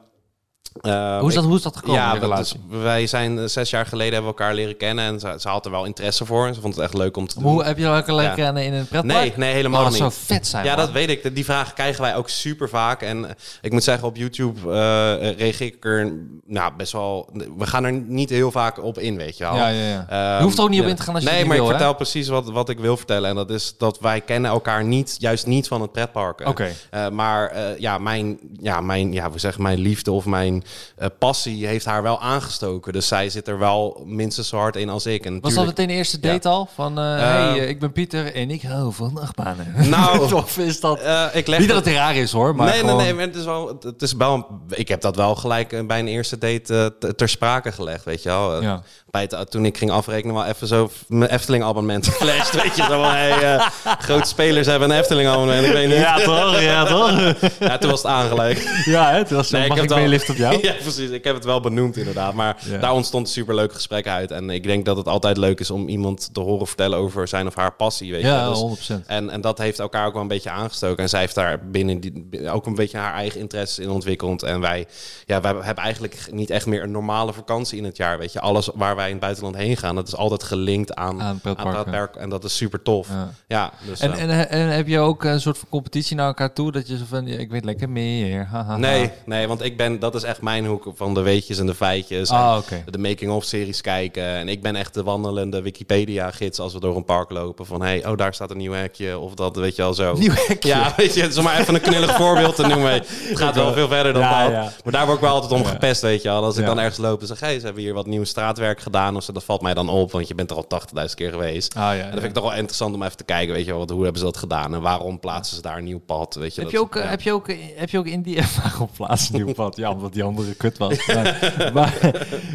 ehm, 0.80 1.18
hoe, 1.18 1.28
is 1.28 1.34
dat, 1.34 1.42
ik- 1.42 1.48
hoe 1.48 1.58
is 1.58 1.62
dat 1.62 1.76
gekomen, 1.76 2.00
Ja, 2.00 2.36
dus 2.36 2.54
wij 2.68 3.06
zijn 3.06 3.38
eh, 3.38 3.44
zes 3.44 3.70
jaar 3.70 3.86
geleden 3.86 4.12
hebben 4.14 4.30
we 4.32 4.38
elkaar 4.38 4.54
leren 4.54 4.76
kennen 4.76 5.04
en 5.04 5.20
ze, 5.20 5.34
ze 5.38 5.48
had 5.48 5.64
er 5.64 5.70
wel 5.70 5.84
interesse 5.84 6.24
voor. 6.24 6.46
En 6.46 6.54
ze 6.54 6.60
vond 6.60 6.74
het 6.74 6.84
echt 6.84 6.94
leuk 6.94 7.16
om 7.16 7.26
te 7.26 7.34
doen. 7.34 7.42
Hoe 7.50 7.64
heb 7.64 7.78
je 7.78 7.84
elkaar 7.84 8.14
leren 8.14 8.30
Ja. 8.30 8.34
kennen 8.44 8.64
in 8.64 8.72
een 8.72 8.86
pretpark? 8.86 9.14
Nee, 9.18 9.32
nee, 9.36 9.52
helemaal 9.52 9.78
Oh, 9.78 9.84
dat 9.84 9.92
niet. 10.00 10.00
zou 10.12 10.12
vet 10.26 10.46
zijn, 10.46 10.64
Ja, 10.64 10.74
man. 10.76 10.84
dat 10.84 10.94
weet 10.94 11.08
ik. 11.10 11.34
Die 11.34 11.44
vragen 11.44 11.74
krijgen 11.74 12.02
wij 12.02 12.16
ook 12.16 12.28
super 12.28 12.68
vaak. 12.68 13.02
En 13.02 13.24
eh, 13.24 13.30
ik 13.60 13.72
moet 13.72 13.82
zeggen, 13.84 14.08
op 14.08 14.16
YouTube 14.16 14.60
eh, 14.60 15.36
reageer 15.38 15.66
ik 15.66 15.84
er 15.84 16.12
nou, 16.46 16.72
best 16.76 16.92
wel... 16.92 17.28
We 17.58 17.66
gaan 17.66 17.84
er 17.84 17.92
niet 17.92 18.30
heel 18.30 18.50
vaak 18.50 18.82
op 18.84 18.98
in, 18.98 19.16
weet 19.16 19.36
je 19.36 19.44
wel. 19.44 19.54
Ja, 19.54 19.68
ja, 19.68 19.88
ja. 19.88 20.06
Ehm, 20.08 20.36
Je 20.38 20.42
hoeft 20.44 20.58
er 20.58 20.64
ook 20.64 20.70
niet 20.70 20.80
op 20.80 20.86
in 20.86 20.96
te 20.96 21.02
gaan 21.02 21.14
als 21.14 21.24
je 21.24 21.30
nee, 21.30 21.44
maar 21.44 21.56
wil, 21.56 21.64
ik 21.64 21.70
hè? 21.70 21.76
vertel 21.76 21.94
precies 21.94 22.28
wat, 22.28 22.50
wat 22.50 22.68
ik 22.68 22.78
wil 22.78 22.96
vertellen. 22.96 23.28
En 23.30 23.34
dat 23.36 23.50
is 23.50 23.74
dat 23.78 23.98
wij 24.00 24.20
kennen 24.20 24.50
elkaar 24.50 24.84
niet, 24.84 25.16
juist 25.18 25.46
niet 25.46 25.68
van 25.68 25.80
het 25.80 25.92
pretparken. 25.92 26.46
Oké. 26.46 26.68
Maar 27.12 27.52
ja, 27.80 27.98
mijn, 27.98 28.38
ja, 28.60 28.80
mijn, 28.80 29.12
ja, 29.12 29.30
we 29.30 29.38
zeggen 29.38 29.62
mijn 29.62 29.78
liefde 29.78 30.12
of 30.12 30.26
mijn 30.26 30.59
eh, 30.96 31.06
passie 31.18 31.66
heeft 31.66 31.84
haar 31.84 32.02
wel 32.02 32.20
aangestoken. 32.20 32.92
Dus 32.92 33.08
zij 33.08 33.30
zit 33.30 33.48
er 33.48 33.58
wel 33.58 34.02
minstens 34.06 34.48
zo 34.48 34.56
hard 34.56 34.76
in 34.76 34.88
als 34.88 35.06
ik. 35.06 35.24
En 35.24 35.40
Was 35.40 35.54
dat 35.54 35.66
meteen 35.66 35.86
de 35.88 35.92
eerste 35.94 36.20
date 36.20 36.48
al? 36.48 36.68
Van, 36.74 36.98
eh 36.98 37.08
Eh, 37.20 37.20
hey, 37.20 37.60
eh, 37.60 37.68
ik 37.68 37.80
ben 37.80 37.92
Pieter 37.92 38.34
en 38.34 38.50
ik 38.50 38.62
hou 38.62 38.92
van 38.92 39.18
achtbanen. 39.20 39.74
Nou, 39.90 40.34
of 40.34 40.58
is 40.58 40.80
dat... 40.80 40.98
ik 41.32 41.46
leg 41.46 41.58
niet 41.58 41.68
dat 41.68 41.84
het 41.84 41.94
raar 41.94 42.14
is, 42.16 42.32
hoor, 42.32 42.54
maar 42.56 42.66
nee, 42.68 42.78
gewoon... 42.80 42.96
nee, 42.96 43.04
nee, 43.04 43.14
maar 43.14 43.24
het 43.26 43.36
is 43.36 43.44
wel, 43.44 43.78
het 43.80 44.02
is 44.02 44.12
wel, 44.12 44.46
ik 44.68 44.88
heb 44.88 45.00
dat 45.00 45.16
wel 45.16 45.34
gelijk 45.34 45.86
bij 45.86 45.98
een 45.98 46.08
eerste 46.08 46.38
date 46.38 46.94
ter 47.16 47.28
sprake 47.28 47.72
gelegd, 47.72 48.04
weet 48.04 48.22
je 48.22 48.28
wel. 48.28 48.62
Ja. 48.62 48.82
Bij 49.10 49.22
het, 49.30 49.50
toen 49.50 49.64
ik 49.64 49.78
ging 49.78 49.90
afrekenen, 49.90 50.34
wel 50.34 50.44
even 50.44 50.66
zo 50.66 50.90
mijn 51.08 51.30
Efteling 51.30 51.64
abonnement 51.64 52.06
geflasht, 52.10 52.62
weet 52.62 52.76
je. 52.76 52.82
Zo 52.82 52.88
van, 53.02 53.10
hey, 53.10 53.54
eh, 53.56 53.66
grote 53.98 54.28
spelers 54.28 54.66
hebben 54.66 54.90
een 54.90 54.98
Efteling 54.98 55.28
abonnement, 55.28 55.66
ik 55.66 55.72
weet 55.72 55.88
niet. 55.88 55.96
Ja, 55.96 56.18
toch? 56.18 56.60
Ja, 56.60 56.84
toch? 56.84 57.10
Ja, 57.60 57.78
toen 57.78 57.90
was 57.90 58.02
het 58.02 58.10
aangelijk. 58.10 58.82
ja, 58.84 59.10
hè? 59.10 59.24
Toen 59.24 59.36
was 59.36 59.50
Nee, 59.50 59.60
nee, 59.60 59.70
ik 59.70 59.74
mag 59.76 59.84
ik 59.84 59.88
wel- 59.90 59.98
meeliften 59.98 60.30
op 60.34 60.38
jou? 60.40 60.49
ja, 60.62 60.72
precies. 60.72 61.10
Ik 61.10 61.24
heb 61.24 61.34
het 61.34 61.44
wel 61.44 61.60
benoemd 61.60 61.96
inderdaad. 61.96 62.34
Maar 62.34 62.56
Ja. 62.70 62.78
daar 62.78 62.92
ontstond 62.92 63.26
een 63.26 63.32
superleuk 63.32 63.72
gesprek 63.72 64.06
uit. 64.06 64.30
En 64.30 64.50
ik 64.50 64.62
denk 64.62 64.84
dat 64.84 64.96
het 64.96 65.06
altijd 65.08 65.36
leuk 65.36 65.60
is 65.60 65.70
om 65.70 65.88
iemand 65.88 66.28
te 66.32 66.40
horen 66.40 66.66
vertellen 66.66 66.98
over 66.98 67.28
zijn 67.28 67.46
of 67.46 67.54
haar 67.54 67.72
passie. 67.72 68.10
Weet 68.12 68.20
je? 68.20 68.26
Ja, 68.26 68.48
Dus- 68.48 68.58
100%. 68.58 69.06
en, 69.06 69.30
en 69.30 69.40
dat 69.40 69.58
heeft 69.58 69.78
elkaar 69.78 70.06
ook 70.06 70.12
wel 70.12 70.22
een 70.22 70.28
beetje 70.28 70.50
aangestoken. 70.50 71.02
En 71.02 71.08
zij 71.08 71.20
heeft 71.20 71.34
daar 71.34 71.58
binnen 71.70 72.00
die, 72.00 72.50
ook 72.50 72.66
een 72.66 72.74
beetje 72.74 72.98
haar 72.98 73.14
eigen 73.14 73.40
interesses 73.40 73.78
in 73.78 73.90
ontwikkeld. 73.90 74.42
En 74.42 74.60
wij, 74.60 74.86
ja, 75.26 75.40
wij 75.40 75.54
hebben 75.60 75.84
eigenlijk 75.84 76.26
niet 76.32 76.50
echt 76.50 76.66
meer 76.66 76.82
een 76.82 76.90
normale 76.90 77.32
vakantie 77.32 77.78
in 77.78 77.84
het 77.84 77.96
jaar. 77.96 78.18
Weet 78.18 78.32
je, 78.32 78.40
alles 78.40 78.68
waar 78.74 78.96
wij 78.96 79.04
in 79.06 79.10
het 79.12 79.20
buitenland 79.20 79.56
heen 79.56 79.76
gaan, 79.76 79.94
dat 79.94 80.06
is 80.08 80.16
altijd 80.16 80.42
gelinkt 80.42 80.94
aan, 80.94 81.22
Aan 81.22 81.40
pretpark. 81.40 82.16
En 82.16 82.28
dat 82.30 82.44
is 82.44 82.56
super 82.56 82.82
tof. 82.82 83.08
Ja, 83.08 83.30
Ja. 83.48 83.72
dus, 83.86 84.00
En, 84.00 84.12
eh, 84.12 84.22
en, 84.22 84.48
en 84.48 84.68
heb 84.68 84.86
je 84.86 84.98
ook 84.98 85.24
een 85.24 85.40
soort 85.40 85.58
van 85.58 85.68
competitie 85.68 86.16
naar 86.16 86.26
elkaar 86.26 86.52
toe? 86.52 86.72
Dat 86.72 86.88
je 86.88 86.96
zo 86.98 87.04
van, 87.08 87.26
ik 87.26 87.50
weet 87.50 87.64
lekker 87.64 87.88
meer. 87.90 88.48
nee, 88.76 89.10
nee, 89.24 89.48
want 89.48 89.62
ik 89.64 89.76
ben, 89.76 89.98
dat 89.98 90.14
is 90.14 90.22
echt 90.22 90.39
mijn 90.42 90.66
hoek 90.66 90.84
van 90.94 91.14
de 91.14 91.20
weetjes 91.20 91.58
en 91.58 91.66
de 91.66 91.74
feitjes. 91.74 92.30
Ah, 92.30 92.52
en 92.52 92.58
oké. 92.58 92.84
De 92.90 92.98
making-of 92.98 93.44
series 93.44 93.80
kijken. 93.80 94.24
En 94.24 94.48
ik 94.48 94.62
ben 94.62 94.76
echt 94.76 94.94
de 94.94 95.02
wandelende 95.02 95.62
Wikipedia-gids 95.62 96.58
als 96.58 96.72
we 96.72 96.80
door 96.80 96.96
een 96.96 97.04
park 97.04 97.30
lopen. 97.30 97.66
Van, 97.66 97.82
hey, 97.82 98.06
oh, 98.06 98.16
daar 98.16 98.34
staat 98.34 98.50
een 98.50 98.56
nieuw 98.56 98.72
hekje. 98.72 99.18
Of 99.18 99.34
dat, 99.34 99.56
weet 99.56 99.76
je 99.76 99.82
wel 99.82 99.94
zo. 99.94 100.14
Nieuw 100.14 100.32
hekje. 100.34 100.68
Ja, 100.68 100.92
weet 100.96 101.14
je, 101.14 101.22
het 101.22 101.36
is 101.36 101.42
maar 101.42 101.58
even 101.58 101.74
een 101.74 101.80
knullig 101.80 102.16
voorbeeld 102.16 102.56
te 102.56 102.66
noemen. 102.66 102.92
Het 102.92 103.08
gaat 103.40 103.54
wel 103.54 103.72
veel 103.72 103.88
verder 103.88 104.12
dan 104.12 104.22
Ja, 104.22 104.42
dat. 104.42 104.52
ja. 104.52 104.72
Maar 104.84 104.92
daar 104.92 105.04
word 105.04 105.16
ik 105.18 105.24
wel 105.24 105.32
altijd 105.34 105.52
om 105.52 105.64
gepest, 105.64 106.02
weet 106.02 106.22
je 106.22 106.28
wel. 106.28 106.44
Als 106.44 106.56
ik 106.56 106.66
dan 106.66 106.78
ergens 106.78 106.96
loop 106.98 107.20
en 107.20 107.26
zeg, 107.26 107.40
hey, 107.40 107.58
ze 107.58 107.64
hebben 107.64 107.82
hier 107.82 107.94
wat 107.94 108.06
nieuw 108.06 108.24
straatwerk 108.24 108.80
gedaan. 108.80 109.16
Of 109.16 109.22
zo, 109.22 109.32
dat 109.32 109.44
valt 109.44 109.60
mij 109.62 109.74
dan 109.74 109.88
op, 109.88 110.12
want 110.12 110.28
je 110.28 110.34
bent 110.34 110.50
er 110.50 110.56
al 110.56 110.66
80.000 111.08 111.14
keer 111.14 111.30
geweest. 111.30 111.74
Ah, 111.74 111.80
ja, 111.82 111.90
En 111.92 112.00
dat 112.10 112.10
vind 112.20 112.24
ik 112.24 112.32
toch 112.34 112.42
wel 112.48 112.54
interessant 112.54 112.94
om 112.94 113.02
even 113.02 113.16
te 113.16 113.24
kijken, 113.24 113.54
weet 113.54 113.64
je 113.64 113.70
wel. 113.70 113.78
wat- 113.78 113.90
Hoe 113.90 114.02
hebben 114.02 114.18
ze 114.20 114.24
dat 114.26 114.36
gedaan 114.36 114.74
en 114.74 114.80
waarom 114.80 115.20
plaatsen 115.20 115.56
ze 115.56 115.62
daar 115.62 115.76
een 115.78 115.84
nieuw 115.84 116.00
pad, 116.06 116.34
weet 116.34 116.54
je. 116.54 116.60
Heb 116.60 116.70
dat 116.70 116.80
je, 116.80 116.86
ook, 116.86 116.96
eh, 116.96 117.08
heb, 117.10 117.20
je 117.20 117.32
ook, 117.32 117.46
heb 117.76 117.90
je 117.90 117.98
ook 117.98 118.06
in 118.06 118.22
die 118.22 118.36
ervaring 118.44 118.80
op 118.80 118.90
plaats 118.96 119.28
een 119.32 119.44
nieuw 119.44 119.52
pad? 119.54 119.76
Ja, 119.76 119.90
omdat 119.90 120.12
die 120.12 120.24
andere 120.30 120.54
kut 120.54 120.78
was. 120.78 121.06
Maar, 121.14 121.70
maar, 121.74 121.98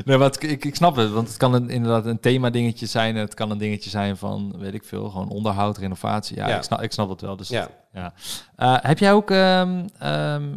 nee, 0.05 0.17
maar 0.17 0.27
het- 0.27 0.43
ik, 0.43 0.65
ik 0.65 0.75
snap 0.75 0.95
het, 0.95 1.11
want 1.11 1.27
het 1.27 1.37
kan 1.37 1.53
een, 1.53 1.69
inderdaad 1.69 2.05
een 2.05 2.19
thema 2.19 2.49
dingetje 2.49 2.85
zijn. 2.85 3.15
Het 3.15 3.33
kan 3.33 3.51
een 3.51 3.57
dingetje 3.57 3.89
zijn 3.89 4.17
van, 4.17 4.55
weet 4.57 4.73
ik 4.73 4.83
veel, 4.83 5.09
gewoon 5.09 5.29
onderhoud, 5.29 5.77
renovatie. 5.77 6.35
Ja, 6.35 6.47
Ja. 6.47 6.55
Ik, 6.57 6.63
snap, 6.63 6.81
ik 6.81 6.91
snap 6.91 7.09
het 7.09 7.21
wel. 7.21 7.35
Dus 7.35 7.47
Ja. 7.49 7.69
ja. 7.93 8.13
Eh, 8.55 8.77
heb 8.81 8.97
jij 8.99 9.13
ook, 9.13 9.31
ehm, 9.31 9.87
ehm, 9.99 10.53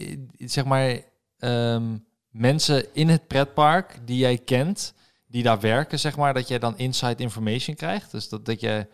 i- 0.00 0.26
zeg 0.38 0.64
maar, 0.64 0.98
ehm, 1.38 1.82
mensen 2.30 2.84
in 2.94 3.08
het 3.08 3.26
pretpark 3.26 3.98
die 4.04 4.18
jij 4.18 4.38
kent, 4.38 4.94
die 5.26 5.42
daar 5.42 5.60
werken, 5.60 5.98
zeg 6.00 6.16
maar, 6.16 6.34
dat 6.34 6.48
jij 6.48 6.58
dan 6.58 6.78
inside 6.78 7.22
information 7.22 7.76
krijgt? 7.76 8.10
Dus 8.10 8.28
dat, 8.28 8.46
dat 8.46 8.60
je, 8.60 8.86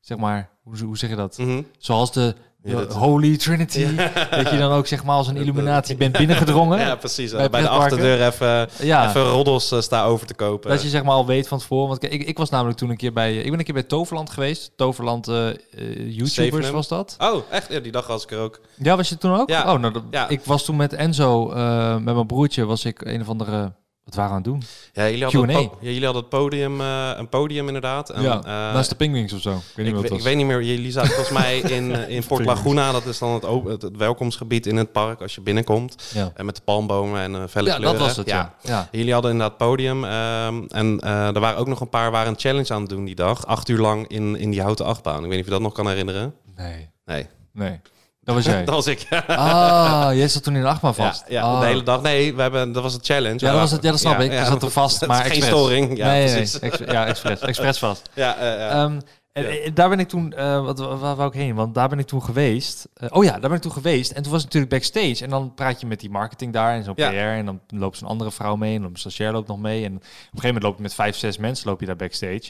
zeg 0.00 0.18
maar, 0.18 0.50
hoe, 0.62 0.78
hoe 0.78 0.98
zeg 0.98 1.10
je 1.10 1.16
dat? 1.16 1.38
Mhm. 1.38 1.62
Zoals 1.78 2.12
de, 2.12 2.34
de 2.64 2.86
Holy 2.92 3.36
Trinity. 3.36 3.86
Dat 4.30 4.50
je 4.50 4.56
dan 4.58 4.72
ook 4.72 4.86
zeg 4.86 5.04
maar 5.04 5.16
als 5.16 5.28
een 5.28 5.36
illuminatie 5.36 5.96
bent 6.04 6.16
binnengedrongen. 6.18 6.78
Ja, 6.78 6.94
precies. 6.96 7.30
Bij 7.32 7.50
Bij, 7.50 7.60
de 7.60 7.68
achterdeur 7.68 8.26
even, 8.26 8.68
Ja. 8.82 9.08
even 9.08 9.22
roddels 9.24 9.70
eh, 9.72 9.80
staan 9.80 10.06
over 10.06 10.26
te 10.26 10.34
kopen. 10.34 10.70
Dat 10.70 10.82
je 10.82 10.88
zeg 10.88 11.02
maar 11.04 11.14
al 11.14 11.26
weet 11.26 11.48
van 11.48 11.58
tevoren. 11.58 11.88
Want 11.88 12.02
ik, 12.12 12.22
ik 12.26 12.38
was 12.38 12.50
namelijk 12.50 12.78
toen 12.78 12.90
een 12.90 12.96
keer 12.96 13.12
bij... 13.12 13.36
Ik 13.36 13.50
ben 13.50 13.58
een 13.58 13.64
keer 13.64 13.74
bij 13.74 13.82
Toverland 13.82 14.30
geweest. 14.30 14.72
Toverland 14.76 15.28
eh, 15.28 15.48
eh, 15.48 15.56
YouTubers 15.96 16.32
Zevenum. 16.34 16.72
was 16.72 16.88
dat. 16.88 17.16
Oh, 17.18 17.42
echt? 17.50 17.72
Ja, 17.72 17.80
die 17.80 17.92
dag 17.92 18.06
was 18.06 18.22
ik 18.22 18.30
er 18.30 18.38
ook. 18.38 18.60
Ja, 18.74 18.96
was 18.96 19.08
je 19.08 19.18
toen 19.18 19.34
ook? 19.34 19.48
Ja. 19.48 19.72
Oh, 19.72 19.78
nou, 19.80 19.92
dat- 19.92 20.02
Ja. 20.10 20.28
ik 20.28 20.40
was 20.44 20.64
toen 20.64 20.76
met 20.76 20.92
Enzo, 20.92 21.50
eh, 21.50 21.96
met 21.96 22.14
mijn 22.14 22.26
broertje, 22.26 22.64
was 22.64 22.84
ik 22.84 23.04
een 23.04 23.20
of 23.20 23.28
andere... 23.28 23.72
Wat 24.04 24.14
waren 24.14 24.30
we 24.30 24.36
aan 24.36 24.42
het 24.42 24.52
doen? 24.52 24.62
Ja, 24.92 25.04
jullie 25.10 25.22
hadden, 25.24 25.48
het, 25.48 25.68
po- 25.68 25.76
ja, 25.80 25.86
jullie 25.88 26.04
hadden 26.04 26.22
het 26.22 26.30
podium, 26.30 26.80
eh, 26.80 27.10
een 27.16 27.28
podium 27.28 27.66
inderdaad. 27.66 28.10
En, 28.10 28.22
ja, 28.22 28.36
eh, 28.38 28.44
naast 28.44 28.88
de 28.90 28.96
Penguins 28.96 29.32
of 29.32 29.40
zo. 29.40 29.50
Ik 29.56 29.62
weet 29.74 29.86
niet 29.86 30.04
ik, 30.04 30.12
het 30.12 30.22
weet 30.22 30.36
niet 30.36 30.46
meer, 30.46 30.62
jullie 30.62 30.90
zaten 30.92 31.10
volgens 31.10 31.38
mij 31.38 31.58
in, 31.76 31.94
eh, 31.94 32.08
in 32.08 32.26
Port. 32.26 32.44
Laguna. 32.44 32.92
Dat 32.92 33.06
is 33.06 33.18
dan 33.18 33.32
het, 33.32 33.42
het, 33.64 33.82
het 33.82 33.96
welkomstgebied 33.96 34.66
in 34.66 34.76
het 34.76 34.92
park 34.92 35.20
als 35.20 35.34
je 35.34 35.40
binnenkomt. 35.40 36.10
Ja. 36.14 36.32
En 36.34 36.44
met 36.44 36.56
de 36.56 36.62
palmbomen 36.64 37.20
en 37.20 37.34
eh 37.34 37.42
felle 37.48 37.68
ja, 37.68 37.76
kleuren. 37.76 37.98
dat 37.98 38.06
was 38.06 38.16
het, 38.16 38.26
ja. 38.26 38.54
ja. 38.62 38.88
Jullie 38.92 39.12
hadden 39.12 39.30
inderdaad 39.30 39.56
podium. 39.58 40.04
ehm, 40.04 40.62
en 40.68 41.00
er 41.00 41.40
waren 41.40 41.58
ook 41.58 41.68
nog 41.68 41.80
een 41.80 41.88
paar 41.88 42.10
waren 42.10 42.28
een 42.32 42.38
challenge 42.38 42.72
aan 42.74 42.80
het 42.80 42.90
doen 42.90 43.04
die 43.04 43.14
dag. 43.14 43.46
Acht 43.46 43.68
uur 43.68 43.78
lang 43.78 44.08
in, 44.08 44.36
in 44.36 44.50
die 44.50 44.62
houten 44.62 44.84
achtbaan. 44.86 45.16
Ik 45.16 45.20
weet 45.22 45.30
niet 45.30 45.38
of 45.40 45.44
je 45.46 45.50
dat 45.50 45.60
nog 45.60 45.72
kan 45.72 45.88
herinneren. 45.88 46.34
Nee, 46.56 46.88
Nee, 47.04 47.26
nee. 47.52 47.80
Dat 48.24 48.34
was 48.34 48.44
jij. 48.44 48.64
dat 48.64 48.74
was 48.74 48.86
ik. 48.86 49.06
Ah, 49.26 50.08
jij 50.12 50.28
zat 50.28 50.42
toen 50.42 50.54
in 50.56 50.62
de 50.62 50.68
achtbaan 50.68 50.94
vast. 50.94 51.24
Ja, 51.28 51.34
ja 51.34 51.42
Ah. 51.42 51.60
de 51.60 51.66
hele 51.66 51.82
dag. 51.82 52.02
Nee, 52.02 52.34
we 52.34 52.42
hebben, 52.42 52.72
dat 52.72 52.82
was 52.82 52.94
een 52.94 53.00
challenge. 53.04 53.38
Ja, 53.46 53.50
dat, 53.50 53.60
was 53.60 53.70
het, 53.70 53.82
ja, 53.82 53.90
dat 53.90 54.00
snap 54.00 54.20
ik. 54.20 54.32
Ja, 54.32 54.44
zat 54.44 54.62
er 54.62 54.70
vast, 54.70 55.06
maar 55.06 55.24
geen 55.24 55.42
storing. 55.42 55.96
Ja, 55.96 56.06
nee, 56.06 56.24
nee, 56.24 56.34
precies. 56.34 56.60
nee. 56.60 56.70
Ex- 56.70 56.92
ja, 56.92 57.06
expres. 57.06 57.40
Expres 57.50 57.78
vast. 57.78 58.10
Ja, 58.14 58.36
ja. 58.44 58.68
En, 58.68 59.02
Ja. 59.32 59.42
eh, 59.42 59.70
daar 59.74 59.88
ben 59.88 59.98
ik 60.00 60.08
toen, 60.08 60.32
eh, 60.32 60.64
wat, 60.64 60.78
waar, 60.78 61.16
wou 61.16 61.26
ik 61.28 61.34
heen? 61.34 61.54
Want 61.54 61.74
daar 61.74 61.88
ben 61.88 61.98
ik 61.98 62.06
toen 62.06 62.22
geweest. 62.22 62.88
Eh, 62.94 63.08
oh 63.12 63.24
ja, 63.24 63.30
daar 63.30 63.40
ben 63.40 63.52
ik 63.52 63.60
toen 63.60 63.72
geweest. 63.72 64.10
En 64.10 64.22
toen 64.22 64.32
was 64.32 64.42
het 64.42 64.52
natuurlijk 64.52 64.72
backstage. 64.82 65.24
En 65.24 65.30
dan 65.30 65.54
praat 65.54 65.80
je 65.80 65.86
met 65.86 66.00
die 66.00 66.10
marketing 66.10 66.52
daar 66.52 66.74
en 66.74 66.84
zo'n 66.84 66.92
Ja. 66.96 67.08
PR. 67.10 67.14
En 67.16 67.44
dan 67.44 67.60
loopt 67.68 67.98
zo'n 67.98 68.08
andere 68.08 68.30
vrouw 68.30 68.56
mee. 68.56 68.76
En 68.76 68.82
dan 68.82 68.90
stagiair 68.94 69.32
loopt 69.32 69.48
nog 69.48 69.58
mee. 69.58 69.84
En 69.84 69.94
op 69.96 70.00
een 70.02 70.08
gegeven 70.10 70.46
moment 70.46 70.62
loop 70.64 70.76
je 70.76 70.82
met 70.82 70.94
vijf, 70.94 71.16
zes 71.16 71.38
mensen 71.38 71.68
loop 71.68 71.80
je 71.80 71.86
daar 71.86 71.96
backstage. 71.96 72.42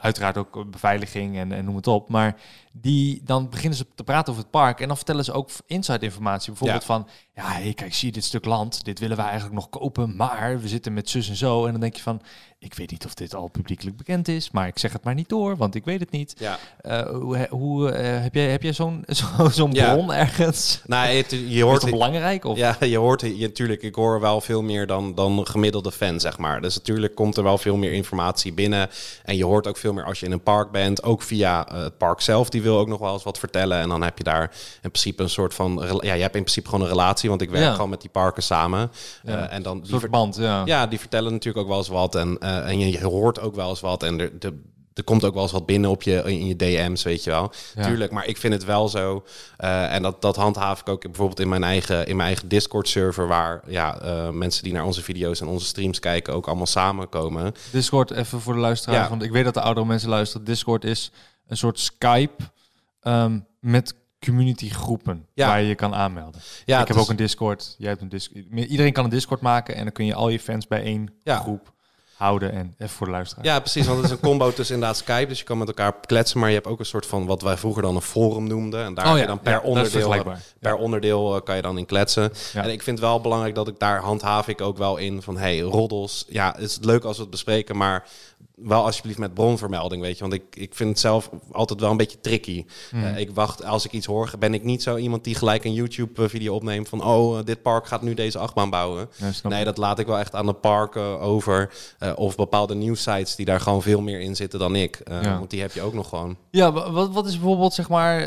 Uiteraard 0.00 0.36
ook 0.36 0.70
beveiliging 0.70 1.38
en, 1.38 1.52
en 1.52 1.64
noem 1.64 1.76
het 1.76 1.86
op. 1.86 2.08
Maar 2.08 2.36
die, 2.72 3.20
dan 3.24 3.48
beginnen 3.48 3.78
ze 3.78 3.86
te 3.94 4.04
praten 4.04 4.28
over 4.32 4.42
het 4.42 4.50
park. 4.52 4.80
En 4.80 4.86
dan 4.86 4.96
vertellen 4.96 5.24
ze 5.24 5.32
ook 5.32 5.48
inside 5.66 6.04
informatie. 6.04 6.48
Bijvoorbeeld 6.50 6.80
Ja. 6.80 6.86
van, 6.86 7.08
ja, 7.34 7.42
hey, 7.52 7.72
kijk, 7.74 7.94
zie 7.94 8.06
je 8.08 8.14
dit 8.14 8.24
stuk 8.24 8.44
land? 8.44 8.84
Dit 8.84 8.98
willen 8.98 9.16
wij 9.16 9.26
eigenlijk 9.26 9.54
nog 9.54 9.68
kopen. 9.68 10.16
Maar 10.16 10.60
we 10.60 10.68
zitten 10.68 10.92
met 10.92 11.10
zus 11.10 11.28
en 11.28 11.36
zo. 11.36 11.64
En 11.66 11.72
dan 11.72 11.80
denk 11.80 11.96
je 11.96 12.02
van, 12.02 12.20
ik 12.58 12.74
weet 12.74 12.90
niet 12.90 13.04
of 13.04 13.14
dit 13.14 13.34
al 13.34 13.48
publiekelijk 13.48 13.96
bekend 13.96 14.28
is. 14.28 14.50
Maar 14.50 14.66
ik 14.66 14.78
zeg 14.78 14.92
het 14.92 15.04
maar 15.04 15.14
niet 15.14 15.28
door, 15.28 15.56
want 15.56 15.74
ik 15.74 15.84
weet 15.84 16.00
het 16.00 16.10
niet. 16.10 16.34
ja. 16.38 16.58
Eh, 16.80 17.08
hoe 17.08 17.46
hoe 17.50 17.90
eh, 17.90 18.22
heb 18.22 18.34
jij, 18.34 18.50
heb 18.50 18.62
jij 18.62 18.72
zo'n 18.72 19.04
zo, 19.36 19.48
zo'n 19.48 19.72
Ja. 19.72 19.92
bron 19.92 20.12
ergens? 20.12 20.80
Nou, 20.86 21.08
het, 21.08 21.30
je 21.30 21.36
Is 21.56 21.60
hoort 21.60 21.80
dat 21.80 21.90
belangrijk? 21.90 22.44
Of? 22.44 22.56
Ja, 22.56 22.76
je 22.80 22.96
hoort 22.98 23.20
je 23.20 23.36
natuurlijk. 23.38 23.82
Ik 23.82 23.94
hoor 23.94 24.20
wel 24.20 24.40
veel 24.40 24.62
meer 24.62 24.86
dan, 24.86 25.14
dan 25.14 25.46
gemiddelde 25.46 25.92
fan, 25.92 26.20
zeg 26.20 26.38
maar. 26.38 26.60
Dus 26.60 26.74
natuurlijk 26.74 27.14
komt 27.14 27.36
er 27.36 27.42
wel 27.42 27.58
veel 27.58 27.76
meer 27.76 27.92
informatie 27.92 28.52
binnen. 28.52 28.88
En 29.24 29.36
je 29.36 29.44
hoort 29.44 29.66
ook 29.66 29.76
veel 29.76 29.92
meer 29.92 30.04
als 30.04 30.20
je 30.20 30.26
in 30.26 30.32
een 30.32 30.42
park 30.42 30.70
bent. 30.70 31.02
Ook 31.02 31.22
via 31.22 31.68
eh, 31.68 31.82
het 31.82 31.98
park 31.98 32.20
zelf. 32.20 32.48
Die 32.50 32.59
wil 32.62 32.78
ook 32.78 32.88
nog 32.88 32.98
wel 32.98 33.12
eens 33.12 33.22
wat 33.22 33.38
vertellen. 33.38 33.78
En 33.78 33.88
dan 33.88 34.02
heb 34.02 34.18
je 34.18 34.24
daar 34.24 34.42
in 34.82 34.90
principe 34.90 35.22
een 35.22 35.30
soort 35.30 35.54
van. 35.54 35.98
Ja, 36.00 36.14
je 36.14 36.22
hebt 36.22 36.34
in 36.36 36.42
principe 36.42 36.68
gewoon 36.68 36.84
een 36.84 36.90
relatie. 36.90 37.28
Want 37.28 37.42
ik 37.42 37.50
werk 37.50 37.64
Ja. 37.64 37.72
gewoon 37.74 37.90
met 37.90 38.00
die 38.00 38.10
parken 38.10 38.42
samen. 38.42 38.90
Ja. 39.22 39.48
Eh, 39.48 39.54
en 39.56 39.62
dan 39.62 39.78
die 39.80 39.88
soort 39.88 40.00
ver- 40.00 40.10
band, 40.10 40.36
ja. 40.36 40.62
ja, 40.64 40.86
die 40.86 40.98
vertellen 40.98 41.32
natuurlijk 41.32 41.64
ook 41.64 41.68
wel 41.70 41.78
eens 41.78 41.88
wat. 41.88 42.14
En, 42.14 42.36
eh, 42.40 42.68
en 42.68 42.78
je, 42.78 42.90
je 42.90 43.04
hoort 43.04 43.40
ook 43.40 43.54
wel 43.54 43.68
eens 43.68 43.80
wat. 43.80 44.02
En 44.02 44.20
er, 44.20 44.38
de, 44.38 44.58
er 44.94 45.04
komt 45.04 45.24
ook 45.24 45.34
wel 45.34 45.42
eens 45.42 45.52
wat 45.52 45.66
binnen 45.66 45.90
op 45.90 46.02
je, 46.02 46.22
in 46.24 46.46
je 46.46 46.56
DM's, 46.56 47.02
weet 47.02 47.24
je 47.24 47.30
wel. 47.30 47.52
Ja. 47.74 47.82
Tuurlijk, 47.86 48.12
maar 48.12 48.26
ik 48.26 48.36
vind 48.36 48.52
het 48.54 48.64
wel 48.64 48.88
zo. 48.88 49.24
eh, 49.56 49.94
en 49.94 50.02
dat, 50.02 50.22
dat 50.22 50.36
handhaaf 50.36 50.80
ik 50.80 50.88
ook 50.88 51.02
bijvoorbeeld 51.02 51.40
in 51.40 51.48
mijn 51.48 51.64
eigen, 51.64 52.06
in 52.06 52.16
mijn 52.16 52.28
eigen 52.28 52.48
Discord-server... 52.48 53.26
waar 53.28 53.62
ja, 53.66 53.98
mensen 54.32 54.62
die 54.64 54.72
naar 54.72 54.84
onze 54.84 55.02
video's 55.02 55.40
en 55.40 55.46
onze 55.46 55.66
streams 55.66 55.98
kijken... 55.98 56.34
ook 56.34 56.46
allemaal 56.46 56.66
samenkomen. 56.66 57.54
Discord, 57.72 58.10
even 58.10 58.40
voor 58.40 58.54
de 58.54 58.60
luisteraar. 58.60 59.02
Ja. 59.02 59.08
Want 59.08 59.22
ik 59.22 59.30
weet 59.30 59.44
dat 59.44 59.54
de 59.54 59.60
oudere 59.60 59.86
mensen 59.86 60.08
luisteren. 60.08 60.46
Discord 60.46 60.84
is 60.84 61.10
een 61.50 61.56
soort 61.56 61.78
Skype 61.80 62.42
ehm, 63.00 63.38
met 63.60 63.94
communitygroepen 64.24 65.26
Ja. 65.34 65.46
waar 65.46 65.60
je 65.60 65.68
je 65.68 65.74
kan 65.74 65.94
aanmelden. 65.94 66.40
Ja, 66.64 66.80
ik 66.80 66.86
heb 66.88 66.96
is- 66.96 67.02
ook 67.02 67.08
een 67.10 67.16
Discord. 67.16 67.74
Jij 67.78 67.88
hebt 67.88 68.00
een 68.02 68.08
Discord. 68.08 68.44
Iedereen 68.54 68.92
kan 68.92 69.04
een 69.04 69.10
Discord 69.10 69.40
maken 69.40 69.74
en 69.74 69.82
dan 69.84 69.92
kun 69.92 70.04
je 70.06 70.14
al 70.14 70.28
je 70.28 70.40
fans 70.40 70.66
bij 70.66 70.82
één 70.82 71.12
Ja. 71.24 71.36
groep 71.36 71.72
houden. 72.16 72.52
En 72.52 72.74
even 72.78 72.94
voor 72.96 73.06
de 73.06 73.12
luisteraar. 73.12 73.44
Ja, 73.44 73.60
precies. 73.60 73.86
Want 73.86 73.96
het 73.96 74.06
is 74.06 74.12
een 74.12 74.20
combo 74.20 74.52
tussen 74.52 74.74
inderdaad 74.74 74.98
Skype. 74.98 75.26
Dus 75.28 75.38
je 75.38 75.44
kan 75.44 75.58
met 75.58 75.68
elkaar 75.68 76.00
kletsen. 76.00 76.38
Maar 76.40 76.48
je 76.48 76.54
hebt 76.54 76.66
ook 76.66 76.78
een 76.78 76.84
soort 76.86 77.06
van 77.06 77.26
wat 77.26 77.42
wij 77.42 77.56
vroeger 77.56 77.82
dan 77.82 77.94
een 77.94 78.00
forum 78.02 78.46
noemden. 78.46 78.84
En 78.84 78.94
daar 78.94 79.06
Oh 79.06 79.12
ja, 79.14 79.20
je 79.20 79.26
dan 79.26 79.40
per 79.40 79.52
ja, 79.52 79.60
onderdeel, 79.60 80.24
per 80.60 80.74
onderdeel 80.76 81.36
eh, 81.36 81.42
kan 81.42 81.56
je 81.56 81.62
dan 81.62 81.78
in 81.78 81.86
kletsen. 81.86 82.32
En 82.54 82.70
ik 82.70 82.82
vind 82.82 83.00
wel 83.00 83.20
belangrijk 83.20 83.54
dat 83.54 83.68
ik 83.68 83.78
daar 83.78 84.00
handhaaf 84.00 84.48
ik 84.48 84.60
ook 84.60 84.78
wel 84.78 84.96
in 84.96 85.22
van 85.22 85.36
hey, 85.36 85.58
roddels. 85.60 86.24
Ja, 86.28 86.52
het 86.52 86.62
is 86.62 86.78
leuk 86.80 87.04
als 87.04 87.16
we 87.16 87.22
het 87.22 87.30
bespreken, 87.30 87.76
maar 87.76 88.06
wel 88.62 88.84
alsjeblieft 88.84 89.18
met 89.18 89.34
bronvermelding, 89.34 90.02
weet 90.02 90.14
je. 90.14 90.20
Want 90.20 90.32
ik, 90.32 90.42
ik 90.50 90.74
vind 90.74 90.88
het 90.90 90.98
zelf 90.98 91.30
altijd 91.52 91.80
wel 91.80 91.90
een 91.90 91.96
beetje 91.96 92.20
tricky. 92.20 92.64
Hmm. 92.90 93.04
Eh, 93.04 93.18
ik 93.18 93.30
wacht, 93.34 93.64
als 93.64 93.84
ik 93.84 93.92
iets 93.92 94.06
hoor, 94.06 94.30
ben 94.38 94.54
ik 94.54 94.64
niet 94.64 94.82
zo 94.82 94.96
iemand 94.96 95.24
die 95.24 95.34
gelijk 95.34 95.64
een 95.64 95.72
YouTube-video 95.72 96.54
opneemt 96.54 96.88
van 96.88 97.04
oh, 97.04 97.38
eh, 97.38 97.44
dit 97.44 97.62
park 97.62 97.86
gaat 97.86 98.02
nu 98.02 98.14
deze 98.14 98.38
achtbaan 98.38 98.70
bouwen. 98.70 99.08
Ja, 99.16 99.48
Nee, 99.48 99.64
dat 99.64 99.76
laat 99.76 99.98
ik 99.98 100.06
wel 100.06 100.18
echt 100.18 100.34
aan 100.34 100.46
de 100.46 100.52
parken 100.52 101.20
over. 101.20 101.72
eh, 101.98 102.12
of 102.14 102.36
bepaalde 102.36 102.74
nieuwsites 102.74 103.36
die 103.36 103.46
daar 103.46 103.60
gewoon 103.60 103.82
veel 103.82 104.00
meer 104.00 104.20
in 104.20 104.36
zitten 104.36 104.58
dan 104.58 104.74
ik. 104.76 105.00
Ja. 105.22 105.38
Want 105.38 105.50
die 105.50 105.60
heb 105.60 105.72
je 105.72 105.82
ook 105.82 105.94
nog 105.94 106.08
gewoon. 106.08 106.36
Ja, 106.50 106.72
wa- 106.72 106.90
wat, 106.90 107.10
wat 107.12 107.26
is 107.26 107.38
bijvoorbeeld 107.38 107.74
zeg 107.74 107.88
maar 107.88 108.18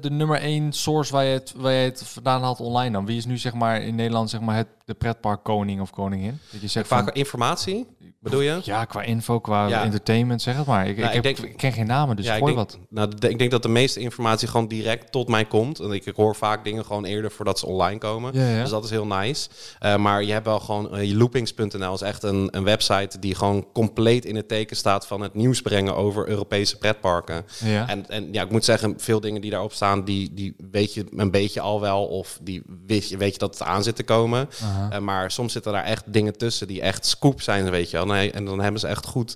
de 0.00 0.10
nummer 0.10 0.38
één 0.40 0.72
source 0.72 1.12
waar 1.12 1.24
je, 1.24 1.32
het, 1.32 1.52
waar 1.56 1.72
je 1.72 1.84
het 1.84 2.02
vandaan 2.06 2.42
haalt 2.42 2.60
online 2.60 2.92
dan? 2.92 3.06
Wie 3.06 3.16
is 3.16 3.24
nu 3.26 3.38
zeg 3.38 3.54
maar 3.54 3.82
in 3.82 3.94
Nederland 3.94 4.30
zeg 4.30 4.40
maar 4.40 4.56
het, 4.56 4.68
de 4.84 4.94
pretpark 4.94 5.42
koning 5.44 5.80
of 5.80 5.90
koningin? 5.90 6.38
Dat 6.50 6.60
je 6.60 6.66
zegt 6.66 6.88
van, 6.88 7.08
informatie. 7.12 7.86
Bedoel 8.20 8.40
je? 8.40 8.60
Ja, 8.62 8.84
qua 8.84 9.02
info, 9.02 9.40
qua 9.40 9.68
Ja. 9.72 9.84
entertainment, 9.84 10.42
zeg 10.42 10.56
het 10.56 10.66
maar. 10.66 10.86
Ik, 10.88 10.96
Nou, 10.96 11.08
ik, 11.10 11.16
ik 11.16 11.24
heb, 11.24 11.36
denk- 11.36 11.48
ik 11.50 11.56
ken 11.56 11.72
geen 11.72 11.86
namen, 11.86 12.16
dus 12.16 12.24
ja, 12.24 12.34
ik 12.34 12.44
denk, 12.44 12.56
wat. 12.56 12.78
Nou, 12.88 13.08
ik 13.20 13.38
denk 13.38 13.50
dat 13.50 13.62
de 13.62 13.68
meeste 13.68 14.00
informatie 14.00 14.48
gewoon 14.48 14.68
direct 14.68 15.12
tot 15.12 15.28
mij 15.28 15.44
komt. 15.44 15.78
En 15.80 15.90
ik, 15.92 16.12
hoor 16.16 16.34
vaak 16.36 16.64
dingen 16.64 16.84
gewoon 16.84 17.04
eerder 17.04 17.30
voordat 17.30 17.58
ze 17.58 17.66
online 17.66 17.98
komen. 17.98 18.30
Ja. 18.34 18.60
Dus 18.60 18.70
dat 18.70 18.84
is 18.84 18.90
heel 18.90 19.06
nice. 19.06 19.48
Eh, 19.78 19.96
maar 19.96 20.22
je 20.24 20.32
hebt 20.32 20.46
wel 20.46 20.60
gewoon... 20.60 20.96
eh, 20.96 21.12
loopings.nl 21.16 21.94
is 21.94 22.00
echt 22.00 22.22
een, 22.22 22.48
een 22.50 22.64
website 22.64 23.18
die 23.18 23.34
gewoon 23.34 23.66
compleet 23.72 24.24
in 24.24 24.36
het 24.36 24.48
teken 24.48 24.76
staat... 24.76 25.06
van 25.06 25.20
het 25.20 25.34
nieuws 25.34 25.62
brengen 25.62 25.96
over 25.96 26.28
Europese 26.28 26.78
pretparken. 26.78 27.44
En, 27.86 28.08
en 28.10 28.28
ja, 28.32 28.42
ik 28.42 28.50
moet 28.50 28.64
zeggen, 28.64 28.94
veel 28.96 29.20
dingen 29.20 29.40
die 29.40 29.50
daarop 29.50 29.72
staan... 29.72 30.04
die, 30.04 30.30
die 30.34 30.54
weet 30.70 30.94
je 30.94 31.06
een 31.16 31.30
beetje 31.30 31.60
al 31.60 31.80
wel. 31.80 32.04
Of 32.06 32.38
die 32.42 32.62
weet 32.86 33.08
je, 33.08 33.16
weet 33.16 33.32
je 33.32 33.38
dat 33.38 33.58
het 33.58 33.68
aan 33.68 33.82
zit 33.82 33.96
te 33.96 34.02
komen. 34.04 34.48
Eh, 34.90 34.98
maar 34.98 35.30
soms 35.30 35.52
zitten 35.52 35.72
daar 35.72 35.84
echt 35.84 36.12
dingen 36.12 36.36
tussen 36.38 36.66
die 36.66 36.80
echt 36.80 37.06
scoop 37.06 37.40
zijn, 37.42 37.70
weet 37.70 37.90
je 37.90 37.96
wel. 37.96 38.06
Nee, 38.06 38.30
en 38.30 38.44
dan 38.44 38.60
hebben 38.60 38.80
ze 38.80 38.86
echt 38.86 39.06
goed... 39.06 39.34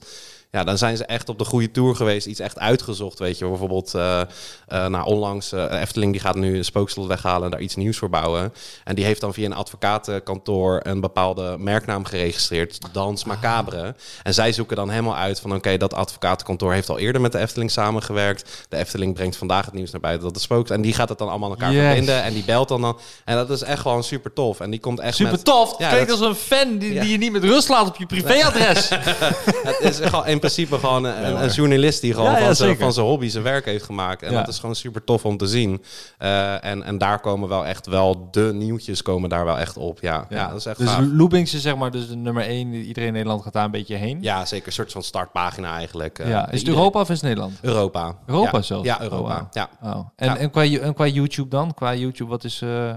Ja, 0.57 0.65
dan 0.65 0.79
zijn 0.79 0.97
ze 0.97 1.05
echt 1.05 1.29
op 1.29 1.39
de 1.39 1.45
goede 1.45 1.71
tour 1.71 1.97
geweest. 1.97 2.27
Iets 2.27 2.41
echt 2.41 2.59
uitgezocht, 2.59 3.19
weet 3.19 3.39
je. 3.39 3.49
Bijvoorbeeld, 3.49 3.95
eh, 3.95 4.23
nou, 4.69 5.05
onlangs... 5.05 5.53
eh, 5.53 5.81
Efteling 5.81 6.13
die 6.13 6.21
gaat 6.21 6.35
nu 6.35 6.57
een 6.57 6.65
spookslot 6.65 7.07
weghalen... 7.07 7.45
en 7.45 7.51
daar 7.51 7.61
iets 7.61 7.75
nieuws 7.77 7.97
voor 7.99 8.09
bouwen. 8.11 8.53
En 8.85 8.95
die 8.95 9.05
heeft 9.05 9.21
dan 9.21 9.35
via 9.35 9.45
een 9.45 9.55
advocatenkantoor... 9.55 10.81
een 10.83 11.01
bepaalde 11.01 11.57
merknaam 11.59 12.05
geregistreerd. 12.05 12.79
Dans 12.93 13.25
Macabre. 13.25 13.95
En 14.23 14.35
zij 14.35 14.53
zoeken 14.53 14.77
dan 14.77 14.91
helemaal 14.91 15.17
uit 15.17 15.41
van... 15.41 15.55
oké, 15.55 15.77
dat 15.77 15.95
advocatenkantoor 15.95 16.73
heeft 16.73 16.89
al 16.89 16.99
eerder 16.99 17.21
met 17.21 17.33
de 17.33 17.39
Efteling 17.39 17.71
samengewerkt. 17.71 18.67
De 18.69 18.77
Efteling 18.77 19.15
brengt 19.15 19.37
vandaag 19.37 19.65
het 19.65 19.75
nieuws 19.75 19.91
naar 19.91 20.01
buiten 20.01 20.25
dat 20.25 20.35
het 20.35 20.43
spookt. 20.45 20.71
En 20.71 20.81
die 20.83 20.93
gaat 20.93 21.09
het 21.09 21.19
dan 21.19 21.29
allemaal 21.29 21.51
aan 21.51 21.57
elkaar 21.57 21.73
Yes. 21.73 21.85
verbinden. 21.85 22.23
En 22.23 22.33
die 22.33 22.45
belt 22.45 22.69
dan 22.69 22.81
dan. 22.81 22.99
En 23.25 23.37
dat 23.37 23.51
is 23.51 23.63
echt 23.63 23.81
gewoon 23.81 24.05
super 24.05 24.33
tof. 24.33 24.61
En 24.61 24.71
die 24.71 24.81
komt 24.81 25.01
echt 25.01 25.17
Super 25.17 25.33
met... 25.33 25.45
tof. 25.45 25.75
Ja, 25.79 25.89
Klinkt 25.91 26.09
dat- 26.09 26.21
als 26.21 26.29
een 26.29 26.35
fan 26.35 26.79
die, 26.79 26.93
Ja. 26.93 27.01
die 27.01 27.11
je 27.11 27.19
niet 27.19 27.33
met 27.33 27.45
rust 27.45 27.69
laat 27.69 27.87
op 27.89 27.97
je 27.97 28.07
privéadres. 28.07 28.89
Het 29.69 29.77
is 29.81 29.99
gewoon 29.99 30.27
in 30.27 30.39
principe 30.55 30.79
gewoon 30.79 31.05
een, 31.05 31.43
een 31.43 31.51
journalist 31.51 32.01
die 32.01 32.15
gewoon 32.15 32.37
van, 32.37 32.55
zijn, 32.55 32.79
van 32.79 32.93
zijn 32.93 33.07
hobby 33.07 33.29
zijn 33.29 33.45
werk 33.45 33.65
heeft 33.65 33.85
gemaakt. 33.85 34.23
En 34.23 34.33
dat 34.33 34.49
is 34.49 34.59
gewoon 34.59 34.75
super 34.75 35.05
tof 35.05 35.25
om 35.25 35.37
te 35.37 35.47
zien. 35.47 35.83
Eh, 36.19 36.65
en, 36.65 36.83
en 36.83 36.99
daar 36.99 37.21
komen 37.21 37.49
wel 37.49 37.67
echt 37.67 37.87
wel 37.87 38.29
de 38.31 38.51
nieuwtjes 38.55 39.03
komen 39.03 39.29
daar 39.29 39.45
wel 39.45 39.59
echt 39.59 39.77
op. 39.77 40.01
Ja, 40.01 40.27
ja. 40.29 40.49
dat 40.49 40.59
is 40.59 40.67
echt 40.67 40.79
dus 40.79 40.89
gaaf. 40.89 41.33
Is 41.33 41.63
zeg 41.63 41.77
maar 41.77 41.91
dus 41.91 42.09
de 42.09 42.17
nummer 42.17 42.43
één. 42.43 42.75
Iedereen 42.75 43.09
in 43.09 43.13
Nederland 43.15 43.43
gaat 43.43 43.53
daar 43.53 43.65
een 43.65 43.71
beetje 43.71 43.95
heen. 43.97 44.19
Ja, 44.21 44.45
zeker. 44.45 44.67
Een 44.67 44.73
soort 44.73 44.93
van 44.93 45.03
startpagina 45.03 45.77
eigenlijk. 45.77 46.19
Eh, 46.19 46.29
Ja, 46.29 46.51
Is 46.51 46.59
het 46.61 46.69
Europa 46.69 47.01
of 47.01 47.09
is 47.11 47.15
het 47.15 47.25
Nederland? 47.25 47.59
Europa. 47.63 48.19
Europa 48.27 48.63
zelfs? 48.63 48.85
Ja, 48.85 49.03
Europa. 49.03 49.37
Oh, 49.37 49.47
ja. 49.53 49.69
Oh. 49.83 50.09
En, 50.17 50.37
en, 50.37 50.51
qua, 50.51 50.65
en 50.65 50.95
qua 50.95 51.07
YouTube 51.07 51.49
dan? 51.49 51.75
Qua 51.75 51.95
YouTube, 51.95 52.31
wat 52.31 52.45
is... 52.45 52.63
eh 52.63 52.95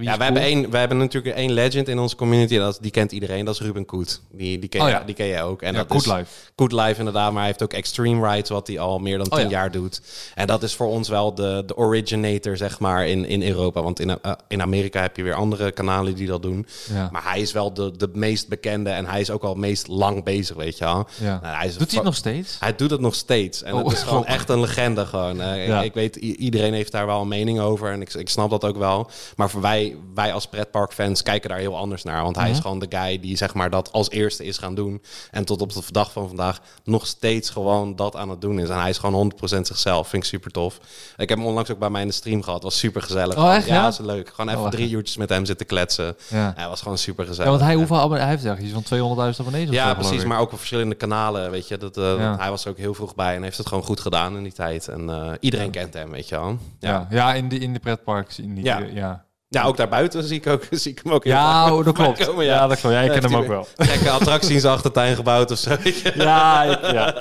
Ja, 0.00 0.16
we 0.16 0.24
hebben, 0.24 0.42
één, 0.42 0.70
we 0.70 0.76
hebben 0.76 0.96
natuurlijk 0.98 1.36
één 1.36 1.52
legend 1.52 1.88
in 1.88 1.98
onze 1.98 2.16
community. 2.16 2.58
Dat, 2.58 2.78
die 2.80 2.90
kent 2.90 3.12
iedereen. 3.12 3.44
Dat 3.44 3.54
is 3.54 3.60
Ruben 3.60 3.84
Koet. 3.84 4.20
Die, 4.30 4.58
die, 4.58 4.68
ken, 4.68 4.80
Oh 4.80 4.86
je, 4.86 4.92
ja. 4.92 5.00
die 5.00 5.14
ken 5.14 5.26
jij 5.26 5.42
ook. 5.42 5.62
En 5.62 5.72
Ja, 5.72 5.78
dat 5.78 5.86
Good 5.90 6.06
is, 6.06 6.12
Life. 6.12 6.30
Good 6.56 6.72
Life 6.72 6.98
inderdaad, 6.98 7.30
maar 7.30 7.38
hij 7.38 7.46
heeft 7.46 7.62
ook 7.62 7.72
Extreme 7.72 8.28
Rides, 8.30 8.48
wat 8.48 8.66
hij 8.66 8.78
al 8.78 8.98
meer 8.98 9.18
dan 9.18 9.30
Oh 9.30 9.36
tien 9.38 9.44
ja. 9.44 9.50
jaar 9.50 9.70
doet. 9.70 10.00
En 10.34 10.46
dat 10.46 10.62
is 10.62 10.74
voor 10.74 10.86
ons 10.86 11.08
wel 11.08 11.34
de, 11.34 11.62
de 11.66 11.76
originator, 11.76 12.56
zeg 12.56 12.78
maar, 12.78 13.06
in, 13.06 13.24
in 13.24 13.42
Europa. 13.42 13.82
Want 13.82 14.00
in, 14.00 14.18
eh, 14.22 14.32
in 14.48 14.62
Amerika 14.62 15.00
heb 15.00 15.16
je 15.16 15.22
weer 15.22 15.34
andere 15.34 15.72
kanalen 15.72 16.14
die 16.14 16.26
dat 16.26 16.42
doen. 16.42 16.66
Maar 17.10 17.22
hij 17.24 17.40
is 17.40 17.52
wel 17.52 17.72
de, 17.74 17.96
de 17.96 18.08
meest 18.12 18.48
bekende 18.48 18.90
en 18.90 19.06
hij 19.06 19.20
is 19.20 19.30
ook 19.30 19.42
al 19.42 19.48
het 19.48 19.58
meest 19.58 19.86
lang 19.86 20.24
bezig, 20.24 20.56
weet 20.56 20.78
je 20.78 20.84
wel. 20.84 21.06
Ja. 21.20 21.38
Nou, 21.42 21.56
hij 21.56 21.66
is 21.66 21.76
Doet 21.76 21.86
hij 21.88 21.96
het 21.96 22.04
nog 22.06 22.16
steeds? 22.16 22.56
hij 22.60 22.76
doet 22.76 22.90
het 22.90 23.00
nog 23.00 23.14
steeds. 23.14 23.62
En 23.62 23.74
Oh. 23.74 23.84
het 23.84 23.92
is 23.92 24.02
gewoon 24.08 24.26
echt 24.26 24.48
een 24.48 24.60
legende 24.60 25.06
gewoon. 25.06 25.40
Eh, 25.40 25.76
ik, 25.78 25.84
ik 25.84 25.94
weet, 25.94 26.16
iedereen 26.16 26.72
heeft 26.74 26.92
daar 26.92 27.06
wel 27.06 27.20
een 27.20 27.28
mening 27.28 27.60
over. 27.60 27.90
En 27.92 28.00
ik, 28.00 28.14
ik 28.14 28.28
snap 28.28 28.50
dat 28.50 28.64
ook 28.64 28.76
wel. 28.76 29.10
Maar 29.36 29.50
voor 29.50 29.60
wij, 29.62 29.96
wij 30.14 30.32
als 30.32 30.46
pretparkfans 30.46 31.22
kijken 31.22 31.48
daar 31.48 31.58
heel 31.58 31.76
anders 31.76 32.02
naar. 32.02 32.22
Want 32.22 32.36
hij 32.36 32.46
is 32.50 32.52
Mhm. 32.52 32.62
gewoon 32.62 32.78
de 32.78 32.86
guy 32.96 33.20
die 33.20 33.36
zeg 33.36 33.54
maar 33.54 33.70
dat 33.70 33.92
als 33.92 34.10
eerste 34.10 34.44
is 34.44 34.58
gaan 34.58 34.74
doen. 34.74 35.02
En 35.30 35.44
tot 35.44 35.60
op 35.60 35.72
de 35.72 35.82
dag 35.90 36.12
van 36.12 36.26
vandaag 36.28 36.60
nog 36.84 37.06
steeds 37.06 37.50
gewoon 37.50 37.96
dat 37.96 38.16
aan 38.16 38.28
het 38.28 38.40
doen 38.40 38.58
is. 38.58 38.68
En 38.68 38.80
hij 38.80 38.90
is 38.90 38.98
gewoon 38.98 39.14
100% 39.14 39.66
zichzelf. 39.66 40.08
Vind 40.08 40.22
ik 40.22 40.28
super 40.28 40.50
tof. 40.50 40.76
Ik 41.16 41.28
heb 41.28 41.38
hem 41.38 41.46
onlangs 41.46 41.70
ook 41.70 41.78
bij 41.78 41.90
mij 41.90 42.00
in 42.02 42.06
de 42.08 42.12
stream 42.14 42.42
gehad. 42.42 42.62
Was 42.62 42.78
super 42.78 43.02
gezellig. 43.02 43.36
Oh, 43.36 43.54
echt, 43.54 43.66
Ja, 43.66 43.74
ja? 43.74 43.88
is 43.88 43.98
leuk. 43.98 44.28
Gewoon 44.34 44.50
even 44.50 44.62
Oh, 44.64 44.70
drie 44.70 44.84
echt? 44.84 44.92
uurtjes 44.92 45.16
met 45.16 45.28
hem 45.28 45.44
zitten 45.44 45.66
kletsen. 45.66 46.16
Ja. 46.30 46.52
Hij 46.56 46.68
was 46.68 46.82
gewoon 46.82 46.98
super 46.98 47.24
gezellig. 47.26 47.44
Ja, 47.50 47.56
want 47.56 47.62
hij, 47.68 47.74
hoeveel 47.74 47.96
abonnees? 47.96 48.20
Hij 48.20 48.30
heeft 48.30 48.44
eigenlijk 48.44 48.76
iets 48.76 48.88
van 48.88 48.98
200.000 48.98 49.40
abonnees. 49.40 49.68
zo, 49.68 49.74
Ja, 49.74 49.90
geloof 49.90 50.08
precies. 50.08 50.24
Maar 50.24 50.38
ook 50.40 50.52
op 50.52 50.58
verschillende 50.58 50.94
kanalen, 50.94 51.50
weet 51.50 51.68
je. 51.68 51.76
Dat, 51.78 51.96
eh, 51.96 52.02
Ja. 52.18 52.36
Hij 52.38 52.50
was 52.50 52.64
er 52.64 52.70
ook 52.70 52.78
heel 52.78 52.94
vroeg 52.94 53.14
bij 53.14 53.36
en 53.36 53.42
heeft 53.42 53.58
het 53.58 53.66
gewoon 53.68 53.84
goed 53.84 54.00
gedaan 54.00 54.36
in 54.36 54.42
die 54.42 54.52
tijd. 54.52 54.88
En 54.88 55.10
eh, 55.10 55.30
iedereen 55.40 55.70
kent 55.70 55.94
hem, 55.94 56.10
weet 56.10 56.28
je 56.28 56.34
wel. 56.34 56.48
Ja, 56.48 56.56
Ja, 56.90 57.06
ja. 57.10 57.16
ja 57.16 57.34
in, 57.34 57.48
de, 57.48 57.58
in 57.58 57.72
de 57.72 57.78
pretparks. 57.78 58.38
In 58.38 58.54
die, 58.54 58.64
Ja. 58.64 58.78
ja. 58.92 59.24
Ja. 59.54 59.62
ook 59.64 59.76
daarbuiten 59.76 60.22
zie 60.24 60.36
ik, 60.36 60.46
ook, 60.46 60.62
zie 60.70 60.90
ik 60.92 61.00
hem 61.02 61.12
ook 61.12 61.24
Ja, 61.24 61.74
oh, 61.74 61.84
dat 61.84 61.94
klopt. 61.94 62.26
komen, 62.26 62.44
ja. 62.44 62.66
dat 62.66 62.80
klopt. 62.80 62.94
Ja, 62.94 63.00
ik 63.00 63.10
ken 63.10 63.20
Heeft 63.20 63.32
hem 63.32 63.40
ook 63.42 63.46
wel. 63.48 63.66
Gekke 63.88 64.10
attracties 64.10 64.64
achter 64.64 64.82
de 64.92 64.94
tuin 64.98 65.16
gebouwd 65.16 65.50
of 65.50 65.58
zo. 65.58 65.76
weet 65.82 66.00
je. 66.00 66.12
Ja, 66.24 66.62
ik- 66.62 66.90
ja. 66.92 67.14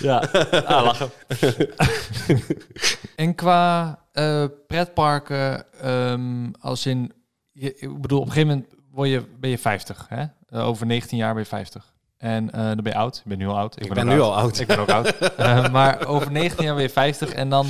ja. 0.00 0.22
Ah, 0.66 0.84
lachen. 0.84 1.10
en 3.16 3.34
qua 3.34 3.98
eh, 4.12 4.44
pretparken, 4.66 5.64
ehm, 5.80 6.50
als 6.60 6.86
in, 6.86 7.12
je, 7.52 7.74
ik 7.78 8.00
bedoel, 8.00 8.20
op 8.20 8.26
een 8.26 8.32
gegeven 8.32 8.54
moment 8.54 8.74
word 8.90 9.08
je, 9.08 9.22
ben 9.40 9.50
je 9.50 9.58
50, 9.58 10.06
hè? 10.08 10.24
Eh, 10.48 10.66
over 10.66 10.86
19 10.86 11.18
jaar 11.18 11.32
ben 11.34 11.42
je 11.42 11.48
50. 11.48 11.92
En 12.18 12.50
eh, 12.52 12.64
dan 12.64 12.76
ben 12.82 12.92
je 12.92 12.98
oud. 12.98 13.16
Ik 13.16 13.28
ben 13.28 13.38
nu 13.38 13.48
al 13.48 13.56
oud. 13.58 13.80
Ik 13.80 13.94
ben 13.94 14.06
nu 14.06 14.20
al 14.20 14.36
oud. 14.36 14.58
Ik 14.60 14.66
ben 14.66 14.78
ook 14.78 14.90
oud. 14.90 15.14
Maar 15.72 16.06
over 16.06 16.30
19 16.32 16.64
jaar 16.64 16.74
ben 16.74 16.82
je 16.82 16.90
50 16.90 17.30
en 17.30 17.48
dan 17.48 17.66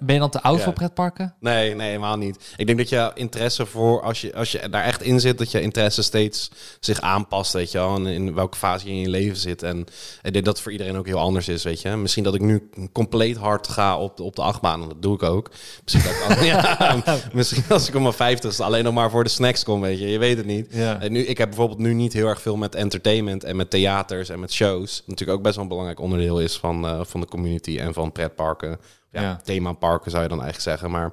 ben 0.00 0.14
je 0.14 0.18
dan 0.18 0.30
te 0.30 0.42
oud 0.42 0.58
Ja. 0.58 0.64
voor 0.64 0.72
pretparken? 0.72 1.34
Nee, 1.40 1.74
nee, 1.74 1.86
helemaal 1.86 2.16
niet. 2.16 2.54
Ik 2.56 2.66
denk 2.66 2.78
dat 2.78 2.88
je 2.88 3.10
interesse 3.14 3.66
voor, 3.66 4.02
als 4.02 4.20
je, 4.20 4.34
als 4.34 4.52
je 4.52 4.68
daar 4.68 4.84
echt 4.84 5.02
in 5.02 5.20
zit, 5.20 5.38
dat 5.38 5.50
je 5.50 5.60
interesse 5.60 6.02
steeds 6.02 6.50
zich 6.80 7.00
aanpast, 7.00 7.52
weet 7.52 7.72
je 7.72 7.78
wel. 7.78 7.94
En 7.94 8.06
in 8.06 8.34
welke 8.34 8.56
fase 8.56 8.86
je 8.86 8.92
in 8.92 9.00
je 9.00 9.08
leven 9.08 9.36
zit. 9.36 9.62
En 9.62 9.86
ik 10.22 10.32
denk 10.32 10.44
dat 10.44 10.60
voor 10.60 10.72
iedereen 10.72 10.96
ook 10.96 11.06
heel 11.06 11.18
anders 11.18 11.48
is, 11.48 11.62
weet 11.62 11.80
je. 11.80 11.96
Misschien 11.96 12.24
dat 12.24 12.34
ik 12.34 12.40
nu 12.40 12.70
compleet 12.92 13.36
hard 13.36 13.68
ga 13.68 13.98
op 13.98 14.16
de, 14.16 14.22
op 14.22 14.36
de 14.36 14.42
achtbaan, 14.42 14.82
en 14.82 14.88
dat 14.88 15.02
doe 15.02 15.14
ik 15.14 15.22
ook. 15.22 15.50
Misschien, 15.84 16.12
dat 16.28 16.30
ik, 16.36 16.42
ja, 16.52 17.02
misschien 17.32 17.64
als 17.68 17.88
ik 17.88 17.94
om 17.94 18.02
mijn 18.02 18.14
vijftigste 18.14 18.64
alleen 18.64 18.84
nog 18.84 18.94
maar 18.94 19.10
voor 19.10 19.24
de 19.24 19.30
snacks 19.30 19.64
kom, 19.64 19.80
weet 19.80 19.98
je. 19.98 20.08
Je 20.08 20.18
weet 20.18 20.36
het 20.36 20.46
niet. 20.46 20.66
Ja. 20.70 21.00
En 21.00 21.12
nu, 21.12 21.20
ik 21.20 21.38
heb 21.38 21.48
bijvoorbeeld 21.48 21.78
nu 21.78 21.92
niet 21.94 22.12
heel 22.12 22.26
erg 22.26 22.40
veel 22.42 22.56
met 22.56 22.74
entertainment 22.74 23.44
en 23.44 23.56
met 23.56 23.70
theaters 23.70 24.28
en 24.28 24.40
met 24.40 24.52
shows. 24.52 25.02
Natuurlijk 25.06 25.38
ook 25.38 25.44
best 25.44 25.54
wel 25.54 25.64
een 25.64 25.70
belangrijk 25.70 26.00
onderdeel 26.00 26.40
is 26.40 26.56
van, 26.56 26.86
eh, 26.86 27.00
van 27.04 27.20
de 27.20 27.26
community 27.26 27.78
en 27.78 27.92
van 27.92 28.12
pretparken. 28.12 28.78
Ja, 29.22 29.40
themaparken 29.44 30.10
zou 30.10 30.22
je 30.22 30.28
dan 30.28 30.42
eigenlijk 30.42 30.68
zeggen. 30.68 30.90
Maar 30.90 31.12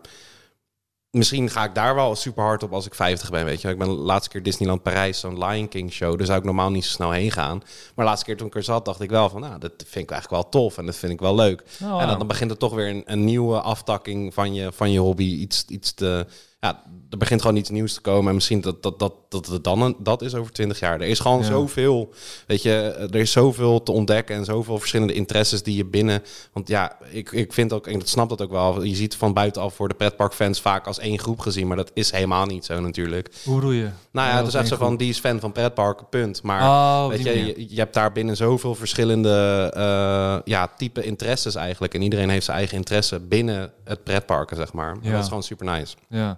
misschien 1.09 1.49
ga 1.49 1.63
ik 1.63 1.75
daar 1.75 1.95
wel 1.95 2.15
super 2.15 2.43
hard 2.43 2.63
op 2.63 2.73
als 2.73 2.85
ik 2.85 2.95
50 2.95 3.29
ben, 3.29 3.45
weet 3.45 3.61
je. 3.61 3.69
Ik 3.69 3.77
ben 3.77 3.87
de 3.87 3.93
laatste 3.93 4.29
keer 4.29 4.43
Disneyland 4.43 4.83
Parijs, 4.83 5.19
zo'n 5.19 5.45
Lion 5.45 5.67
King 5.67 5.91
show. 5.91 6.17
Daar 6.17 6.25
zou 6.25 6.39
ik 6.39 6.45
normaal 6.45 6.71
niet 6.71 6.85
zo 6.85 6.91
snel 6.91 7.11
heen 7.11 7.31
gaan. 7.31 7.57
Maar 7.57 7.93
de 7.95 8.03
laatste 8.03 8.25
keer 8.25 8.37
toen 8.37 8.47
ik 8.47 8.55
er 8.55 8.63
zat, 8.63 8.85
dacht 8.85 9.01
ik 9.01 9.09
wel 9.09 9.29
van... 9.29 9.41
nou, 9.41 9.59
dat 9.59 9.71
vind 9.77 10.03
ik 10.05 10.11
eigenlijk 10.11 10.41
wel 10.41 10.51
tof 10.51 10.77
en 10.77 10.85
dat 10.85 10.95
vind 10.95 11.11
ik 11.11 11.19
wel 11.19 11.35
leuk. 11.35 11.63
Oh, 11.83 12.01
En 12.01 12.07
dan, 12.07 12.17
dan 12.17 12.27
begint 12.27 12.51
er 12.51 12.57
toch 12.57 12.73
weer 12.73 12.89
een, 12.89 13.03
een 13.05 13.23
nieuwe 13.23 13.61
aftakking 13.61 14.33
van 14.33 14.53
je, 14.53 14.71
van 14.71 14.91
je 14.91 14.99
hobby. 14.99 15.23
Iets, 15.23 15.65
iets 15.67 15.93
te... 15.93 16.27
Ja, 16.63 16.83
er 17.09 17.17
begint 17.19 17.41
gewoon 17.41 17.55
iets 17.55 17.69
nieuws 17.69 17.93
te 17.93 18.01
komen. 18.01 18.27
En 18.27 18.33
misschien 18.35 18.61
dat 18.61 18.83
dat, 18.83 18.99
dat, 18.99 19.13
dat 19.29 19.45
het 19.45 19.63
dan 19.63 19.81
een, 19.81 19.95
dat 19.99 20.21
is 20.21 20.35
over 20.35 20.51
20 20.51 20.79
jaar. 20.79 20.93
Er 21.01 21.07
is 21.07 21.19
gewoon 21.19 21.39
Ja. 21.39 21.45
zoveel, 21.45 22.13
weet 22.47 22.61
je, 22.61 22.71
er 23.11 23.15
is 23.15 23.31
zoveel 23.31 23.83
te 23.83 23.91
ontdekken 23.91 24.35
en 24.35 24.45
zoveel 24.45 24.77
verschillende 24.79 25.13
interesses 25.13 25.63
die 25.63 25.75
je 25.75 25.85
binnen. 25.85 26.23
Want 26.53 26.67
ja, 26.67 26.97
ik, 27.11 27.31
ik 27.31 27.53
vind 27.53 27.73
ook, 27.73 27.87
en 27.87 27.99
dat 27.99 28.09
snap 28.09 28.29
dat 28.29 28.41
ook 28.41 28.51
wel. 28.51 28.83
Je 28.83 28.95
ziet 28.95 29.15
van 29.15 29.33
buitenaf 29.33 29.73
voor 29.75 29.87
de 29.87 29.93
pretparkfans 29.95 30.61
vaak 30.61 30.87
als 30.87 30.99
één 30.99 31.19
groep 31.19 31.39
gezien, 31.39 31.67
maar 31.67 31.77
dat 31.77 31.91
is 31.93 32.11
helemaal 32.11 32.45
niet 32.45 32.65
zo 32.65 32.79
natuurlijk. 32.79 33.29
Hoe 33.45 33.55
bedoel 33.55 33.71
je? 33.71 33.89
Nou 34.11 34.29
ja, 34.29 34.37
het 34.37 34.47
is 34.47 34.53
echt 34.53 34.67
zo 34.67 34.75
van 34.75 34.97
die 34.97 35.09
is 35.09 35.19
fan 35.19 35.39
van 35.39 35.51
pretparken, 35.51 36.07
punt. 36.09 36.43
Maar 36.43 36.61
Oh, 36.61 37.07
weet 37.09 37.23
je, 37.23 37.45
je, 37.45 37.65
je 37.69 37.79
hebt 37.79 37.93
daar 37.93 38.11
binnen 38.11 38.35
zoveel 38.35 38.75
verschillende 38.75 39.71
uh, 39.77 40.37
ja, 40.53 40.71
type 40.77 41.03
interesses 41.03 41.55
eigenlijk. 41.55 41.93
En 41.93 42.01
iedereen 42.01 42.29
heeft 42.29 42.45
zijn 42.45 42.57
eigen 42.57 42.77
interesse 42.77 43.19
binnen 43.19 43.71
het 43.83 44.03
pretparken, 44.03 44.57
zeg 44.57 44.73
maar. 44.73 44.97
Ja. 45.01 45.11
Dat 45.11 45.21
is 45.21 45.27
gewoon 45.27 45.43
super 45.43 45.65
nice. 45.65 45.95
Ja, 46.09 46.37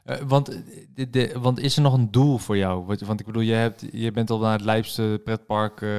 eh, 0.03 0.17
want, 0.27 0.49
eh, 0.49 0.57
de, 0.95 1.09
de- 1.09 1.31
want 1.39 1.59
is 1.59 1.75
er 1.75 1.81
nog 1.81 1.93
een 1.93 2.11
doel 2.11 2.37
voor 2.37 2.57
jou? 2.57 2.85
Want, 2.85 3.01
want 3.01 3.19
ik 3.19 3.25
bedoel, 3.25 3.41
je, 3.41 3.53
hebt, 3.53 3.83
je 3.91 4.11
bent 4.11 4.29
al 4.29 4.39
naar 4.39 4.51
het 4.53 4.61
lijpste 4.65 5.21
pretpark 5.23 5.81
eh, 5.81 5.89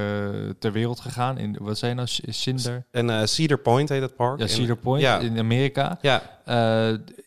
ter 0.59 0.73
wereld 0.73 1.01
gegaan. 1.01 1.39
In, 1.39 1.57
wat 1.61 1.79
zei 1.79 1.91
je 1.91 1.97
nou? 1.97 2.09
Cinder? 2.29 2.87
En 2.91 3.11
eh, 3.11 3.27
Cedar 3.27 3.59
Point 3.59 3.89
heet 3.89 4.03
het 4.03 4.17
park. 4.17 4.39
Ja, 4.39 4.45
In- 4.45 4.51
Cedar 4.51 4.77
Point 4.77 5.03
Ja. 5.03 5.19
in 5.19 5.39
Amerika. 5.39 5.99
Ja, 6.01 6.23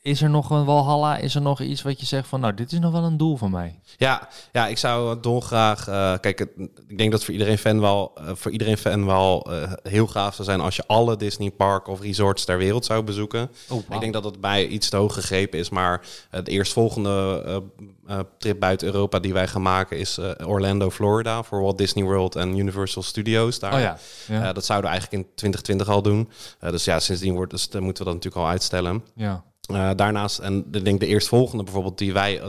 is 0.01 0.21
er 0.21 0.29
nog 0.29 0.49
een 0.49 0.65
Walhalla? 0.65 1.17
Is 1.17 1.35
er 1.35 1.41
nog 1.41 1.61
iets 1.61 1.81
wat 1.81 1.99
je 1.99 2.05
zegt 2.05 2.27
van, 2.27 2.39
nou, 2.39 2.53
dit 2.53 2.71
is 2.71 2.79
nog 2.79 2.91
wel 2.91 3.03
een 3.03 3.17
doel 3.17 3.37
van 3.37 3.51
mij? 3.51 3.79
Ja, 3.97 4.27
ja, 4.51 4.67
ik 4.67 4.77
zou 4.77 5.19
dolgraag. 5.21 5.83
kijk, 6.19 6.39
het- 6.39 6.51
ik 6.87 6.97
denk 6.97 7.11
dat 7.11 7.23
voor 7.23 7.33
iedereen 7.33 7.57
fan 7.57 7.79
wel, 7.81 8.11
voor 8.33 8.51
iedereen 8.51 8.77
fan 8.77 9.05
wel 9.05 9.47
heel 9.83 10.07
gaaf 10.07 10.33
zou 10.35 10.47
zijn 10.47 10.59
als 10.61 10.75
je 10.75 10.83
alle 10.87 11.15
Disney 11.15 11.51
park 11.51 11.87
of 11.87 12.01
resorts 12.01 12.45
ter 12.45 12.57
wereld 12.57 12.85
zou 12.85 13.03
bezoeken. 13.03 13.49
Oh, 13.69 13.83
Ik 13.89 13.99
denk 13.99 14.13
dat 14.13 14.23
het 14.23 14.41
bij 14.41 14.67
iets 14.67 14.89
te 14.89 14.95
hoog 14.97 15.13
gegrepen 15.13 15.59
is, 15.59 15.69
maar 15.69 16.01
eh, 16.29 16.43
de 16.43 16.51
eerstvolgende 16.65 17.43
eh, 17.45 18.17
eh, 18.17 18.25
trip 18.37 18.59
buiten 18.59 18.87
Europa 18.87 19.19
die 19.19 19.33
wij 19.33 19.47
gaan 19.47 19.61
maken 19.61 19.97
is 19.97 20.17
eh, 20.17 20.47
Orlando, 20.47 20.91
Florida 20.91 21.43
voor 21.43 21.61
Walt 21.61 21.77
Disney 21.77 22.03
World 22.03 22.35
en 22.35 22.57
Universal 22.57 23.03
Studios 23.03 23.59
daar. 23.59 23.73
Oh 23.73 23.79
ja. 23.79 23.97
ja. 24.27 24.53
Dat 24.53 24.65
zouden 24.65 24.91
we 24.91 24.97
eigenlijk 24.97 25.27
in 25.27 25.35
2020 25.35 25.89
al 25.89 26.01
doen. 26.01 26.29
Dus 26.59 26.85
ja, 26.85 26.99
sindsdien 26.99 27.35
wordt, 27.35 27.51
dus, 27.51 27.69
moeten 27.69 27.83
we 27.83 28.11
dat 28.11 28.13
natuurlijk 28.13 28.35
al 28.35 28.47
uitstellen. 28.47 29.03
ja. 29.15 29.43
Uh, 29.71 29.89
daarnaast, 29.95 30.39
en 30.39 30.65
ik 30.71 30.85
denk 30.85 30.99
de 30.99 31.05
eerstvolgende 31.05 31.63
bijvoorbeeld 31.63 31.97
die 31.97 32.13
wij 32.13 32.41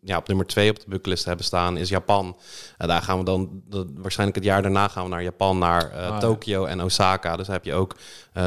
ja, 0.00 0.16
op 0.16 0.28
nummer 0.28 0.46
twee 0.46 0.70
op 0.70 0.78
de 0.78 0.84
bucketlist 0.88 1.24
hebben 1.24 1.44
staan, 1.44 1.76
is 1.76 1.88
Japan. 1.88 2.36
Daar 2.76 3.02
gaan 3.02 3.18
we 3.18 3.24
dan, 3.24 3.62
de, 3.68 3.86
waarschijnlijk 3.96 4.38
het 4.38 4.46
jaar 4.46 4.62
daarna 4.62 4.88
gaan 4.88 5.04
we 5.04 5.10
naar 5.10 5.22
Japan, 5.22 5.58
naar 5.58 5.92
uh, 5.92 6.08
ah, 6.08 6.18
Tokio 6.18 6.64
en 6.64 6.82
Osaka. 6.82 7.36
Dus 7.36 7.46
heb 7.46 7.64
je 7.64 7.74
ook 7.74 7.96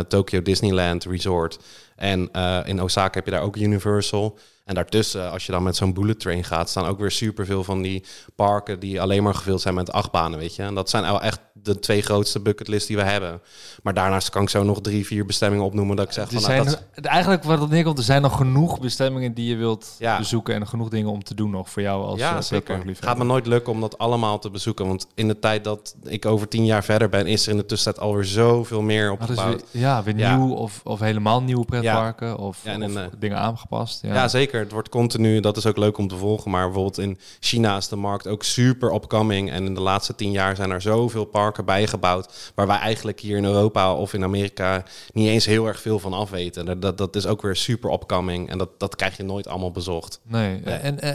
Tokyo 0.07 0.41
Disneyland 0.41 1.05
Resort. 1.05 1.59
En 1.95 2.31
in 2.65 2.81
Osaka 2.81 3.13
heb 3.13 3.25
je 3.25 3.31
daar 3.31 3.41
ook 3.41 3.55
Universal. 3.55 4.37
En 4.69 4.75
daartussen, 4.75 5.31
als 5.31 5.45
je 5.45 5.51
dan 5.51 5.63
met 5.63 5.75
zo'n 5.75 5.93
bullet 5.93 6.19
train 6.19 6.43
gaat, 6.43 6.69
staan 6.69 6.85
ook 6.85 6.99
weer 6.99 7.11
superveel 7.11 7.63
van 7.63 7.81
die 7.81 8.03
parken 8.35 8.79
die 8.79 9.01
alleen 9.01 9.23
maar 9.23 9.35
gevuld 9.35 9.61
zijn 9.61 9.73
met 9.73 9.91
achtbanen, 9.91 10.39
weet 10.39 10.55
je. 10.55 10.63
En 10.63 10.75
dat 10.75 10.89
zijn 10.89 11.03
wel 11.03 11.21
echt 11.21 11.39
de 11.53 11.79
twee 11.79 12.01
grootste 12.01 12.39
bucketlists 12.39 12.87
die 12.87 12.97
we 12.97 13.03
hebben. 13.03 13.41
Maar 13.83 13.93
daarnaast 13.93 14.29
kan 14.29 14.41
ik 14.41 14.49
zo 14.49 14.63
nog 14.63 14.81
drie, 14.81 15.05
vier 15.05 15.25
bestemmingen 15.25 15.65
opnoemen 15.65 15.95
dat 15.95 16.05
ik 16.05 16.11
zeg 16.11 16.31
van... 16.31 16.41
Nou, 16.41 16.63
dat... 16.63 17.05
Eigenlijk 17.05 17.43
wat 17.43 17.59
het 17.59 17.69
neerkomt, 17.69 17.97
er 17.97 18.03
zijn 18.03 18.21
nog 18.21 18.37
genoeg 18.37 18.79
bestemmingen 18.79 19.33
die 19.33 19.49
je 19.49 19.55
wilt 19.55 19.97
bezoeken 20.17 20.55
en 20.55 20.67
genoeg 20.67 20.89
dingen 20.89 21.11
om 21.11 21.23
te 21.23 21.35
doen 21.35 21.49
nog 21.49 21.69
voor 21.69 21.81
jou 21.81 22.03
als 22.03 22.19
ja, 22.19 22.35
uh, 22.35 22.41
zeker. 22.41 22.85
Het 22.85 22.97
gaat 23.03 23.17
me 23.17 23.23
nooit 23.23 23.47
lukken 23.47 23.73
om 23.73 23.81
dat 23.81 23.97
allemaal 23.97 24.39
te 24.39 24.49
bezoeken, 24.49 24.87
want 24.87 25.07
in 25.15 25.27
de 25.27 25.39
tijd 25.39 25.63
dat 25.63 25.95
ik 26.03 26.25
over 26.25 26.47
tien 26.47 26.65
jaar 26.65 26.83
verder 26.83 27.09
ben, 27.09 27.27
is 27.27 27.45
er 27.45 27.51
in 27.51 27.57
de 27.57 27.65
tussentijd 27.65 28.05
alweer 28.05 28.25
zoveel 28.25 28.81
meer 28.81 29.11
opgebouwd. 29.11 29.63
ja, 29.71 30.03
weer 30.03 30.13
nieuw 30.13 30.53
of, 30.53 30.81
of 30.83 30.99
helemaal 30.99 31.41
nieuwe 31.41 31.65
pretparken 31.65 32.37
of, 32.37 32.63
of 32.65 33.09
dingen 33.19 33.37
aangepast. 33.37 34.01
Ja. 34.01 34.27
zeker. 34.27 34.58
Het 34.59 34.71
wordt 34.71 34.89
continu, 34.89 35.39
dat 35.39 35.57
is 35.57 35.65
ook 35.65 35.77
leuk 35.77 35.97
om 35.97 36.07
te 36.07 36.15
volgen, 36.15 36.51
maar 36.51 36.65
bijvoorbeeld 36.65 36.97
in 36.97 37.17
China 37.39 37.77
is 37.77 37.87
de 37.87 37.95
markt 37.95 38.27
ook 38.27 38.43
super 38.43 38.89
opkoming 38.89 39.51
en 39.51 39.65
in 39.65 39.73
de 39.73 39.81
laatste 39.81 40.15
tien 40.15 40.31
jaar 40.31 40.55
zijn 40.55 40.71
er 40.71 40.81
zoveel 40.81 41.25
parken 41.25 41.65
bijgebouwd. 41.65 42.51
Waar 42.55 42.67
wij 42.67 42.77
eigenlijk 42.77 43.19
hier 43.19 43.37
in 43.37 43.45
Europa 43.45 43.95
of 43.95 44.13
in 44.13 44.23
Amerika 44.23 44.83
niet 45.13 45.27
eens 45.27 45.45
heel 45.45 45.65
erg 45.65 45.79
veel 45.79 45.99
van 45.99 46.13
afweten. 46.13 46.79
Dat, 46.79 46.97
dat 46.97 47.15
is 47.15 47.25
ook 47.25 47.41
weer 47.41 47.55
super 47.55 47.89
opkoming. 47.89 48.49
En 48.49 48.57
dat, 48.57 48.69
dat 48.77 48.95
krijg 48.95 49.17
je 49.17 49.23
nooit 49.23 49.47
allemaal 49.47 49.71
bezocht. 49.71 50.19
Nee, 50.23 50.61
en 50.63 50.97
uh, 51.03 51.11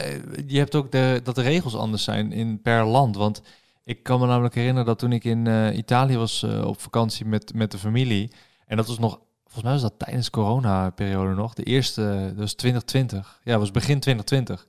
je 0.46 0.58
hebt 0.58 0.74
ook 0.74 0.92
de, 0.92 1.20
dat 1.24 1.34
de 1.34 1.42
regels 1.42 1.76
anders 1.76 2.04
zijn 2.04 2.32
in 2.32 2.60
per 2.62 2.84
land. 2.84 3.16
Want 3.16 3.42
ik 3.84 4.02
kan 4.02 4.20
me 4.20 4.26
namelijk 4.26 4.54
herinneren 4.54 4.86
dat 4.86 4.98
toen 4.98 5.12
ik 5.12 5.24
in 5.24 5.46
uh, 5.46 5.76
Italië 5.76 6.16
was 6.16 6.42
uh, 6.42 6.66
op 6.66 6.80
vakantie 6.80 7.26
met, 7.26 7.54
met 7.54 7.70
de 7.70 7.78
familie. 7.78 8.30
En 8.66 8.76
dat 8.76 8.86
was 8.86 8.98
nog, 8.98 9.18
volgens 9.54 9.62
mij 9.62 9.72
was 9.72 9.82
dat 9.82 10.06
tijdens 10.06 10.30
corona-periode 10.30 11.34
nog. 11.34 11.54
De 11.54 11.62
eerste, 11.62 12.24
dat 12.28 12.36
was 12.36 12.54
2020. 12.54 13.40
Ja, 13.44 13.58
was 13.58 13.70
begin 13.70 14.00
2020. 14.00 14.66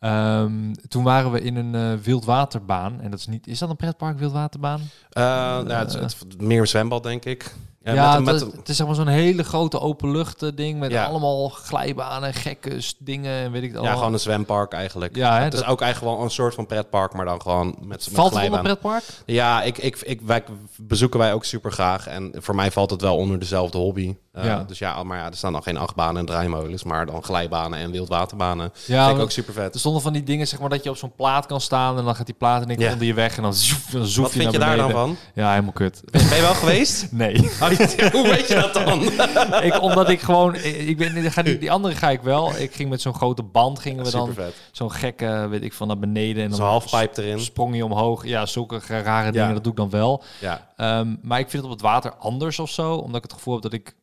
Um, 0.00 0.72
toen 0.88 1.04
waren 1.04 1.32
we 1.32 1.40
in 1.40 1.56
een 1.56 1.74
uh, 1.74 2.02
wildwaterbaan. 2.04 3.00
En 3.00 3.10
dat 3.10 3.18
is 3.18 3.26
niet. 3.26 3.46
Is 3.46 3.58
dat 3.58 3.70
een 3.70 3.76
pretpark, 3.76 4.18
wildwaterbaan? 4.18 4.80
Uh, 4.80 5.22
nou, 5.60 5.72
het, 5.72 6.40
meer 6.40 6.66
zwembad, 6.66 7.02
denk 7.02 7.24
ik. 7.24 7.54
Ja, 7.82 7.92
ja 7.94 8.20
met, 8.20 8.40
het, 8.40 8.52
het, 8.52 8.68
is 8.68 8.76
zeg 8.76 8.86
maar 8.86 8.94
zo'n 8.94 9.06
hele 9.06 9.42
grote 9.42 9.80
openlucht 9.80 10.56
ding 10.56 10.78
met 10.78 10.94
allemaal 10.94 11.48
glijbanen, 11.48 12.34
gekke 12.34 12.82
dingen 12.98 13.32
en 13.32 13.52
weet 13.52 13.62
ik 13.62 13.72
het 13.72 13.82
Ja, 13.82 13.94
gewoon 13.94 14.12
een 14.12 14.18
zwempark 14.18 14.72
eigenlijk. 14.72 15.16
Ja, 15.16 15.36
hè, 15.36 15.44
het 15.44 15.54
is 15.54 15.64
ook 15.64 15.80
eigenlijk 15.80 16.14
wel 16.14 16.24
een 16.24 16.30
soort 16.30 16.54
van 16.54 16.66
pretpark, 16.66 17.12
maar 17.12 17.24
dan 17.24 17.42
gewoon 17.42 17.66
met, 17.66 17.88
met 17.88 18.08
Valt 18.12 18.34
het 18.34 18.44
onder 18.44 18.60
pretpark? 18.60 19.04
Ja, 19.26 19.62
ik, 19.62 19.78
ik, 19.78 19.96
ik, 20.00 20.20
wij, 20.20 20.44
bezoeken 20.76 21.18
wij 21.18 21.32
ook 21.32 21.44
super 21.44 21.72
graag. 21.72 22.06
En 22.06 22.32
voor 22.38 22.54
mij 22.54 22.70
valt 22.70 22.90
het 22.90 23.00
wel 23.00 23.16
onder 23.16 23.38
dezelfde 23.38 23.78
hobby. 23.78 24.16
Uh, 24.38 24.44
ja. 24.44 24.64
Dus 24.64 24.78
ja, 24.78 25.02
maar 25.02 25.18
ja, 25.18 25.26
er 25.26 25.36
staan 25.36 25.52
dan 25.52 25.62
geen 25.62 25.76
achtbanen 25.76 26.16
en 26.16 26.26
draaimolens, 26.26 26.84
maar 26.84 27.06
dan 27.06 27.22
glijbanen 27.22 27.78
en 27.78 27.90
wildwaterbanen. 27.90 28.72
Ja, 28.86 29.04
vind 29.04 29.16
ik 29.16 29.22
ook 29.22 29.30
super 29.30 29.52
vet. 29.52 29.74
Er 29.74 29.80
stonden 29.80 30.02
van 30.02 30.12
die 30.12 30.22
dingen, 30.22 30.48
zeg 30.48 30.60
maar, 30.60 30.68
dat 30.68 30.84
je 30.84 30.90
op 30.90 30.96
zo'n 30.96 31.14
plaat 31.16 31.46
kan 31.46 31.60
staan 31.60 31.98
en 31.98 32.04
dan 32.04 32.14
gaat 32.14 32.26
die 32.26 32.34
plaat 32.34 32.62
en 32.62 32.68
ik 32.68 32.80
ja. 32.80 32.92
onder 32.92 33.06
je 33.06 33.14
weg 33.14 33.36
en 33.36 33.42
dan 33.42 33.54
zoef, 33.54 33.84
dan 33.84 34.06
zoef 34.06 34.24
Wat 34.24 34.32
je 34.32 34.40
vind 34.40 34.52
je 34.52 34.58
daar 34.58 34.76
dan 34.76 34.90
van? 34.90 35.16
Ja, 35.34 35.50
helemaal 35.50 35.72
kut. 35.72 36.02
Ben 36.10 36.22
je 36.22 36.40
wel 36.40 36.54
geweest? 36.54 37.08
nee. 37.12 37.38
Hoe 38.12 38.28
weet 38.28 38.48
je 38.48 38.54
dat 38.54 38.74
dan? 38.74 39.02
ik, 39.68 39.82
omdat 39.82 40.08
ik 40.08 40.20
gewoon, 40.20 40.54
ik 40.54 40.96
ben, 40.96 41.32
ga 41.32 41.42
die, 41.42 41.58
die 41.58 41.70
andere 41.70 41.94
ga 41.94 42.10
ik 42.10 42.20
wel. 42.20 42.56
Ik 42.56 42.74
ging 42.74 42.90
met 42.90 43.00
zo'n 43.00 43.14
grote 43.14 43.42
band, 43.42 43.78
gingen 43.78 44.04
we 44.04 44.10
dan 44.10 44.34
zo'n 44.72 44.92
gekke, 44.92 45.46
weet 45.50 45.62
ik 45.62 45.72
van 45.72 45.86
naar 45.86 45.98
beneden 45.98 46.42
en 46.42 46.48
dan 46.48 46.58
zo'n 46.58 46.68
halfpijp 46.68 47.16
erin. 47.16 47.40
Sprong 47.40 47.76
je 47.76 47.84
omhoog. 47.84 48.26
Ja, 48.26 48.46
zulke 48.46 48.80
rare 48.86 49.32
dingen, 49.32 49.54
dat 49.54 49.62
doe 49.62 49.72
ik 49.72 49.78
dan 49.78 49.90
wel. 49.90 50.22
Ja. 50.38 50.98
Um, 51.00 51.18
maar 51.22 51.38
ik 51.38 51.50
vind 51.50 51.62
het 51.62 51.72
op 51.72 51.78
het 51.78 51.86
water 51.86 52.12
anders 52.18 52.58
of 52.58 52.70
zo, 52.70 52.94
omdat 52.94 53.16
ik 53.16 53.22
het 53.22 53.32
gevoel 53.32 53.54
heb 53.54 53.62
dat 53.62 53.72
ik 53.72 53.94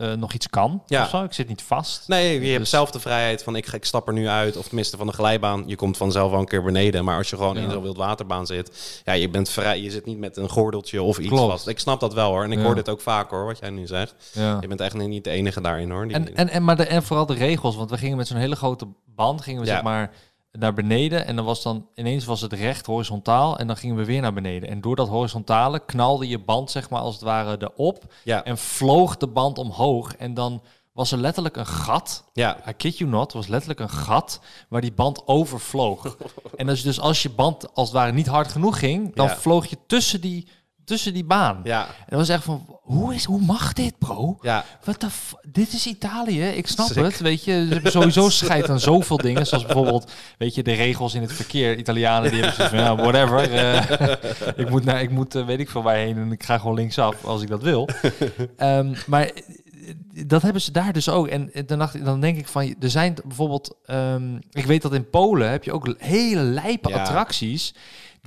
uh, 0.00 0.12
nog 0.12 0.32
iets 0.32 0.48
kan. 0.48 0.82
Ja. 0.86 1.02
Of 1.02 1.08
zo. 1.08 1.24
Ik 1.24 1.32
zit 1.32 1.48
niet 1.48 1.62
vast. 1.62 2.08
Nee, 2.08 2.34
je 2.34 2.40
dus... 2.40 2.50
hebt 2.50 2.68
zelf 2.68 2.90
de 2.90 3.00
vrijheid 3.00 3.42
van 3.42 3.56
ik, 3.56 3.66
ik 3.66 3.84
stap 3.84 4.06
er 4.06 4.12
nu 4.12 4.28
uit. 4.28 4.56
Of 4.56 4.66
tenminste 4.66 4.96
van 4.96 5.06
de 5.06 5.12
glijbaan. 5.12 5.62
Je 5.66 5.76
komt 5.76 5.96
vanzelf 5.96 6.30
wel 6.30 6.40
een 6.40 6.46
keer 6.46 6.62
beneden. 6.62 7.04
Maar 7.04 7.16
als 7.16 7.30
je 7.30 7.36
gewoon 7.36 7.56
ja. 7.56 7.62
in 7.62 7.70
zo'n 7.70 7.82
wildwaterbaan 7.82 8.46
zit. 8.46 9.00
Ja, 9.04 9.12
je 9.12 9.28
bent 9.28 9.48
vrij. 9.48 9.80
Je 9.80 9.90
zit 9.90 10.06
niet 10.06 10.18
met 10.18 10.36
een 10.36 10.48
gordeltje 10.48 11.02
of 11.02 11.18
iets 11.18 11.28
Klopt. 11.28 11.50
vast. 11.50 11.68
Ik 11.68 11.78
snap 11.78 12.00
dat 12.00 12.14
wel 12.14 12.30
hoor. 12.30 12.44
En 12.44 12.52
ik 12.52 12.58
ja. 12.58 12.64
hoor 12.64 12.74
dit 12.74 12.88
ook 12.88 13.00
vaak 13.00 13.30
hoor, 13.30 13.44
wat 13.44 13.58
jij 13.58 13.70
nu 13.70 13.86
zegt. 13.86 14.14
Je 14.60 14.68
bent 14.68 14.80
echt 14.80 14.94
niet 14.94 15.24
de 15.24 15.30
enige 15.30 15.60
daarin 15.60 15.90
hoor. 15.90 16.02
en, 16.02 16.34
en, 16.36 16.48
en, 16.48 16.64
maar 16.64 16.76
de, 16.76 16.84
en 16.84 17.02
vooral 17.02 17.26
de 17.26 17.34
regels. 17.34 17.76
Want 17.76 17.90
we 17.90 17.98
gingen 17.98 18.16
met 18.16 18.26
zo'n 18.26 18.36
hele 18.36 18.56
grote 18.56 18.86
band. 19.14 19.40
Gingen 19.40 19.60
we 19.60 19.66
zeg 19.66 19.82
maar 19.82 20.10
naar 20.52 20.74
beneden. 20.74 21.26
En 21.26 21.36
dan 21.36 21.44
was 21.44 21.62
dan 21.62 21.88
ineens 21.94 22.24
was 22.24 22.40
het 22.40 22.52
recht 22.52 22.86
horizontaal. 22.86 23.58
En 23.58 23.66
dan 23.66 23.76
gingen 23.76 23.96
we 23.96 24.04
weer 24.04 24.20
naar 24.20 24.32
beneden. 24.32 24.68
En 24.68 24.80
door 24.80 24.96
dat 24.96 25.08
horizontale 25.08 25.84
knalde 25.84 26.28
je 26.28 26.38
band, 26.38 26.70
zeg 26.70 26.90
maar, 26.90 27.00
als 27.00 27.14
het 27.14 27.24
ware 27.24 27.56
erop. 27.58 28.12
Ja. 28.24 28.44
En 28.44 28.58
vloog 28.58 29.16
de 29.16 29.28
band 29.28 29.58
omhoog. 29.58 30.16
En 30.16 30.34
dan 30.34 30.62
was 30.92 31.12
er 31.12 31.18
letterlijk 31.18 31.56
een 31.56 31.66
gat. 31.66 32.24
Ja. 32.32 32.56
I 32.68 32.72
kid 32.72 32.98
you 32.98 33.10
not, 33.10 33.32
was 33.32 33.46
letterlijk 33.46 33.80
een 33.80 33.90
gat 33.90 34.40
waar 34.68 34.80
die 34.80 34.92
band 34.92 35.26
overvloog. 35.26 36.16
en 36.56 36.66
dus, 36.66 36.82
dus 36.82 37.00
als 37.00 37.22
je 37.22 37.30
band 37.30 37.74
als 37.74 37.88
het 37.88 37.96
ware 37.96 38.12
niet 38.12 38.26
hard 38.26 38.52
genoeg 38.52 38.78
ging, 38.78 39.14
dan 39.14 39.28
vloog 39.28 39.66
je 39.66 39.76
tussen 39.86 40.20
die 40.20 40.48
tussen 40.90 41.12
die 41.12 41.24
baan. 41.24 41.60
Ja. 41.64 41.86
En 41.86 42.06
dat 42.08 42.18
was 42.18 42.28
echt 42.28 42.44
van, 42.44 42.78
hoe, 42.82 43.14
is, 43.14 43.24
hoe 43.24 43.40
mag 43.40 43.72
dit, 43.72 43.98
bro? 43.98 44.38
Ja. 44.42 44.64
Wat 44.84 45.00
de 45.00 45.08
dit 45.48 45.72
is 45.72 45.86
Italië, 45.86 46.42
ik 46.42 46.66
snap 46.66 46.94
het. 46.94 47.20
Weet 47.20 47.44
je, 47.44 47.64
ze 47.66 47.72
hebben 47.72 47.92
sowieso 47.92 48.28
scheid 48.28 48.70
aan 48.70 48.80
zoveel 48.80 49.16
dingen. 49.16 49.46
Zoals 49.46 49.66
bijvoorbeeld, 49.66 50.12
weet 50.38 50.54
je, 50.54 50.62
de 50.62 50.72
regels 50.72 51.14
in 51.14 51.22
het 51.22 51.32
verkeer. 51.32 51.78
Italianen 51.78 52.30
die 52.30 52.42
hebben 52.42 52.68
van, 52.68 52.78
ja, 52.78 52.96
whatever. 52.96 53.52
Uh, 53.52 54.10
ik 54.56 54.70
moet, 54.70 54.84
naar, 54.84 55.02
ik 55.02 55.10
moet 55.10 55.34
uh, 55.34 55.46
weet 55.46 55.60
ik 55.60 55.70
veel 55.70 55.82
waarheen 55.82 56.16
en 56.16 56.32
ik 56.32 56.42
ga 56.42 56.58
gewoon 56.58 56.74
linksaf 56.74 57.24
als 57.24 57.42
ik 57.42 57.48
dat 57.48 57.62
wil. 57.62 57.88
Um, 58.58 58.94
maar 59.06 59.30
dat 60.26 60.42
hebben 60.42 60.62
ze 60.62 60.72
daar 60.72 60.92
dus 60.92 61.08
ook. 61.08 61.28
En 61.28 61.50
dan, 61.66 61.78
dacht, 61.78 62.04
dan 62.04 62.20
denk 62.20 62.38
ik 62.38 62.48
van, 62.48 62.74
er 62.80 62.90
zijn 62.90 63.14
bijvoorbeeld, 63.24 63.76
um, 63.86 64.38
ik 64.50 64.66
weet 64.66 64.82
dat 64.82 64.94
in 64.94 65.10
Polen 65.10 65.50
heb 65.50 65.64
je 65.64 65.72
ook 65.72 65.94
hele 65.98 66.42
lijpe 66.42 66.88
ja. 66.88 67.00
attracties 67.00 67.74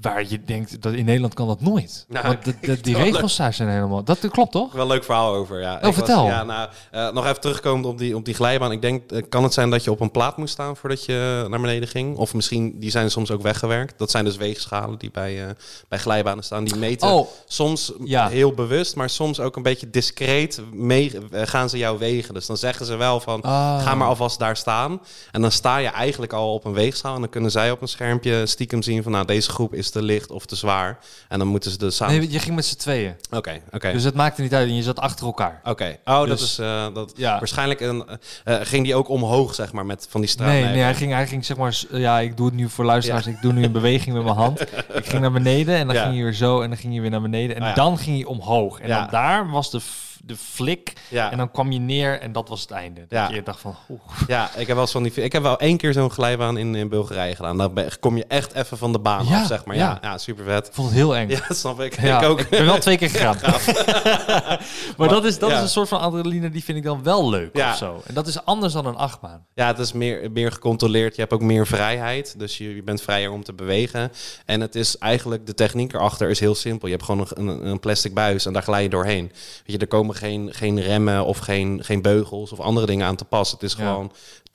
Waar 0.01 0.25
je 0.27 0.43
denkt, 0.43 0.81
dat 0.81 0.93
in 0.93 1.05
Nederland 1.05 1.33
kan 1.33 1.47
dat 1.47 1.61
nooit. 1.61 2.05
Nou, 2.07 2.27
Want 2.27 2.45
de, 2.45 2.55
de, 2.61 2.81
die 2.81 2.95
regels 2.95 3.35
daar 3.35 3.53
zijn 3.53 3.69
helemaal... 3.69 4.03
Dat 4.03 4.27
klopt 4.29 4.51
toch? 4.51 4.73
Wel 4.73 4.81
een 4.81 4.87
leuk 4.87 5.03
verhaal 5.03 5.33
over, 5.33 5.61
ja. 5.61 5.79
Oh, 5.81 5.93
vertel. 5.93 6.25
ja, 6.25 6.43
nou, 6.43 6.69
uh, 6.93 7.11
nog 7.11 7.25
even 7.25 7.41
terugkomend 7.41 7.85
op 7.85 7.97
die, 7.97 8.15
op 8.15 8.25
die 8.25 8.33
glijbaan. 8.33 8.71
Ik 8.71 8.81
denk, 8.81 9.11
uh, 9.11 9.21
kan 9.29 9.43
het 9.43 9.53
zijn 9.53 9.69
dat 9.69 9.83
je 9.83 9.91
op 9.91 9.99
een 9.99 10.11
plaat 10.11 10.37
moest 10.37 10.53
staan 10.53 10.77
voordat 10.77 11.05
je 11.05 11.45
naar 11.49 11.61
beneden 11.61 11.87
ging? 11.87 12.17
Of 12.17 12.33
misschien, 12.33 12.79
die 12.79 12.91
zijn 12.91 13.11
soms 13.11 13.31
ook 13.31 13.41
weggewerkt. 13.41 13.97
Dat 13.97 14.11
zijn 14.11 14.25
dus 14.25 14.35
weegschalen 14.35 14.99
die 14.99 15.11
bij, 15.11 15.45
uh, 15.45 15.49
bij 15.87 15.99
glijbanen 15.99 16.43
staan. 16.43 16.63
Die 16.63 16.75
meten 16.75 17.09
oh, 17.09 17.27
soms 17.47 17.91
ja. 18.03 18.27
heel 18.27 18.53
bewust, 18.53 18.95
maar 18.95 19.09
soms 19.09 19.39
ook 19.39 19.55
een 19.55 19.63
beetje 19.63 19.89
discreet 19.89 20.61
mee, 20.71 21.11
gaan 21.31 21.69
ze 21.69 21.77
jou 21.77 21.97
wegen. 21.97 22.33
Dus 22.33 22.45
dan 22.45 22.57
zeggen 22.57 22.85
ze 22.85 22.95
wel 22.95 23.19
van, 23.19 23.41
ah. 23.41 23.83
ga 23.83 23.95
maar 23.95 24.07
alvast 24.07 24.39
daar 24.39 24.57
staan. 24.57 25.01
En 25.31 25.41
dan 25.41 25.51
sta 25.51 25.77
je 25.77 25.87
eigenlijk 25.87 26.33
al 26.33 26.53
op 26.53 26.65
een 26.65 26.73
weegschaal. 26.73 27.15
En 27.15 27.21
dan 27.21 27.29
kunnen 27.29 27.51
zij 27.51 27.71
op 27.71 27.81
een 27.81 27.87
schermpje 27.87 28.45
stiekem 28.45 28.81
zien 28.81 29.03
van, 29.03 29.11
nou, 29.11 29.25
deze 29.25 29.49
groep 29.49 29.73
is 29.73 29.82
is 29.84 29.89
te 29.89 30.01
licht 30.01 30.31
of 30.31 30.45
te 30.45 30.55
zwaar. 30.55 30.99
En 31.27 31.39
dan 31.39 31.47
moeten 31.47 31.71
ze 31.71 31.77
de 31.77 31.91
samen... 31.91 32.17
Nee, 32.17 32.31
je 32.31 32.39
ging 32.39 32.55
met 32.55 32.65
z'n 32.65 32.75
tweeën. 32.75 33.15
Oké, 33.31 33.61
oké. 33.71 33.91
Dus 33.91 34.03
het 34.03 34.13
maakte 34.13 34.41
niet 34.41 34.53
uit 34.53 34.67
en 34.67 34.75
je 34.75 34.84
zat 34.84 34.99
achter 34.99 35.25
elkaar. 35.25 35.61
Oké. 35.63 35.97
Oh, 36.05 36.19
dat 36.19 36.27
dus- 36.27 36.41
is... 36.41 36.59
Uh, 36.59 36.86
dat, 36.93 37.13
ja. 37.15 37.38
Waarschijnlijk 37.38 37.79
een, 37.79 38.03
uh, 38.45 38.55
ging 38.61 38.84
die 38.84 38.95
ook 38.95 39.09
omhoog, 39.09 39.55
zeg 39.55 39.71
maar, 39.71 39.86
met 39.86 40.07
van 40.09 40.21
die 40.21 40.29
straat. 40.29 40.47
Nee, 40.47 40.63
nee, 40.63 40.81
hij 40.81 40.95
ging, 40.95 41.11
hij 41.11 41.27
ging 41.27 41.45
zeg 41.45 41.57
maar... 41.57 41.81
Ja, 41.91 42.19
ik 42.19 42.38
doe 42.38 42.45
het 42.45 42.55
nu 42.55 42.69
voor 42.69 42.86
luisteraars. 42.86 43.27
Ik 43.27 43.41
doe 43.41 43.53
nu 43.53 43.63
een 43.63 43.71
beweging 43.71 44.15
met 44.15 44.23
mijn 44.23 44.36
hand. 44.36 44.61
Ik 44.93 45.05
ging 45.05 45.21
naar 45.21 45.31
beneden 45.31 45.75
en 45.75 45.88
dan 45.88 45.95
ging 45.95 46.15
je 46.15 46.23
weer 46.23 46.34
zo 46.34 46.61
en 46.61 46.69
dan 46.69 46.77
ging 46.77 46.93
je 46.93 47.01
weer 47.01 47.09
naar 47.09 47.21
beneden. 47.21 47.55
En 47.55 47.63
oh 47.63 47.75
dan 47.75 47.97
ging 47.97 48.17
je 48.17 48.27
omhoog. 48.27 48.79
En 48.79 48.89
dan 48.89 49.07
daar 49.11 49.49
was 49.49 49.71
de 49.71 49.81
de 50.26 50.36
flik. 50.36 50.93
Ja. 51.09 51.32
En 51.32 51.38
dan 51.38 51.51
kwam 51.51 51.71
je 51.71 51.80
neer 51.80 52.19
en 52.19 52.32
dat 52.32 52.49
was 52.49 52.61
het 52.61 52.71
einde. 52.71 52.99
Dat 52.99 53.09
ja. 53.30 53.36
je 53.36 53.43
dacht 53.43 53.59
van... 53.59 53.76
Oeh. 53.89 53.99
Ja, 54.28 54.55
ik 54.55 54.67
heb 54.67 54.76
wel 54.76 54.88
zo'n 54.88 55.03
die... 55.03 55.13
Ik 55.13 55.32
heb 55.32 55.41
wel 55.41 55.59
één 55.59 55.78
keer 55.78 55.93
zo'n 55.93 56.09
glijbaan 56.09 56.57
in, 56.57 56.76
in 56.76 56.89
Bulgarije 56.89 57.36
gedaan. 57.36 57.57
Dan 57.57 57.89
kom 57.99 58.17
je 58.17 58.26
echt 58.28 58.53
even 58.53 58.78
van 58.78 58.91
de 58.91 58.99
baan 58.99 59.26
ja, 59.26 59.41
af, 59.41 59.47
zeg 59.47 59.65
maar. 59.65 59.76
Ja, 59.76 59.97
ja. 60.01 60.17
super 60.17 60.43
vet. 60.43 60.69
Vond 60.71 60.88
het 60.88 60.97
heel 60.97 61.15
eng. 61.15 61.30
Ja, 61.30 61.41
snap 61.49 61.82
ik. 61.82 61.97
ik 61.97 62.24
ook. 62.24 62.39
Ik 62.39 62.49
ben 62.49 62.65
wel 62.65 62.78
twee 62.78 62.97
keer 62.97 63.09
gegaan. 63.09 63.38
maar, 64.97 65.09
dat, 65.09 65.26
is, 65.26 65.39
dat 65.39 65.51
is 65.51 65.59
een 65.59 65.69
soort 65.69 65.88
van 65.88 65.99
adrenaline 65.99 66.49
die 66.49 66.63
vind 66.63 66.78
ik 66.78 66.84
dan 66.84 67.03
wel 67.03 67.30
leuk 67.30 67.55
of 67.57 67.76
zo. 67.76 68.01
En 68.05 68.13
dat 68.13 68.28
is 68.28 68.45
anders 68.45 68.74
dan 68.74 68.86
een 68.86 68.95
achtbaan. 68.95 69.45
Ja, 69.53 69.67
het 69.67 69.80
is 69.80 69.91
meer, 69.91 70.32
meer 70.32 70.51
gecontroleerd. 70.51 71.15
Je 71.15 71.21
hebt 71.21 71.34
ook 71.34 71.41
meer 71.41 71.67
vrijheid. 71.67 72.39
Dus 72.39 72.57
je, 72.57 72.76
je 72.76 72.84
bent 72.84 73.01
vrijer 73.01 73.32
om 73.32 73.43
te 73.43 73.53
bewegen. 73.53 74.11
En 74.45 74.61
het 74.61 74.76
is 74.76 74.97
eigenlijk... 74.97 75.45
De 75.45 75.53
techniek 75.53 75.93
erachter 75.93 76.30
is 76.30 76.39
heel 76.39 76.55
simpel. 76.55 76.88
Je 76.88 76.93
hebt 76.93 77.05
gewoon 77.05 77.28
een, 77.30 77.67
een 77.67 77.80
plastic 77.80 78.13
buis 78.13 78.45
en 78.45 78.53
daar 78.53 78.63
glij 78.63 78.84
je 78.84 78.89
doorheen. 78.89 79.26
Weet 79.26 79.61
je, 79.65 79.78
er 79.78 79.88
komen 79.88 80.12
geen, 80.14 80.53
geen 80.53 80.82
remmen 80.82 81.26
of 81.26 81.38
geen, 81.38 81.84
geen 81.84 82.01
beugels 82.01 82.51
of 82.51 82.59
andere 82.59 82.86
dingen 82.86 83.07
aan 83.07 83.16
te 83.16 83.26
passen. 83.26 83.57
Het 83.57 83.68
is 83.68 83.74
gewoon 83.74 84.11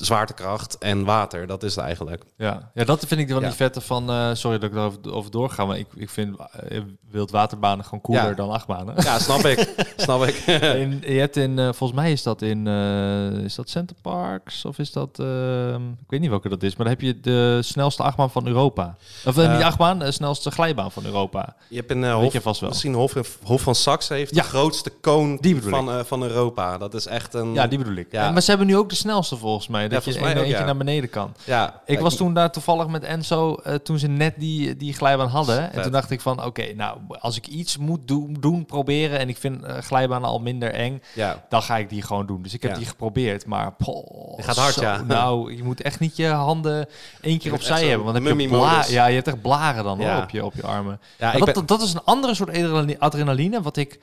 zwaartekracht 0.07 0.79
en 0.79 1.05
water. 1.05 1.47
Dat 1.47 1.63
is 1.63 1.75
het 1.75 1.85
eigenlijk. 1.85 2.25
Ja, 2.37 2.71
ja 2.75 2.85
dat 2.85 3.05
vind 3.07 3.21
ik 3.21 3.29
wel 3.29 3.41
Ja. 3.41 3.47
die 3.47 3.57
vette 3.57 3.81
van... 3.81 4.11
eh, 4.11 4.31
sorry 4.33 4.59
dat 4.59 4.71
ik 4.71 4.77
erover 4.77 5.13
over 5.13 5.31
doorga, 5.31 5.65
maar 5.65 5.79
ik, 5.79 5.87
ik 5.95 6.11
vind 6.11 6.37
uh, 6.71 6.81
wildwaterbanen 7.11 7.85
gewoon 7.85 8.01
cooler 8.01 8.29
Ja. 8.29 8.33
dan 8.35 8.51
achtbanen. 8.51 8.95
Ja, 8.99 9.19
snap 9.19 9.41
ik. 9.45 9.75
snap 9.97 10.23
ik. 10.25 10.35
In, 10.77 11.03
je 11.07 11.19
hebt 11.19 11.37
in, 11.37 11.59
eh, 11.59 11.65
volgens 11.65 11.93
mij 12.01 12.13
is 12.13 12.23
dat 12.23 12.43
in, 12.43 12.67
eh, 12.67 13.31
is 13.33 13.55
dat 13.55 13.71
Center 13.71 13.97
Parks 14.03 14.65
of 14.65 14.79
is 14.79 14.93
dat, 14.93 15.19
ehm, 15.19 15.89
ik 15.91 16.07
weet 16.11 16.21
niet 16.21 16.31
welke 16.31 16.49
dat 16.49 16.63
is, 16.63 16.77
maar 16.77 16.87
dan 16.87 16.95
heb 16.95 17.05
je 17.05 17.21
de 17.21 17.59
snelste 17.63 18.03
achtbaan 18.03 18.31
van 18.31 18.47
Europa. 18.47 18.97
Of 19.27 19.37
eh, 19.39 19.45
Eh, 19.45 19.55
niet 19.55 19.63
achtbaan, 19.63 19.99
de 19.99 20.13
snelste 20.13 20.51
glijbaan 20.51 20.93
van 20.93 21.05
Europa. 21.05 21.55
Je 21.69 21.77
hebt 21.77 21.91
een 21.91 22.11
Hof, 22.13 22.33
je 22.33 22.41
vast 22.41 22.61
wel. 22.61 22.69
misschien 22.69 22.95
Hof, 22.95 23.15
Hof 23.43 23.63
van 23.63 23.75
Saxe 23.75 24.15
heeft 24.15 24.35
Ja. 24.35 24.43
de 24.43 24.49
grootste 24.49 24.91
koon 25.01 25.39
van, 25.61 25.91
eh, 25.91 26.05
van 26.05 26.23
Europa. 26.23 26.79
Dat 26.79 26.95
is 26.95 27.07
echt 27.07 27.35
een... 27.35 27.53
Ja, 27.53 27.67
die 27.67 27.79
bedoel 27.79 27.95
ik. 27.95 28.13
Ja. 28.13 28.31
Maar 28.31 28.43
ze 28.43 28.49
hebben 28.51 28.67
nu 28.69 28.77
ook 28.77 28.89
de 28.89 28.95
snelste 28.95 29.37
volgens 29.37 29.69
mij, 29.69 29.88
dat 29.89 30.05
je 30.05 30.19
een 30.19 30.27
eentje 30.37 30.47
ja. 30.47 30.65
naar 30.65 30.77
beneden 30.77 31.11
kan. 31.11 31.35
ja, 31.45 31.83
Ik 31.87 32.01
was 32.01 32.17
toen 32.17 32.35
daar 32.35 32.51
toevallig 32.51 32.87
met 32.87 33.05
Enzo, 33.05 33.55
eh, 33.55 33.75
toen 33.75 33.99
ze 33.99 34.07
net 34.09 34.35
die, 34.37 34.77
die 34.77 34.93
glijbaan 34.93 35.29
hadden. 35.29 35.73
En 35.73 35.83
toen 35.83 35.93
dacht 35.93 36.11
ik 36.11 36.21
van, 36.21 36.45
oké, 36.45 36.75
nou, 36.75 36.99
als 37.09 37.37
ik 37.37 37.47
iets 37.47 37.77
moet 37.77 38.09
doen, 38.09 38.37
doen 38.41 38.67
proberen 38.67 39.19
en 39.19 39.29
ik 39.29 39.37
vind 39.37 39.63
eh, 39.65 39.77
glijbanen 39.79 40.29
al 40.29 40.39
minder 40.41 40.73
eng, 40.73 41.03
Ja, 41.15 41.45
dan 41.49 41.63
ga 41.63 41.77
ik 41.77 41.89
die 41.89 42.03
gewoon 42.03 42.27
doen. 42.27 42.43
Dus 42.43 42.55
ik 42.55 42.63
heb 42.63 42.75
die 42.75 42.87
geprobeerd, 42.87 43.47
maar 43.47 43.73
poh, 43.73 44.45
gaat 44.45 44.57
hard, 44.57 44.75
zo, 44.75 44.81
ja. 44.83 45.03
Nou, 45.03 45.57
je 45.57 45.65
moet 45.65 45.83
echt 45.83 46.01
niet 46.01 46.17
je 46.17 46.27
handen 46.27 46.87
één 47.21 47.39
keer 47.39 47.53
opzij 47.53 47.85
hebben, 47.87 48.05
want 48.05 48.17
dan 48.17 48.27
heb 48.27 48.39
je 48.39 48.93
ja, 48.93 49.07
je 49.07 49.15
hebt 49.15 49.27
echt 49.27 49.43
blaren 49.43 49.85
dan 49.85 50.03
hoor, 50.03 50.23
op, 50.23 50.31
je, 50.31 50.45
op 50.45 50.55
je 50.55 50.63
armen. 50.63 51.01
ja 51.19 51.33
dat, 51.33 51.53
ben- 51.53 51.67
dat 51.67 51.83
is 51.83 51.95
een 51.95 52.05
andere 52.05 52.35
soort 52.35 52.49
adrenali- 52.49 52.97
adrenaline, 52.99 53.63
wat 53.63 53.77
ik, 53.77 53.99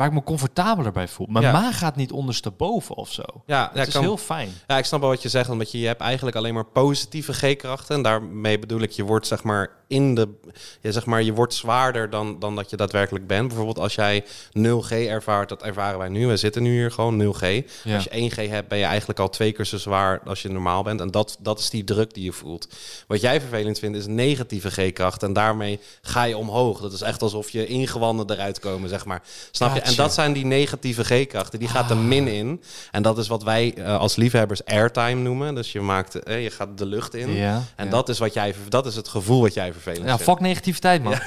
waar 0.00 0.08
ik 0.08 0.14
me 0.14 0.22
comfortabeler 0.22 0.92
bij 0.92 1.08
voel. 1.08 1.26
Mijn 1.30 1.44
Ja. 1.44 1.52
maag 1.52 1.78
gaat 1.78 1.96
niet 1.96 2.12
ondersteboven 2.12 2.96
of 2.96 3.12
zo. 3.12 3.22
ja, 3.46 3.70
ja, 3.74 3.82
is 3.82 3.92
kan- 3.92 4.02
heel 4.02 4.16
fijn. 4.16 4.48
Ja, 4.66 4.78
ik 4.78 4.84
snap 4.84 5.00
wel 5.00 5.08
wat 5.08 5.22
je 5.22 5.28
zegt, 5.28 5.48
omdat 5.48 5.72
je, 5.72 5.78
je 5.80 5.86
hebt 5.86 6.00
eigenlijk 6.00 6.36
alleen 6.36 6.54
maar 6.54 6.64
positieve 6.64 7.32
G-krachten. 7.32 7.96
En 7.96 8.02
daarmee 8.02 8.58
bedoel 8.58 8.80
ik, 8.80 8.90
je 8.90 9.04
wordt 9.04 9.26
zeg 9.26 9.42
maar 9.42 9.70
in 9.90 10.14
de, 10.14 10.28
ja, 10.80 10.90
zeg 10.90 11.06
maar, 11.06 11.22
je 11.22 11.32
wordt 11.32 11.54
zwaarder 11.54 12.10
dan, 12.10 12.38
dan 12.38 12.56
dat 12.56 12.70
je 12.70 12.76
daadwerkelijk 12.76 13.26
bent. 13.26 13.46
Bijvoorbeeld 13.46 13.78
als 13.78 13.94
jij 13.94 14.24
0G 14.58 14.90
ervaart, 14.90 15.48
dat 15.48 15.62
ervaren 15.62 15.98
wij 15.98 16.08
nu. 16.08 16.26
We 16.26 16.36
zitten 16.36 16.62
nu 16.62 16.72
hier 16.72 16.90
gewoon 16.90 17.34
0G. 17.34 17.46
Ja. 17.84 17.94
Als 17.94 18.04
je 18.10 18.30
1G 18.30 18.50
hebt, 18.50 18.68
ben 18.68 18.78
je 18.78 18.84
eigenlijk 18.84 19.18
al 19.18 19.28
twee 19.28 19.52
keer 19.52 19.64
zo 19.64 19.78
zwaar 19.78 20.20
als 20.24 20.42
je 20.42 20.48
normaal 20.48 20.82
bent. 20.82 21.00
En 21.00 21.10
dat, 21.10 21.36
dat 21.40 21.58
is 21.58 21.70
die 21.70 21.84
druk 21.84 22.14
die 22.14 22.24
je 22.24 22.32
voelt. 22.32 22.68
Wat 23.06 23.20
jij 23.20 23.40
vervelend 23.40 23.78
vindt, 23.78 23.98
is 23.98 24.06
negatieve 24.06 24.70
G-kracht. 24.70 25.22
En 25.22 25.32
daarmee 25.32 25.80
ga 26.02 26.22
je 26.22 26.36
omhoog. 26.36 26.80
Dat 26.80 26.92
is 26.92 27.00
echt 27.00 27.22
alsof 27.22 27.50
je 27.50 27.66
ingewanden 27.66 28.30
eruit 28.30 28.58
komen, 28.58 28.88
zeg 28.88 29.04
maar. 29.04 29.22
Snap 29.50 29.74
je? 29.74 29.80
En 29.80 29.94
dat 29.94 30.14
zijn 30.14 30.32
die 30.32 30.44
negatieve 30.44 31.04
G-krachten. 31.04 31.58
Die 31.58 31.68
gaat 31.68 31.88
de 31.88 31.94
min 31.94 32.28
in. 32.28 32.62
En 32.90 33.02
dat 33.02 33.18
is 33.18 33.28
wat 33.28 33.42
wij 33.42 33.74
eh, 33.74 33.98
als 33.98 34.16
liefhebbers 34.16 34.64
airtime 34.64 35.20
noemen. 35.20 35.54
Dus 35.54 35.72
je, 35.72 35.80
maakt, 35.80 36.22
eh, 36.22 36.42
je 36.42 36.50
gaat 36.50 36.78
de 36.78 36.86
lucht 36.86 37.14
in. 37.14 37.30
Ja, 37.32 37.62
En 37.76 37.84
ja. 37.84 37.90
dat 37.90 38.08
is, 38.08 38.18
wat 38.18 38.34
jij, 38.34 38.54
dat 38.68 38.86
is 38.86 38.96
het 38.96 39.08
gevoel 39.08 39.40
wat 39.40 39.54
jij 39.54 39.72
vervelend 39.80 40.08
Ja, 40.08 40.18
fuck 40.18 40.40
negativiteit, 40.40 41.02
man. 41.02 41.12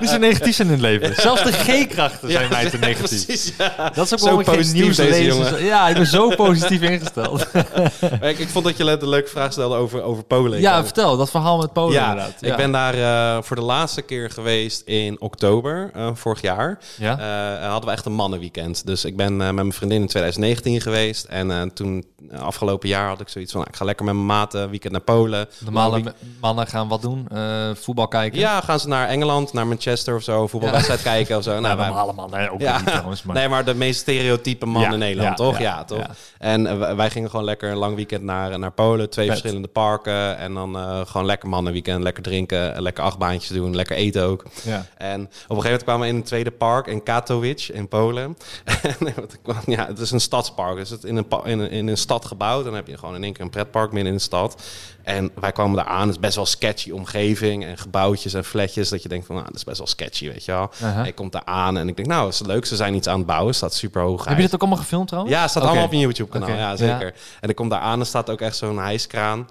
Is 0.00 0.10
er 0.10 0.18
negatief 0.18 0.58
in 0.58 0.68
het 0.68 0.80
leven? 0.80 1.14
Zelfs 1.14 1.42
de 1.42 1.52
G-krachten 1.52 2.30
zijn 2.30 2.48
mij 2.50 2.70
te 2.70 2.76
ja, 2.80 2.86
negatief. 2.86 3.24
precies, 3.24 3.52
ja. 3.58 3.90
Dat 3.94 4.04
is 4.04 4.12
ook 4.12 4.18
Zo 4.18 4.24
waarom 4.24 4.40
ik 4.40 4.46
geen 4.46 4.56
positief 4.56 4.82
nieuws 4.82 4.96
deze 4.96 5.24
jongen. 5.24 5.64
Ja, 5.64 5.88
ik 5.88 5.94
ben 5.94 6.06
zo 6.06 6.28
positief 6.28 6.80
ingesteld. 6.80 7.46
ik, 8.20 8.38
ik 8.38 8.48
vond 8.48 8.64
dat 8.64 8.76
je 8.76 8.84
een 8.84 9.08
leuke 9.08 9.28
vraag 9.28 9.52
stelde 9.52 9.76
over, 9.76 10.02
over 10.02 10.24
Polen. 10.24 10.60
ja, 10.60 10.84
vertel. 10.84 11.16
Dat 11.16 11.30
verhaal 11.30 11.58
met 11.58 11.72
Polen 11.72 11.92
ja, 11.92 12.10
inderdaad. 12.10 12.42
ik 12.42 12.56
ben 12.56 12.72
daar 12.72 12.94
eh, 12.94 13.42
voor 13.42 13.56
de 13.56 13.62
laatste 13.62 14.02
keer 14.02 14.30
geweest 14.30 14.82
in 14.86 15.20
oktober 15.20 15.90
eh, 15.94 16.10
vorig 16.14 16.40
jaar. 16.40 16.78
Ja? 16.98 17.18
Eh, 17.62 17.68
hadden 17.70 17.88
we 17.88 17.94
echt 17.94 18.06
een 18.06 18.12
mannenweekend. 18.12 18.86
Dus 18.86 19.04
ik 19.04 19.16
ben 19.16 19.36
met 19.36 19.52
mijn 19.52 19.72
vriendin 19.72 20.00
in 20.00 20.06
2019 20.06 20.80
geweest. 20.80 21.24
En 21.24 21.74
toen, 21.74 22.04
afgelopen 22.36 22.88
jaar, 22.88 23.08
had 23.08 23.20
ik 23.20 23.28
zoiets 23.28 23.52
van... 23.52 23.60
nou, 23.60 23.72
ik 23.72 23.78
ga 23.78 23.84
lekker 23.84 24.04
met 24.04 24.14
mijn 24.14 24.26
maten 24.26 24.70
weekend 24.70 24.92
naar 24.92 25.00
Polen. 25.00 25.48
Normale 25.58 26.14
mannen 26.40 26.66
gaan 26.66 26.88
wat 26.88 26.99
doen? 27.02 27.26
Eh, 27.32 27.70
voetbal 27.74 28.08
kijken? 28.08 28.38
Ja, 28.38 28.60
gaan 28.60 28.80
ze 28.80 28.88
naar 28.88 29.08
Engeland, 29.08 29.52
naar 29.52 29.66
Manchester 29.66 30.14
of 30.16 30.22
zo, 30.22 30.46
voetbalwedstrijd 30.46 31.02
kijken 31.02 31.36
of 31.36 31.42
zo. 31.42 31.48
Nou, 31.60 31.62
Nou, 31.62 31.76
wij- 31.76 31.86
normale 31.86 32.12
mannen 32.12 32.50
ook 32.50 32.60
ja, 32.60 32.76
niet 32.76 32.86
trouwens. 32.86 33.22
Maar... 33.22 33.36
nee, 33.36 33.48
maar 33.48 33.64
de 33.64 33.74
meest 33.74 34.00
stereotype 34.00 34.66
man 34.66 34.82
Ja, 34.82 34.92
in 34.92 34.98
Nederland, 34.98 35.36
toch? 35.36 35.58
ja, 35.58 35.84
toch? 35.84 36.06
En 36.38 36.66
eh, 36.66 36.94
wij- 36.94 37.10
gingen 37.10 37.30
gewoon 37.30 37.44
lekker 37.44 37.70
een 37.70 37.76
lang 37.76 37.94
weekend 37.96 38.22
naar, 38.22 38.58
naar 38.58 38.72
Polen. 38.72 39.10
Twee 39.10 39.28
verschillende 39.28 39.68
parken. 39.68 40.38
En 40.38 40.54
dan 40.54 40.76
eh, 40.76 41.00
gewoon 41.06 41.26
lekker 41.26 41.48
mannenweekend, 41.48 42.02
lekker 42.02 42.22
drinken, 42.22 42.82
lekker 42.82 43.04
achtbaantjes 43.04 43.48
doen, 43.56 43.74
lekker 43.74 43.96
eten 43.96 44.22
ook. 44.24 44.44
Ja. 44.62 44.86
En 44.96 45.20
op 45.20 45.26
een 45.26 45.30
gegeven 45.30 45.62
moment 45.62 45.82
kwamen 45.82 46.02
we 46.06 46.08
in 46.12 46.16
een 46.16 46.22
tweede 46.22 46.50
park 46.50 46.86
in 46.86 47.02
Katowice 47.02 47.72
in 47.72 47.88
Polen. 47.88 48.36
Ja, 49.66 49.86
het 49.86 49.98
is 49.98 50.10
een 50.10 50.20
stadspark. 50.20 50.76
Dus 50.76 50.90
het 50.90 51.04
in 51.04 51.16
een, 51.16 51.26
in, 51.44 51.58
een, 51.58 51.70
in 51.70 51.88
een 51.88 51.96
stad 51.96 52.24
gebouwd. 52.24 52.64
Dan 52.64 52.74
heb 52.74 52.86
je 52.86 52.98
gewoon 52.98 53.14
in 53.14 53.24
één 53.24 53.32
keer 53.32 53.44
een 53.44 53.50
pretpark 53.50 53.92
midden 53.92 54.12
in 54.12 54.16
de 54.18 54.24
stad. 54.24 54.62
En 55.02 55.30
wij 55.40 55.52
kwamen 55.52 55.76
daar 55.76 55.84
aan. 55.84 56.00
Het 56.00 56.10
is 56.10 56.18
best 56.18 56.34
wel 56.34 56.46
sketchy 56.46 56.90
omgeving 56.90 57.64
en 57.64 57.78
gebouwtjes 57.78 58.34
en 58.34 58.44
flatjes. 58.44 58.88
Dat 58.88 59.02
je 59.02 59.08
denkt 59.08 59.26
van, 59.26 59.34
nou, 59.34 59.46
dat 59.46 59.56
is 59.56 59.64
best 59.64 59.78
wel 59.78 59.86
sketchy, 59.86 60.28
weet 60.28 60.44
je 60.44 60.52
wel. 60.52 60.70
Aha. 60.82 61.00
En 61.00 61.06
ik 61.06 61.14
kom 61.14 61.30
daar 61.30 61.44
aan 61.44 61.78
en 61.78 61.88
ik 61.88 61.96
denk, 61.96 62.08
nou, 62.08 62.24
dat 62.24 62.32
is 62.32 62.40
leuk. 62.40 62.64
Ze 62.66 62.76
zijn 62.76 62.94
iets 62.94 63.06
aan 63.06 63.18
het 63.18 63.26
bouwen. 63.26 63.54
Staat 63.54 63.74
super 63.74 64.02
hoog. 64.02 64.24
Heb 64.24 64.36
je 64.36 64.42
dit 64.42 64.54
ook 64.54 64.60
allemaal 64.60 64.78
gefilmd 64.78 65.08
trouwens? 65.08 65.34
Ja, 65.34 65.40
het 65.40 65.50
staat 65.50 65.62
allemaal 65.62 65.84
op 65.84 65.92
een 65.92 65.98
YouTube-kanaal. 65.98 66.48
Oké, 66.48 66.58
Ja, 66.58 66.76
zeker. 66.76 67.14
En 67.40 67.48
ik 67.48 67.56
kom 67.56 67.68
daar 67.68 67.80
aan 67.80 68.00
en 68.00 68.06
staat 68.06 68.30
ook 68.30 68.40
echt 68.40 68.56
zo'n 68.56 68.78
hijskraan. 68.78 69.48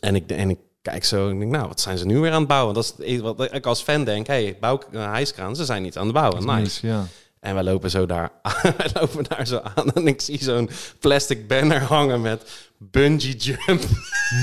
En 0.00 0.14
ik, 0.14 0.30
en 0.30 0.50
ik 0.50 0.58
kijk 0.82 1.04
zo 1.04 1.26
en 1.26 1.32
ik 1.32 1.38
denk, 1.38 1.50
nou, 1.50 1.68
wat 1.68 1.80
zijn 1.80 1.98
ze 1.98 2.06
nu 2.06 2.18
weer 2.18 2.32
aan 2.32 2.38
het 2.38 2.48
bouwen? 2.48 2.74
Dat 2.74 2.94
is 2.98 3.20
wat 3.20 3.54
ik 3.54 3.66
als 3.66 3.82
fan 3.82 4.04
denk. 4.04 4.26
hey, 4.26 4.56
bouw 4.60 4.80
een 4.90 5.10
hijskraan. 5.10 5.56
Ze 5.56 5.64
zijn 5.64 5.82
niet 5.82 5.96
aan 5.96 6.04
het 6.04 6.14
bouwen. 6.14 6.46
Dat 6.46 6.56
Nice. 6.56 6.86
Ja. 6.86 7.06
En 7.40 7.54
wij 7.54 7.62
lopen 7.62 7.90
zo 7.90 8.06
daar, 8.06 8.30
wij 8.76 8.90
lopen 8.94 9.24
daar 9.28 9.46
zo 9.46 9.60
aan 9.74 9.92
en 9.92 10.06
ik 10.06 10.20
zie 10.20 10.42
zo'n 10.42 10.70
plastic 11.00 11.48
banner 11.48 11.82
hangen 11.82 12.20
met 12.20 12.42
bungee 12.78 13.36
jump. 13.36 13.82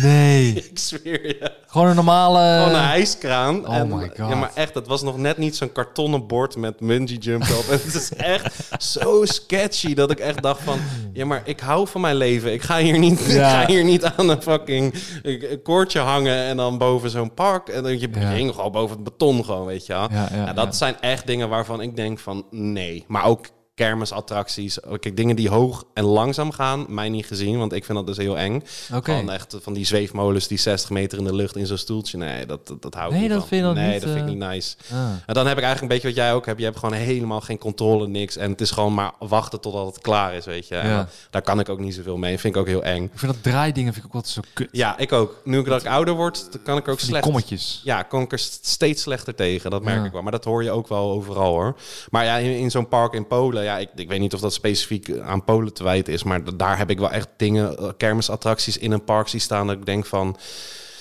Nee. 0.01 0.53
ik 0.71 0.79
zweer 0.79 1.27
je. 1.27 1.51
Gewoon 1.67 1.87
een 1.87 1.95
normale... 1.95 2.63
Gewoon 2.63 2.79
een 2.79 2.87
hijskraan. 2.87 3.67
Oh 3.67 3.75
en, 3.75 3.87
my 3.87 4.07
God. 4.07 4.17
Ja, 4.17 4.35
maar 4.35 4.51
echt, 4.55 4.73
het 4.73 4.87
was 4.87 5.01
nog 5.01 5.17
net 5.17 5.37
niet 5.37 5.55
zo'n 5.55 5.71
kartonnen 5.71 6.27
bord 6.27 6.55
met 6.57 6.77
bungee 6.79 7.17
jump 7.17 7.43
op. 7.43 7.65
En 7.69 7.79
het 7.83 7.93
is 7.93 8.13
echt 8.13 8.53
zo 8.83 9.25
sketchy 9.25 9.93
dat 9.93 10.11
ik 10.11 10.19
echt 10.19 10.41
dacht 10.41 10.61
van... 10.63 10.79
Ja, 11.13 11.25
maar 11.25 11.41
ik 11.45 11.59
hou 11.59 11.87
van 11.87 12.01
mijn 12.01 12.15
leven. 12.15 12.53
Ik 12.53 12.61
ga 12.61 12.77
hier 12.77 12.99
niet, 12.99 13.19
ik 13.27 13.27
Ja. 13.35 13.59
ga 13.61 13.67
hier 13.67 13.83
niet 13.83 14.03
aan 14.05 14.29
een 14.29 14.41
fucking 14.41 14.93
eh, 15.23 15.57
koordje 15.63 15.99
hangen 15.99 16.37
en 16.43 16.57
dan 16.57 16.77
boven 16.77 17.09
zo'n 17.09 17.33
park. 17.33 17.67
En 17.69 17.83
dan 17.83 17.99
je 17.99 18.09
Ja. 18.13 18.29
hing 18.31 18.55
gewoon 18.55 18.71
boven 18.71 18.95
het 18.95 19.03
beton 19.03 19.45
gewoon, 19.45 19.65
weet 19.65 19.85
je 19.85 19.93
wel. 19.93 20.07
Ja, 20.11 20.53
dat 20.53 20.75
zijn 20.75 20.99
echt 20.99 21.27
dingen 21.27 21.49
waarvan 21.49 21.81
ik 21.81 21.95
denk 21.95 22.19
van 22.19 22.45
nee. 22.49 23.05
Maar 23.07 23.23
ook 23.25 23.45
kermisattracties. 23.85 24.83
Ook 24.83 25.01
Kijk, 25.01 25.15
dingen 25.17 25.35
die 25.35 25.49
hoog 25.49 25.83
en 25.93 26.03
langzaam 26.03 26.51
gaan, 26.51 26.85
mij 26.89 27.09
niet 27.09 27.25
gezien. 27.25 27.57
Want 27.57 27.73
ik 27.73 27.85
vind 27.85 27.97
dat 27.97 28.07
dus 28.07 28.17
heel 28.17 28.37
eng. 28.37 28.63
Oké. 28.93 29.11
Van 29.15 29.31
echt 29.31 29.57
van 29.61 29.73
die 29.73 29.85
zweefmolens 29.85 30.47
die 30.47 30.57
60 30.59 30.89
meter 30.89 31.17
in 31.17 31.23
de 31.23 31.35
lucht 31.35 31.55
in 31.55 31.65
zo'n 31.65 31.77
stoeltje. 31.77 32.17
Nee, 32.17 32.45
dat, 32.45 32.67
dat, 32.67 32.81
dat 32.81 32.93
hou 32.93 33.05
ik 33.07 33.11
Nee, 33.11 33.21
niet 33.21 33.29
dat 33.29 33.39
van. 33.39 33.47
vind 33.47 33.73
Nee, 33.73 33.91
niet, 33.91 34.01
dat 34.01 34.09
vind 34.09 34.15
ik 34.21 34.33
eh, 34.33 34.39
niet 34.39 34.49
nice. 34.49 34.75
Ah. 34.93 34.97
En 35.25 35.33
dan 35.33 35.47
heb 35.47 35.57
ik 35.57 35.63
eigenlijk 35.63 35.81
een 35.81 35.87
beetje 35.87 36.07
wat 36.07 36.15
jij 36.25 36.33
ook 36.33 36.45
hebt. 36.45 36.59
Je 36.59 36.65
hebt 36.65 36.77
gewoon 36.77 36.95
helemaal 36.95 37.41
geen 37.41 37.57
controle, 37.57 38.07
niks. 38.07 38.37
En 38.37 38.51
het 38.51 38.61
is 38.61 38.71
gewoon 38.71 38.93
maar 38.93 39.11
wachten 39.19 39.59
totdat 39.61 39.85
het 39.85 39.99
klaar 40.01 40.33
is, 40.33 40.45
weet 40.45 40.67
je. 40.67 40.75
Ja. 40.75 41.07
daar 41.29 41.41
kan 41.41 41.59
ik 41.59 41.69
ook 41.69 41.79
niet 41.79 41.95
zoveel 41.95 42.17
mee. 42.17 42.39
Vind 42.39 42.55
ik 42.55 42.61
ook 42.61 42.67
heel 42.67 42.83
eng. 42.83 43.03
Ik 43.03 43.19
vind 43.19 43.31
dat 43.33 43.43
draaidingen 43.43 43.93
vind 43.93 44.05
ik 44.05 44.09
ook 44.15 44.15
altijd 44.23 44.33
zo 44.33 44.41
kut. 44.53 44.69
Ja, 44.71 44.97
ik 44.97 45.11
ook. 45.11 45.41
Nu 45.43 45.63
dat 45.63 45.81
ik 45.81 45.87
ouder 45.87 46.13
word, 46.13 46.47
dan 46.51 46.61
kan 46.63 46.77
ik 46.77 46.87
ook 46.87 46.97
die 46.97 47.07
slecht... 47.07 47.23
kommetjes. 47.23 47.81
Ja, 47.83 48.03
kom 48.03 48.21
ik 48.21 48.31
er 48.31 48.39
st- 48.39 48.65
steeds 48.65 49.01
slechter 49.01 49.35
tegen. 49.35 49.71
Dat 49.71 49.83
merk 49.83 49.99
Ja. 49.99 50.05
ik 50.05 50.11
wel. 50.11 50.21
Maar 50.21 50.31
dat 50.31 50.43
hoor 50.43 50.63
je 50.63 50.71
ook 50.71 50.87
wel 50.87 51.11
overal 51.11 51.51
hoor. 51.53 51.75
Maar 52.09 52.25
ja, 52.25 52.37
in, 52.37 52.57
in 52.57 52.71
zo'n 52.71 52.87
park 52.87 53.13
in 53.13 53.27
Polen, 53.27 53.63
ja, 53.63 53.70
ik, 53.77 53.89
ik 53.95 54.07
weet 54.07 54.19
niet 54.19 54.33
of 54.33 54.39
dat 54.39 54.53
specifiek 54.53 55.17
aan 55.19 55.43
Polen 55.43 55.73
te 55.73 55.83
wijten 55.83 56.13
is. 56.13 56.23
Maar 56.23 56.57
daar 56.57 56.77
heb 56.77 56.89
ik 56.89 56.99
wel 56.99 57.11
echt 57.11 57.27
dingen, 57.37 57.77
eh, 57.77 57.89
kermisattracties 57.97 58.77
in 58.77 58.91
een 58.91 59.03
park 59.03 59.27
zien 59.27 59.41
staan. 59.41 59.67
Dat 59.67 59.75
ik 59.75 59.85
denk 59.85 60.05
van. 60.05 60.37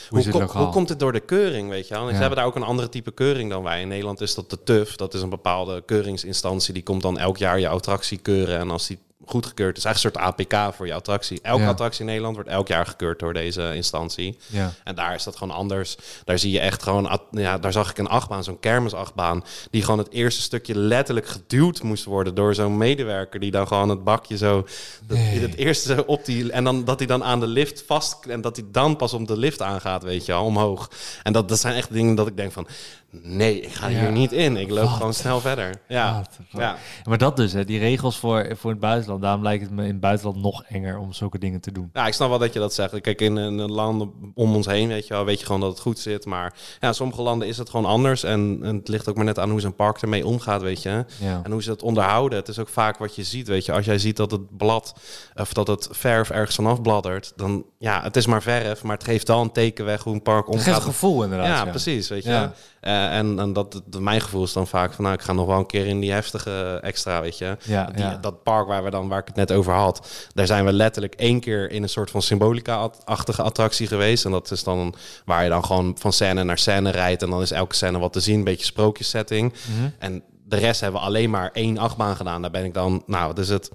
Hoe 0.09 0.31
Hoe, 0.31 0.45
kom- 0.47 0.71
komt 0.71 0.89
het 0.89 0.99
door 1.01 1.12
de 1.12 1.21
keuring, 1.21 1.68
weet 1.68 1.89
je 1.89 1.95
wel? 1.95 2.05
Ja. 2.09 2.14
Ze 2.14 2.21
hebben 2.21 2.37
daar 2.39 2.47
ook 2.47 2.55
een 2.57 2.62
andere 2.62 2.89
type 2.89 3.12
keuring 3.12 3.51
dan 3.51 3.62
wij. 3.62 3.81
In 3.81 3.89
Nederland 3.89 4.21
is 4.21 4.35
dat 4.35 4.51
de 4.51 4.62
TUF. 4.62 4.97
Dat 4.97 5.14
is 5.14 5.23
een 5.23 5.29
bepaalde 5.29 5.83
keuringsinstantie. 5.87 6.75
Die 6.75 6.83
komt 6.83 7.03
dan 7.03 7.18
elk 7.18 7.37
jaar 7.37 7.61
je 7.61 7.68
attractie 7.68 8.18
keuren. 8.18 8.59
En 8.59 8.71
als 8.71 8.87
die 8.87 8.99
goedgekeurd 9.31 9.76
is, 9.76 9.85
eigenlijk 9.85 10.16
een 10.16 10.22
soort 10.22 10.51
APK 10.66 10.74
voor 10.74 10.87
je 10.87 10.95
attractie. 10.95 11.39
Elke 11.43 11.62
Ja. 11.62 11.68
attractie 11.68 12.01
in 12.01 12.07
Nederland 12.07 12.35
wordt 12.35 12.51
elk 12.51 12.68
jaar 12.68 12.87
gekeurd 12.87 13.18
door 13.18 13.33
deze 13.33 13.74
instantie. 13.74 14.39
Ja. 14.47 14.72
En 14.85 14.95
daar 14.95 15.14
is 15.14 15.24
dat 15.24 15.37
gewoon 15.37 15.57
anders. 15.57 15.97
Daar 16.24 16.39
zie 16.39 16.51
je 16.53 16.61
echt 16.61 16.83
gewoon, 16.83 17.20
ja, 17.31 17.59
daar 17.59 17.72
zag 17.72 17.91
ik 17.91 17.99
een 17.99 18.09
achtbaan, 18.09 18.45
zo'n 18.45 18.61
kermisachtbaan, 18.61 19.45
die 19.70 19.83
gewoon 19.83 19.99
het 19.99 20.11
eerste 20.12 20.41
stukje 20.43 20.78
letterlijk 20.78 21.26
geduwd 21.28 21.83
moest 21.83 22.05
worden 22.05 22.35
door 22.35 22.55
zo'n 22.55 22.76
medewerker 22.76 23.41
die 23.41 23.51
dan 23.51 23.66
gewoon 23.66 23.89
het 23.89 24.05
bakje 24.05 24.37
zo, 24.37 24.66
dat, 25.07 25.16
Nee. 25.16 25.39
het 25.41 25.55
eerste 25.55 25.95
zo 25.95 26.03
op 26.07 26.24
die, 26.24 26.53
en 26.53 26.64
dan 26.64 26.85
dat 26.85 26.99
hij 26.99 27.07
dan 27.09 27.24
aan 27.24 27.41
de 27.41 27.47
lift 27.47 27.83
vast, 27.87 28.24
en 28.24 28.41
dat 28.41 28.57
hij 28.57 28.64
dan 28.72 28.97
pas 28.97 29.12
om 29.12 29.26
de 29.26 29.37
lift 29.37 29.62
aangaat, 29.62 30.03
weet 30.03 30.26
je 30.26 30.33
wel, 30.33 30.45
omhoog. 30.45 30.91
En 31.22 31.33
dat, 31.33 31.49
dat 31.49 31.59
zijn 31.61 31.74
echt 31.74 31.93
dingen 31.93 32.14
dat 32.14 32.26
ik 32.26 32.37
denk 32.37 32.53
van, 32.53 32.66
nee, 33.11 33.61
ik 33.61 33.72
ga 33.72 33.88
Ja. 33.88 34.00
hier 34.00 34.12
niet 34.12 34.32
in. 34.32 34.56
Ik 34.56 34.70
loop 34.70 34.84
Wat 34.84 34.96
gewoon 34.96 35.14
snel 35.14 35.40
verder. 35.40 35.74
Ja. 35.88 36.24
Ja. 36.50 36.76
Maar 37.04 37.18
dat 37.18 37.36
dus, 37.36 37.52
hè, 37.52 37.64
die 37.64 37.78
regels 37.78 38.18
voor, 38.18 38.56
voor 38.56 38.70
het 38.70 38.80
buitenland. 38.80 39.22
Daarom 39.22 39.42
lijkt 39.42 39.62
het 39.62 39.72
me 39.72 39.82
in 39.82 39.88
het 39.90 40.00
buitenland 40.00 40.36
nog 40.42 40.62
enger 40.64 40.98
om 40.98 41.12
zulke 41.12 41.38
dingen 41.38 41.61
te 41.61 41.72
doen. 41.72 41.90
Ja, 41.92 42.06
ik 42.06 42.12
snap 42.14 42.28
wel 42.28 42.38
dat 42.38 42.52
je 42.52 42.58
dat 42.58 42.74
zegt. 42.74 43.00
Kijk, 43.00 43.20
in, 43.20 43.38
in 43.38 43.70
landen 43.70 44.12
om 44.34 44.54
ons 44.54 44.66
heen, 44.66 44.88
weet 44.88 45.06
je 45.06 45.14
wel, 45.14 45.24
weet 45.24 45.40
je 45.40 45.46
gewoon 45.46 45.61
dat 45.61 45.70
het 45.70 45.80
goed 45.80 45.98
zit. 45.98 46.24
Maar 46.26 46.54
ja, 46.80 46.88
in 46.88 46.94
sommige 46.94 47.22
landen 47.22 47.48
is 47.48 47.58
het 47.58 47.70
gewoon 47.70 47.86
anders. 47.86 48.22
En, 48.22 48.58
en 48.62 48.76
het 48.76 48.88
ligt 48.88 49.08
ook 49.08 49.16
maar 49.16 49.24
net 49.24 49.38
aan 49.38 49.50
hoe 49.50 49.61
zo'n 49.61 49.74
park 49.74 50.02
ermee 50.02 50.26
omgaat, 50.26 50.62
weet 50.62 50.82
je. 50.82 51.04
Ja. 51.18 51.40
En 51.42 51.50
hoe 51.52 51.62
ze 51.62 51.70
het 51.70 51.82
onderhouden. 51.82 52.38
Het 52.38 52.48
is 52.48 52.58
ook 52.58 52.68
vaak 52.68 52.98
wat 52.98 53.14
je 53.14 53.22
ziet, 53.24 53.48
weet 53.48 53.64
je. 53.64 53.72
Als 53.72 53.84
jij 53.84 53.98
ziet 53.98 54.16
dat 54.16 54.30
het 54.30 54.56
blad, 54.56 54.94
of 55.34 55.52
dat 55.52 55.66
het 55.66 55.88
verf 55.90 56.30
ergens 56.30 56.54
vanaf 56.56 56.82
bladdert, 56.82 57.32
dan 57.36 57.64
ja, 57.78 58.02
het 58.02 58.16
is 58.16 58.26
maar 58.26 58.42
verf, 58.42 58.82
maar 58.82 58.96
het 58.96 59.04
geeft 59.04 59.28
wel 59.28 59.40
een 59.40 59.52
teken 59.52 59.84
weg 59.84 60.02
hoe 60.02 60.14
een 60.14 60.22
park 60.22 60.46
Het 60.46 60.54
geeft 60.54 60.66
een 60.66 60.72
omgaat. 60.72 60.88
gevoel 60.88 61.22
inderdaad. 61.22 61.64
Ja, 61.64 61.70
precies, 61.70 62.08
weet 62.08 62.24
je. 62.24 62.50
Eh, 62.81 63.16
en 63.16 63.39
en 63.39 63.53
dat, 63.53 63.83
dat, 63.87 64.01
mijn 64.01 64.20
gevoel 64.20 64.43
is 64.43 64.53
dan 64.53 64.66
vaak 64.66 64.93
van, 64.93 65.05
nou, 65.05 65.16
ik 65.16 65.22
ga 65.22 65.33
nog 65.33 65.47
wel 65.47 65.59
een 65.59 65.66
keer 65.66 65.87
in 65.87 66.01
die 66.01 66.12
heftige 66.12 66.78
extra, 66.83 67.20
weet 67.20 67.39
je. 67.39 67.57
Ja, 67.64 67.85
Die- 67.85 68.03
ja. 68.05 68.16
Dat 68.16 68.43
park 68.43 68.66
waar, 68.66 68.85
we 68.85 68.91
dan, 68.91 69.09
waar 69.09 69.18
ik 69.18 69.26
het 69.26 69.37
net 69.37 69.53
over 69.53 69.72
had, 69.72 70.09
daar 70.35 70.47
zijn 70.47 70.64
we 70.64 70.72
letterlijk 70.72 71.14
één 71.14 71.41
keer 71.41 71.70
in 71.70 71.83
een 71.83 71.89
soort 71.89 72.11
van 72.11 72.22
symbolica-achtige 72.22 73.43
attractie 73.43 73.87
geweest. 73.87 74.24
En 74.24 74.31
dat 74.31 74.51
is 74.51 74.64
dan 74.64 74.95
waar 75.24 75.43
je 75.43 75.49
dan 75.49 75.64
gewoon 75.64 75.97
van 75.99 76.12
scène 76.12 76.45
naar 76.45 76.59
scène 76.59 76.91
rijdt. 76.91 77.22
En 77.22 77.31
dan 77.31 77.41
is 77.43 77.51
elke 77.51 77.74
scène 77.74 77.99
wat 77.99 78.12
te 78.12 78.20
zien, 78.20 78.39
een 78.39 78.45
beetje 78.45 78.64
sprookjessetting. 78.66 79.53
Mhm. 79.53 79.89
En 79.99 80.22
de 80.45 80.57
rest 80.57 80.81
hebben 80.81 81.01
we 81.01 81.07
alleen 81.07 81.31
maar 81.31 81.51
één 81.53 81.78
achtbaan 81.78 82.16
gedaan. 82.16 82.43
Daar 82.43 82.51
ben 82.51 82.64
ik 82.64 82.74
dan, 82.74 83.03
nou, 83.07 83.26
wat 83.26 83.39
is 83.39 83.49
het... 83.49 83.70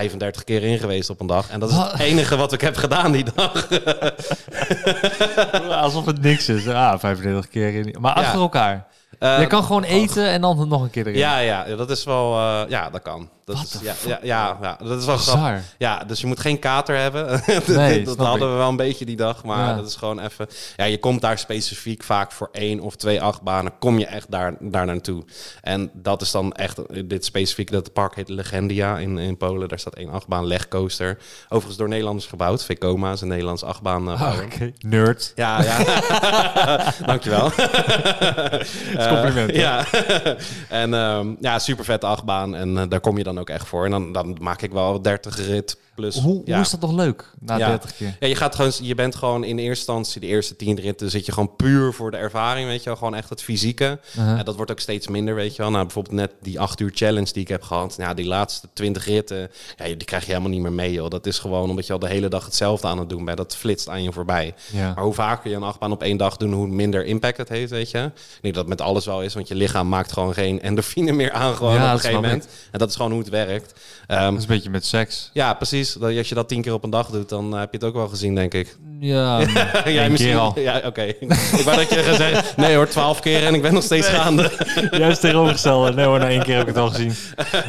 35 0.00 0.44
keer 0.44 0.62
in 0.62 0.78
geweest 0.78 1.10
op 1.10 1.20
een 1.20 1.26
dag. 1.26 1.50
En 1.50 1.60
dat 1.60 1.70
is 1.70 1.76
het 1.76 2.00
enige 2.00 2.36
wat 2.36 2.52
ik 2.52 2.60
heb 2.60 2.76
gedaan 2.76 3.12
die 3.12 3.24
dag. 3.34 3.68
Alsof 5.82 6.06
het 6.06 6.20
niks 6.22 6.48
is. 6.48 6.68
Ah, 6.68 6.98
35 6.98 7.48
keer 7.48 7.74
in. 7.74 7.96
Maar 8.00 8.12
achter 8.12 8.34
Ja. 8.34 8.40
elkaar. 8.40 8.86
Eh, 9.18 9.40
je 9.40 9.46
kan 9.46 9.64
gewoon 9.64 9.82
eten 9.82 10.26
en 10.28 10.40
dan 10.40 10.68
nog 10.68 10.82
een 10.82 10.90
keer 10.90 11.06
erin. 11.06 11.18
Ja, 11.18 11.38
ja, 11.38 11.66
ja, 11.66 11.76
dat 11.76 11.90
is 11.90 12.04
wel... 12.04 12.34
eh, 12.34 12.60
ja, 12.68 12.90
dat 12.90 13.02
kan. 13.02 13.28
Dat 13.50 13.58
What 13.58 13.74
is, 13.74 13.78
the 13.78 13.84
ja, 13.84 13.94
ja, 14.06 14.18
ja, 14.22 14.58
ja, 14.62 14.78
dat 14.88 14.98
is 15.00 15.06
wel 15.06 15.16
grappig. 15.16 15.62
Ja, 15.78 16.04
dus 16.04 16.20
je 16.20 16.26
moet 16.26 16.40
geen 16.40 16.58
kater 16.58 16.96
hebben. 16.96 17.28
Nee, 17.66 18.02
dat 18.04 18.16
hadden 18.16 18.48
ik. 18.48 18.52
we 18.52 18.58
wel 18.58 18.68
een 18.68 18.76
beetje 18.76 19.04
die 19.04 19.16
dag. 19.16 19.44
Maar 19.44 19.68
Ja. 19.68 19.76
dat 19.76 19.86
is 19.86 19.94
gewoon 19.96 20.20
even... 20.20 20.46
Ja, 20.76 20.84
je 20.84 20.98
komt 20.98 21.20
daar 21.20 21.38
specifiek 21.38 22.02
vaak 22.02 22.32
voor 22.32 22.48
één 22.52 22.80
of 22.80 22.96
twee 22.96 23.22
achtbanen. 23.22 23.72
Kom 23.78 23.98
je 23.98 24.06
echt 24.06 24.30
daar, 24.30 24.54
daar 24.60 24.86
naartoe. 24.86 25.24
En 25.62 25.90
dat 25.94 26.22
is 26.22 26.30
dan 26.30 26.52
echt... 26.52 27.08
Dit 27.08 27.24
specifiek, 27.24 27.70
dat 27.70 27.92
park 27.92 28.14
heet 28.14 28.28
Legendia 28.28 28.98
in, 28.98 29.18
in 29.18 29.36
Polen. 29.36 29.68
Daar 29.68 29.78
staat 29.78 29.94
één 29.94 30.10
achtbaan, 30.10 30.46
legcoaster. 30.46 31.18
Overigens 31.48 31.76
door 31.76 31.88
Nederlanders 31.88 32.26
gebouwd. 32.26 32.64
Vekoma 32.64 33.12
is 33.12 33.20
een 33.20 33.28
Nederlands 33.28 33.62
achtbaan. 33.64 34.10
eh, 34.10 34.22
Ah, 34.22 34.38
nerd. 34.78 35.32
Ja, 35.34 35.62
ja. 35.62 35.78
Dankjewel. 37.06 37.50
compliment, 39.08 39.50
hè? 39.50 39.60
ja. 39.60 39.84
en 40.82 40.94
ehm, 40.94 41.28
ja, 41.40 41.58
super 41.58 41.84
vette 41.84 42.06
achtbaan. 42.06 42.54
En 42.54 42.78
eh, 42.78 42.84
daar 42.88 43.00
kom 43.00 43.18
je 43.18 43.24
dan 43.24 43.38
ook 43.40 43.50
echt 43.50 43.66
voor. 43.66 43.84
En 43.84 43.90
dan, 43.90 44.12
dan 44.12 44.36
maak 44.40 44.62
ik 44.62 44.72
wel 44.72 45.02
30 45.02 45.46
rit 45.46 45.80
plus. 46.00 46.18
Hoe, 46.18 46.42
ja. 46.44 46.52
hoe 46.54 46.62
is 46.64 46.70
dat 46.70 46.80
nog 46.80 46.92
leuk 46.92 47.30
na 47.38 47.56
Ja. 47.56 47.68
30 47.68 47.96
keer? 47.96 48.16
Ja, 48.20 48.26
je, 48.26 48.34
gaat 48.36 48.54
gewoon, 48.54 48.72
je 48.82 48.94
bent 48.94 49.14
gewoon 49.14 49.44
in 49.44 49.58
eerste 49.58 49.68
instantie 49.92 50.20
de 50.20 50.26
eerste 50.26 50.56
tien 50.56 50.80
ritten 50.80 51.10
zit 51.10 51.26
je 51.26 51.32
gewoon 51.32 51.56
puur 51.56 51.92
voor 51.92 52.10
de 52.10 52.16
ervaring, 52.16 52.66
weet 52.68 52.78
je 52.82 52.84
wel. 52.84 52.96
Gewoon 52.98 53.14
echt 53.14 53.28
het 53.28 53.42
fysieke. 53.42 53.98
Uh-huh. 54.18 54.38
En 54.38 54.44
dat 54.44 54.56
wordt 54.56 54.70
ook 54.70 54.80
steeds 54.80 55.08
minder, 55.08 55.34
weet 55.34 55.56
je 55.56 55.62
wel. 55.62 55.70
Nou, 55.70 55.84
bijvoorbeeld 55.84 56.14
net 56.14 56.30
die 56.40 56.60
acht 56.60 56.80
uur 56.80 56.90
challenge 56.94 57.32
die 57.32 57.42
ik 57.42 57.48
heb 57.48 57.62
gehad. 57.62 57.94
Ja, 57.98 58.14
die 58.14 58.26
laatste 58.26 58.68
twintig 58.72 59.04
ritten, 59.04 59.50
ja, 59.76 59.84
die 59.84 60.04
krijg 60.04 60.22
je 60.22 60.28
helemaal 60.28 60.50
niet 60.50 60.60
meer 60.60 60.72
mee, 60.72 60.92
joh. 60.92 61.10
Dat 61.10 61.26
is 61.26 61.38
gewoon 61.38 61.70
omdat 61.70 61.86
je 61.86 61.92
al 61.92 61.98
de 61.98 62.08
hele 62.08 62.28
dag 62.28 62.44
hetzelfde 62.44 62.86
aan 62.88 62.98
het 62.98 63.08
doen 63.08 63.24
bent. 63.24 63.36
Dat 63.36 63.56
flitst 63.56 63.88
aan 63.88 64.02
je 64.02 64.12
voorbij. 64.12 64.54
Ja. 64.72 64.92
Maar 64.94 65.04
hoe 65.04 65.14
vaker 65.14 65.50
je 65.50 65.56
een 65.56 65.62
achtbaan 65.62 65.92
op 65.92 66.02
één 66.02 66.16
dag 66.16 66.36
doet, 66.36 66.52
hoe 66.52 66.66
minder 66.68 67.04
impact 67.04 67.36
het 67.36 67.48
heeft, 67.48 67.70
weet 67.70 67.90
je. 67.90 67.98
Ik 67.98 68.38
denk 68.40 68.54
dat 68.54 68.68
het 68.68 68.78
met 68.78 68.80
alles 68.80 69.04
wel 69.06 69.22
is, 69.22 69.34
want 69.34 69.48
je 69.48 69.54
lichaam 69.54 69.88
maakt 69.88 70.12
gewoon 70.12 70.34
geen 70.34 70.60
endorfine 70.62 71.12
meer 71.12 71.32
aan 71.32 71.54
gewoon 71.54 71.74
Ja, 71.74 71.86
op 71.86 71.92
een 71.92 71.98
gegeven 72.00 72.22
moment. 72.22 72.48
En 72.70 72.78
dat 72.78 72.88
is 72.88 72.96
gewoon 72.96 73.10
hoe 73.10 73.20
het 73.20 73.28
werkt. 73.28 73.72
Ehm, 74.06 74.24
Dat 74.24 74.34
is 74.34 74.40
een 74.42 74.46
beetje 74.48 74.70
met 74.70 74.86
seks. 74.86 75.30
ja, 75.32 75.54
precies. 75.54 75.89
Dat- 75.98 76.16
Als 76.16 76.28
je 76.28 76.34
dat 76.34 76.48
tien 76.48 76.62
keer 76.62 76.72
op 76.72 76.84
een 76.84 76.90
dag 76.90 77.06
doet, 77.10 77.28
dan 77.28 77.52
eh, 77.52 77.60
heb 77.60 77.72
je 77.72 77.78
het 77.78 77.86
ook 77.86 77.94
wel 77.94 78.08
gezien, 78.08 78.34
denk 78.34 78.54
ik. 78.54 78.76
Ja, 79.00 79.40
Jij 79.84 80.10
keer 80.10 80.38
al. 80.38 80.58
Ja, 80.58 80.82
oké. 80.84 81.02
ik 81.02 81.62
wou 81.64 81.76
dat 81.76 81.88
je 81.88 82.14
zeggen, 82.16 82.44
nee 82.56 82.76
hoor, 82.76 82.88
twaalf 82.88 83.20
keer 83.20 83.46
en 83.46 83.54
ik 83.54 83.62
ben 83.62 83.74
nog 83.74 83.82
steeds 83.82 84.06
gaande. 84.08 84.50
Juist 84.90 85.20
tegenovergestelde. 85.20 85.92
Nee 85.92 86.04
hoor, 86.06 86.18
na 86.18 86.28
één 86.28 86.42
keer 86.42 86.52
heb 86.56 86.68
ik 86.68 86.74
het 86.74 86.82
al 86.82 86.88
gezien. 86.90 87.12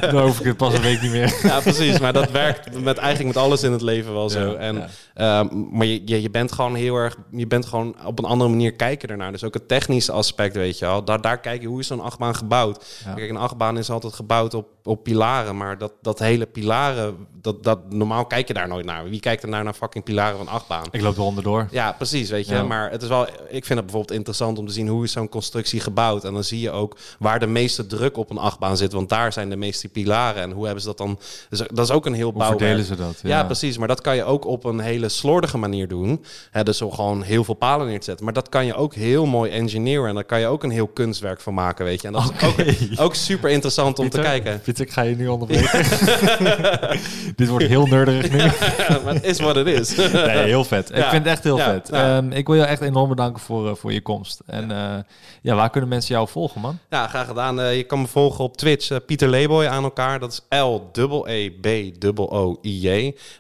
Dan 0.02 0.22
hoef 0.22 0.40
ik 0.40 0.46
het 0.46 0.58
pas 0.58 0.74
een 0.74 0.82
week 0.82 1.02
niet 1.02 1.12
meer. 1.12 1.40
Ja, 1.44 1.60
precies. 1.60 2.00
Maar 2.00 2.14
dat 2.14 2.32
werkt 2.32 2.82
met 2.82 2.98
eigenlijk 2.98 3.36
met 3.36 3.44
alles 3.44 3.64
in 3.64 3.72
het 3.72 3.82
leven 3.82 4.14
wel 4.14 4.30
zo. 4.30 4.50
Ja, 4.52 4.54
en, 4.56 4.76
ja. 4.76 4.88
ehm, 5.14 5.48
maar 5.72 5.86
je, 5.86 6.02
je, 6.06 6.22
je 6.22 6.30
bent 6.30 6.52
gewoon 6.52 6.76
heel 6.76 6.96
erg, 6.96 7.18
je 7.32 7.48
bent 7.48 7.66
gewoon 7.66 7.96
op 8.06 8.20
een 8.20 8.26
andere 8.26 8.50
manier 8.50 8.72
kijken 8.74 9.10
ernaar. 9.10 9.32
Dus 9.32 9.44
ook 9.44 9.54
het 9.54 9.68
technische 9.68 10.12
aspect, 10.12 10.56
weet 10.56 10.80
je 10.80 10.86
wel. 10.86 11.04
Daar, 11.04 11.22
daar 11.22 11.40
kijk 11.40 11.62
je, 11.62 11.68
hoe 11.68 11.80
is 11.80 11.88
zo'n 11.88 12.02
achtbaan 12.02 12.36
gebouwd? 12.36 12.86
Ja. 13.06 13.14
Kijk, 13.14 13.30
een 13.30 13.38
achtbaan 13.38 13.78
is 13.78 13.90
altijd 13.90 14.14
gebouwd 14.14 14.54
op, 14.54 14.68
op 14.84 15.04
pilaren. 15.04 15.58
Maar 15.58 15.78
dat, 15.78 15.94
dat 16.02 16.20
hele 16.20 16.46
pilaren, 16.46 17.16
dat, 17.42 17.64
dat, 17.64 17.80
normaal 17.90 18.11
kijk 18.28 18.48
je 18.48 18.54
daar 18.54 18.68
nooit 18.68 18.86
naar. 18.86 19.10
Wie 19.10 19.20
kijkt 19.20 19.44
er 19.44 19.50
nou 19.50 19.64
naar 19.64 19.74
fucking 19.74 20.04
pilaren 20.04 20.38
van 20.38 20.48
achtbaan? 20.48 20.86
Ik 20.92 21.02
loop 21.02 21.16
er 21.16 21.22
onderdoor. 21.22 21.68
Ja, 21.72 21.92
precies, 21.92 22.30
weet 22.30 22.48
je. 22.48 22.54
Ja. 22.54 22.64
Maar 22.64 22.92
het 22.92 23.02
is 23.02 23.08
wel, 23.08 23.28
ik 23.28 23.66
vind 23.66 23.68
het 23.68 23.82
bijvoorbeeld 23.82 24.12
interessant 24.12 24.58
om 24.58 24.68
te 24.68 24.74
zien 24.74 24.88
hoe 24.88 25.04
is 25.04 25.12
zo'n 25.12 25.30
constructie 25.30 25.80
gebouwd. 25.80 26.24
En 26.24 26.34
dan 26.34 26.44
zie 26.44 26.60
je 26.60 26.72
ook 26.72 26.98
waar 27.20 27.40
de 27.40 27.48
meeste 27.48 27.86
druk 27.88 28.18
op 28.18 28.30
een 28.30 28.38
achtbaan 28.38 28.78
zit. 28.78 28.92
Want 28.92 29.10
daar 29.10 29.34
zijn 29.34 29.50
de 29.50 29.56
meeste 29.56 29.88
pilaren. 29.88 30.42
En 30.42 30.52
hoe 30.52 30.64
hebben 30.66 30.82
ze 30.82 30.88
dat 30.88 30.98
dan... 30.98 31.20
Dus 31.50 31.60
dat 31.60 31.86
is 31.86 31.92
ook 31.92 32.06
een 32.06 32.14
heel 32.14 32.30
Hoe 32.30 32.38
bouwwerk. 32.38 32.60
verdelen 32.60 32.86
ze 32.86 32.96
dat? 32.96 33.20
Ja. 33.24 33.44
precies. 33.44 33.78
Maar 33.78 33.88
dat 33.88 34.02
kan 34.02 34.16
je 34.16 34.24
ook 34.24 34.46
op 34.46 34.64
een 34.64 34.80
hele 34.80 35.10
slordige 35.10 35.58
manier 35.58 35.88
doen. 35.88 36.26
Hè, 36.52 36.64
dus 36.64 36.78
gewoon 36.78 37.22
heel 37.22 37.44
veel 37.44 37.54
palen 37.54 37.88
neer 37.88 38.00
te 38.00 38.06
zetten. 38.06 38.26
Maar 38.26 38.34
dat 38.34 38.50
kan 38.50 38.66
je 38.66 38.74
ook 38.74 38.94
heel 38.94 39.26
mooi 39.26 39.52
engineeren. 39.52 40.08
En 40.08 40.16
daar 40.16 40.24
kan 40.24 40.40
je 40.40 40.48
ook 40.48 40.64
een 40.64 40.70
heel 40.70 40.88
kunstwerk 40.88 41.42
van 41.42 41.54
maken, 41.54 41.86
weet 41.86 42.02
je. 42.02 42.08
En 42.08 42.14
dat 42.14 42.34
is 42.38 42.48
ook, 42.48 43.06
ook 43.06 43.16
super 43.16 43.50
interessant 43.50 44.00
om 44.00 44.10
te 44.10 44.22
kijken. 44.22 44.62
Pieter, 44.62 44.86
ik 44.86 44.92
ga 44.92 45.02
je 45.02 45.16
nu 45.16 45.28
onderbreken. 45.28 45.86
Dit 47.36 47.48
wordt 47.48 47.66
heel 47.66 47.88
nu. 48.06 48.22
maar 49.04 49.14
het 49.14 49.24
is 49.24 49.40
wat 49.40 49.56
het 49.56 49.68
is. 49.68 49.96
Nee, 50.12 50.38
heel 50.38 50.64
vet. 50.64 50.90
Ik 50.90 50.96
vind 50.96 51.12
het 51.12 51.26
echt 51.26 51.44
heel 51.44 51.58
vet. 51.58 51.90
Ehm, 51.90 52.32
ik 52.32 52.48
wil 52.48 52.56
je 52.56 52.64
echt 52.64 52.82
enorm 52.82 53.10
bedanken 53.10 53.42
voor, 53.42 53.70
eh, 53.70 53.76
voor 53.76 53.94
je 53.94 54.02
komst. 54.02 54.42
En 54.46 54.70
ja. 54.70 55.06
ja, 55.42 55.56
waar 55.56 55.70
kunnen 55.70 55.90
mensen 55.90 56.16
jou 56.16 56.28
volgen, 56.28 56.62
man? 56.62 56.80
Ja, 56.90 57.08
graag 57.08 57.28
gedaan. 57.28 57.60
Eh, 57.60 57.78
je 57.78 57.84
kan 57.84 58.02
me 58.02 58.08
volgen 58.08 58.44
op 58.44 58.58
Twitch, 58.58 58.90
eh, 58.90 58.98
Pieter 59.06 59.30
Leeboy 59.30 59.66
aan 59.66 59.84
elkaar. 59.84 60.20
Dat 60.20 60.32
is 60.32 60.42
L-E-E-B-O-I-J. 60.60 61.98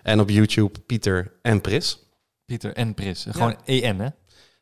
En 0.03 0.19
op 0.19 0.29
YouTube 0.29 0.79
Pieter 0.79 1.31
en 1.41 1.61
Pris. 1.61 1.99
Pieter 2.45 2.73
en 2.73 2.93
Pris. 2.93 3.25
Gewoon 3.29 3.55
EN, 3.65 3.99
hè? 3.99 4.07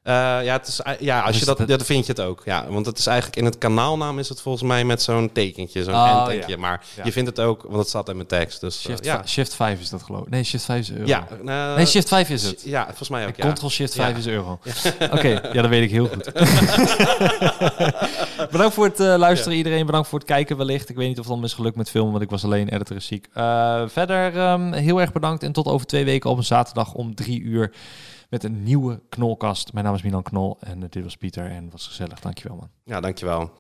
Eh, 0.04 0.14
ja, 0.44 0.54
het 0.54 0.68
is, 0.68 0.82
eh, 0.82 0.94
ja, 1.00 1.22
als 1.22 1.40
je 1.40 1.46
dat, 1.46 1.58
dat- 1.58 1.68
dan 1.68 1.80
vind 1.80 2.06
je 2.06 2.12
het 2.12 2.22
ook. 2.22 2.42
Ja, 2.46 2.66
want 2.70 2.86
het 2.86 2.98
is 2.98 3.08
eigenlijk 3.08 3.38
in 3.38 3.46
het 3.46 3.58
kanaalnaam 3.58 4.20
is 4.20 4.30
het 4.30 4.42
volgens 4.42 4.64
mij 4.64 4.86
met 4.86 5.02
zo'n 5.02 5.32
tekentje, 5.32 5.84
zo'n 5.84 5.94
Oh, 5.94 6.28
ja. 6.48 6.58
Maar 6.58 6.84
Ja. 6.96 7.04
je 7.04 7.12
vindt 7.12 7.30
het 7.30 7.40
ook, 7.40 7.62
want 7.64 7.76
het 7.76 7.88
staat 7.88 8.10
in 8.10 8.16
mijn 8.16 8.28
tekst. 8.28 8.62
Dus, 8.62 8.76
eh, 8.76 8.82
Shift, 8.82 9.06
ja. 9.06 9.14
ja. 9.14 9.26
shift 9.28 9.56
5 9.56 9.80
is 9.80 9.90
dat 9.90 10.04
geloof 10.04 10.22
ik. 10.22 10.30
Nee, 10.30 10.44
Shift 10.44 10.66
5 10.66 10.80
is 10.80 10.92
euro. 10.92 11.06
Ja, 11.06 11.28
eh, 11.46 11.76
nee, 11.76 11.86
Shift 11.86 12.08
5 12.08 12.30
is 12.30 12.44
het. 12.44 12.62
Ja, 12.66 12.86
volgens 12.86 13.10
mij 13.10 13.28
ook. 13.28 13.36
Ja. 13.36 13.46
Control 13.46 13.70
Shift 13.70 13.96
5 13.96 14.12
Ja. 14.12 14.18
is 14.18 14.28
euro. 14.28 14.60
Oké, 15.16 15.28
ja, 15.28 15.62
dat 15.62 15.68
weet 15.70 15.84
ik 15.84 15.92
heel 15.92 16.08
goed. 16.08 16.24
bedankt 18.52 18.74
voor 18.74 18.86
het 18.86 19.00
eh, 19.00 19.14
luisteren 19.18 19.58
iedereen. 19.58 19.86
Bedankt 19.86 20.08
voor 20.08 20.20
het 20.20 20.28
kijken 20.28 20.58
wellicht. 20.58 20.90
Ik 20.90 20.96
weet 20.96 21.08
niet 21.08 21.16
of 21.18 21.22
het 21.24 21.28
allemaal 21.32 21.48
is 21.50 21.54
gelukt 21.54 21.76
met 21.76 21.90
filmen, 21.90 22.12
want 22.12 22.24
ik 22.24 22.30
was 22.30 22.44
alleen 22.44 22.70
editor 22.70 23.02
ziek. 23.02 23.28
Eh, 23.34 23.84
verder 23.88 24.38
ehm, 24.38 24.72
heel 24.74 25.02
erg 25.02 25.12
bedankt 25.12 25.44
en 25.44 25.52
tot 25.52 25.66
over 25.68 25.88
twee 25.88 26.06
weken 26.06 26.30
op 26.30 26.38
een 26.38 26.44
zaterdag 26.44 26.94
om 26.94 27.16
drie 27.16 27.42
uur 27.42 27.72
met 28.30 28.44
een 28.44 28.64
nieuwe 28.64 29.02
Knolkast. 29.10 29.74
Mijn 29.74 29.86
naam 29.86 29.96
is 29.96 30.02
Milan 30.02 30.24
Knol 30.24 30.58
en 30.60 30.80
dit 30.80 31.04
was 31.04 31.18
Pieter 31.18 31.52
en 31.52 31.70
was 31.70 31.88
gezellig. 31.88 32.20
Dankjewel 32.20 32.58
man. 32.58 32.70
Ja, 32.84 33.00
dankjewel. 33.00 33.52